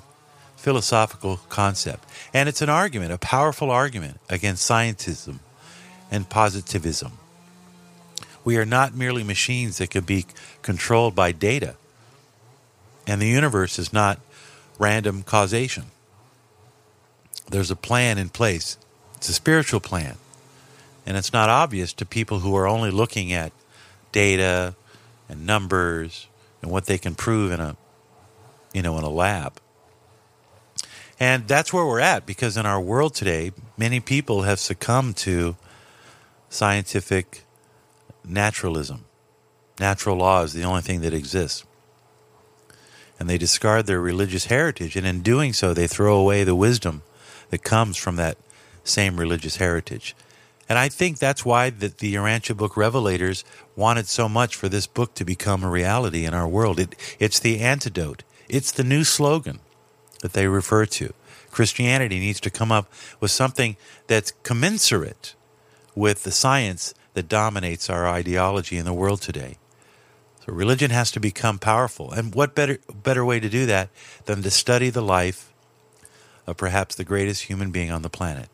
philosophical 0.55 1.37
concept? 1.49 2.07
And 2.33 2.47
it's 2.47 2.61
an 2.61 2.69
argument, 2.69 3.11
a 3.11 3.17
powerful 3.17 3.69
argument 3.69 4.19
against 4.29 4.69
scientism 4.69 5.39
and 6.09 6.29
positivism. 6.29 7.13
We 8.43 8.57
are 8.57 8.65
not 8.65 8.95
merely 8.95 9.23
machines 9.23 9.77
that 9.79 9.89
can 9.89 10.05
be 10.05 10.25
controlled 10.61 11.15
by 11.15 11.33
data. 11.33 11.75
And 13.05 13.21
the 13.21 13.27
universe 13.27 13.77
is 13.77 13.91
not 13.91 14.19
random 14.79 15.23
causation. 15.23 15.85
There's 17.49 17.71
a 17.71 17.75
plan 17.75 18.17
in 18.17 18.29
place, 18.29 18.77
it's 19.15 19.29
a 19.29 19.33
spiritual 19.33 19.79
plan. 19.79 20.17
And 21.05 21.15
it's 21.15 21.31
not 21.31 21.47
obvious 21.47 21.93
to 21.93 22.05
people 22.05 22.39
who 22.39 22.53
are 22.57 22.67
only 22.67 22.91
looking 22.91 23.31
at 23.31 23.53
data 24.11 24.75
and 25.29 25.45
numbers 25.45 26.27
and 26.61 26.69
what 26.69 26.85
they 26.85 26.97
can 26.97 27.15
prove 27.15 27.51
in 27.51 27.61
a 27.61 27.77
you 28.73 28.81
know 28.81 28.97
in 28.97 29.03
a 29.03 29.09
lab. 29.09 29.61
And 31.19 31.47
that's 31.47 31.73
where 31.73 31.85
we're 31.85 32.01
at 32.01 32.25
because 32.25 32.57
in 32.57 32.65
our 32.65 32.81
world 32.81 33.15
today, 33.15 33.51
many 33.77 33.99
people 33.99 34.43
have 34.43 34.59
succumbed 34.59 35.15
to 35.17 35.55
scientific 36.49 37.43
naturalism. 38.23 39.05
Natural 39.79 40.17
law 40.17 40.43
is 40.43 40.53
the 40.53 40.63
only 40.63 40.81
thing 40.81 41.01
that 41.01 41.13
exists. 41.13 41.63
And 43.19 43.27
they 43.27 43.37
discard 43.37 43.87
their 43.87 43.99
religious 43.99 44.45
heritage, 44.45 44.95
and 44.95 45.07
in 45.07 45.21
doing 45.21 45.53
so, 45.53 45.73
they 45.73 45.87
throw 45.87 46.19
away 46.19 46.43
the 46.43 46.53
wisdom 46.53 47.01
that 47.49 47.63
comes 47.63 47.97
from 47.97 48.15
that 48.15 48.37
same 48.83 49.19
religious 49.19 49.57
heritage. 49.57 50.15
And 50.69 50.77
I 50.77 50.89
think 50.89 51.17
that's 51.17 51.45
why 51.45 51.69
the, 51.69 51.87
the 51.87 52.13
Urantia 52.15 52.55
book 52.55 52.73
Revelators 52.73 53.43
wanted 53.75 54.07
so 54.07 54.27
much 54.27 54.55
for 54.55 54.67
this 54.67 54.87
book 54.87 55.13
to 55.15 55.25
become 55.25 55.63
a 55.63 55.69
reality 55.69 56.25
in 56.25 56.33
our 56.33 56.47
world. 56.47 56.79
It, 56.79 56.95
it's 57.19 57.39
the 57.39 57.59
antidote, 57.59 58.23
it's 58.49 58.71
the 58.71 58.83
new 58.83 59.03
slogan 59.03 59.59
that 60.21 60.33
they 60.33 60.47
refer 60.47 60.85
to. 60.85 61.13
Christianity 61.51 62.19
needs 62.19 62.39
to 62.41 62.49
come 62.49 62.71
up 62.71 62.91
with 63.19 63.31
something 63.31 63.77
that's 64.07 64.33
commensurate 64.43 65.35
with 65.95 66.23
the 66.23 66.31
science 66.31 66.93
that 67.13 67.27
dominates 67.27 67.89
our 67.89 68.07
ideology 68.07 68.77
in 68.77 68.85
the 68.85 68.93
world 68.93 69.21
today. 69.21 69.57
So 70.45 70.53
religion 70.53 70.91
has 70.91 71.09
to 71.11 71.19
become 71.19 71.57
powerful. 71.57 72.11
And 72.11 72.35
what 72.35 72.53
better 72.53 72.77
better 72.93 73.25
way 73.25 73.39
to 73.39 73.49
do 73.49 73.65
that 73.65 73.89
than 74.25 74.43
to 74.43 74.51
study 74.51 74.89
the 74.89 75.01
life 75.01 75.51
of 76.47 76.57
perhaps 76.57 76.95
the 76.95 77.03
greatest 77.03 77.43
human 77.43 77.69
being 77.69 77.91
on 77.91 78.01
the 78.01 78.09
planet? 78.09 78.49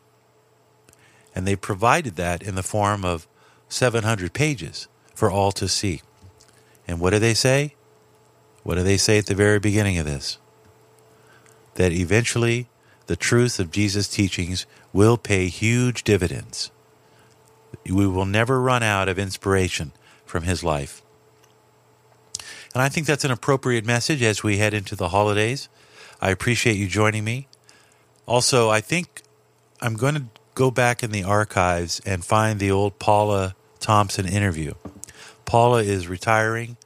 And 1.34 1.46
they 1.46 1.56
provided 1.56 2.16
that 2.16 2.42
in 2.42 2.54
the 2.54 2.62
form 2.62 3.04
of 3.04 3.26
700 3.68 4.32
pages 4.32 4.88
for 5.14 5.30
all 5.30 5.52
to 5.52 5.68
see. 5.68 6.02
And 6.86 7.00
what 7.00 7.10
do 7.10 7.18
they 7.18 7.34
say? 7.34 7.74
What 8.62 8.74
do 8.74 8.82
they 8.82 8.98
say 8.98 9.18
at 9.18 9.26
the 9.26 9.34
very 9.34 9.58
beginning 9.58 9.98
of 9.98 10.06
this? 10.06 10.38
That 11.76 11.92
eventually 11.92 12.68
the 13.06 13.16
truth 13.16 13.58
of 13.58 13.70
Jesus' 13.70 14.08
teachings 14.08 14.66
will 14.92 15.16
pay 15.16 15.48
huge 15.48 16.04
dividends 16.04 16.70
we 17.84 18.06
will 18.06 18.26
never 18.26 18.60
run 18.60 18.82
out 18.82 19.08
of 19.08 19.18
inspiration 19.18 19.92
from 20.24 20.44
his 20.44 20.64
life. 20.64 21.02
And 22.74 22.82
I 22.82 22.88
think 22.88 23.06
that's 23.06 23.24
an 23.24 23.30
appropriate 23.30 23.84
message 23.84 24.22
as 24.22 24.42
we 24.42 24.58
head 24.58 24.74
into 24.74 24.96
the 24.96 25.10
holidays. 25.10 25.68
I 26.20 26.30
appreciate 26.30 26.76
you 26.76 26.88
joining 26.88 27.24
me. 27.24 27.46
Also, 28.26 28.70
I 28.70 28.80
think 28.80 29.22
I'm 29.80 29.94
going 29.94 30.14
to 30.14 30.24
go 30.54 30.70
back 30.70 31.02
in 31.02 31.10
the 31.10 31.24
archives 31.24 32.00
and 32.06 32.24
find 32.24 32.58
the 32.58 32.70
old 32.70 32.98
Paula 32.98 33.54
Thompson 33.80 34.26
interview. 34.26 34.74
Paula 35.44 35.82
is 35.82 36.08
retiring 36.08 36.76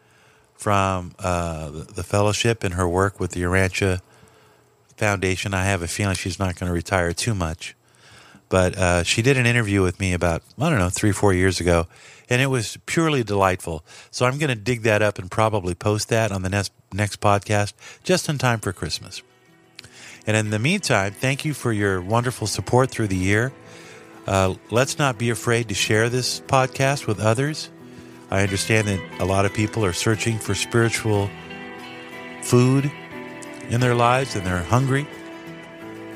from 0.54 1.14
uh, 1.20 1.70
the 1.70 2.02
fellowship 2.02 2.64
and 2.64 2.74
her 2.74 2.88
work 2.88 3.20
with 3.20 3.32
the 3.32 3.42
Urantia 3.42 4.00
Foundation. 4.96 5.54
I 5.54 5.64
have 5.64 5.82
a 5.82 5.88
feeling 5.88 6.16
she's 6.16 6.38
not 6.38 6.58
going 6.58 6.68
to 6.68 6.74
retire 6.74 7.12
too 7.12 7.34
much. 7.34 7.76
But 8.48 8.76
uh, 8.76 9.02
she 9.04 9.22
did 9.22 9.36
an 9.36 9.46
interview 9.46 9.82
with 9.82 10.00
me 10.00 10.14
about, 10.14 10.42
I 10.58 10.70
don't 10.70 10.78
know, 10.78 10.88
three, 10.88 11.12
four 11.12 11.34
years 11.34 11.60
ago, 11.60 11.86
and 12.30 12.40
it 12.40 12.46
was 12.46 12.78
purely 12.86 13.22
delightful. 13.22 13.84
So 14.10 14.26
I'm 14.26 14.38
going 14.38 14.48
to 14.48 14.56
dig 14.56 14.82
that 14.82 15.02
up 15.02 15.18
and 15.18 15.30
probably 15.30 15.74
post 15.74 16.08
that 16.08 16.32
on 16.32 16.42
the 16.42 16.48
next, 16.48 16.72
next 16.92 17.20
podcast 17.20 17.74
just 18.02 18.28
in 18.28 18.38
time 18.38 18.60
for 18.60 18.72
Christmas. 18.72 19.22
And 20.28 20.36
in 20.36 20.50
the 20.50 20.58
meantime, 20.58 21.14
thank 21.14 21.46
you 21.46 21.54
for 21.54 21.72
your 21.72 22.02
wonderful 22.02 22.46
support 22.46 22.90
through 22.90 23.06
the 23.06 23.16
year. 23.16 23.50
Uh, 24.26 24.56
let's 24.70 24.98
not 24.98 25.16
be 25.16 25.30
afraid 25.30 25.70
to 25.70 25.74
share 25.74 26.10
this 26.10 26.40
podcast 26.40 27.06
with 27.06 27.18
others. 27.18 27.70
I 28.30 28.42
understand 28.42 28.88
that 28.88 29.00
a 29.20 29.24
lot 29.24 29.46
of 29.46 29.54
people 29.54 29.86
are 29.86 29.94
searching 29.94 30.38
for 30.38 30.54
spiritual 30.54 31.30
food 32.42 32.92
in 33.70 33.80
their 33.80 33.94
lives 33.94 34.36
and 34.36 34.46
they're 34.46 34.62
hungry. 34.62 35.08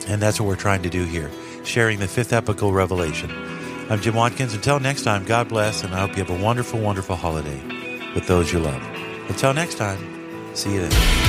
And 0.06 0.20
that's 0.20 0.38
what 0.38 0.46
we're 0.46 0.56
trying 0.56 0.82
to 0.82 0.90
do 0.90 1.04
here 1.04 1.30
sharing 1.64 1.98
the 1.98 2.08
fifth 2.08 2.34
epochal 2.34 2.72
revelation. 2.72 3.30
I'm 3.88 4.02
Jim 4.02 4.14
Watkins. 4.14 4.52
Until 4.52 4.78
next 4.78 5.04
time, 5.04 5.24
God 5.24 5.48
bless, 5.48 5.84
and 5.84 5.94
I 5.94 6.00
hope 6.00 6.18
you 6.18 6.24
have 6.24 6.38
a 6.38 6.44
wonderful, 6.44 6.80
wonderful 6.80 7.16
holiday 7.16 7.62
with 8.14 8.26
those 8.26 8.52
you 8.52 8.58
love. 8.58 8.82
Until 9.30 9.54
next 9.54 9.76
time, 9.76 10.54
see 10.54 10.74
you 10.74 10.86
then. 10.86 11.21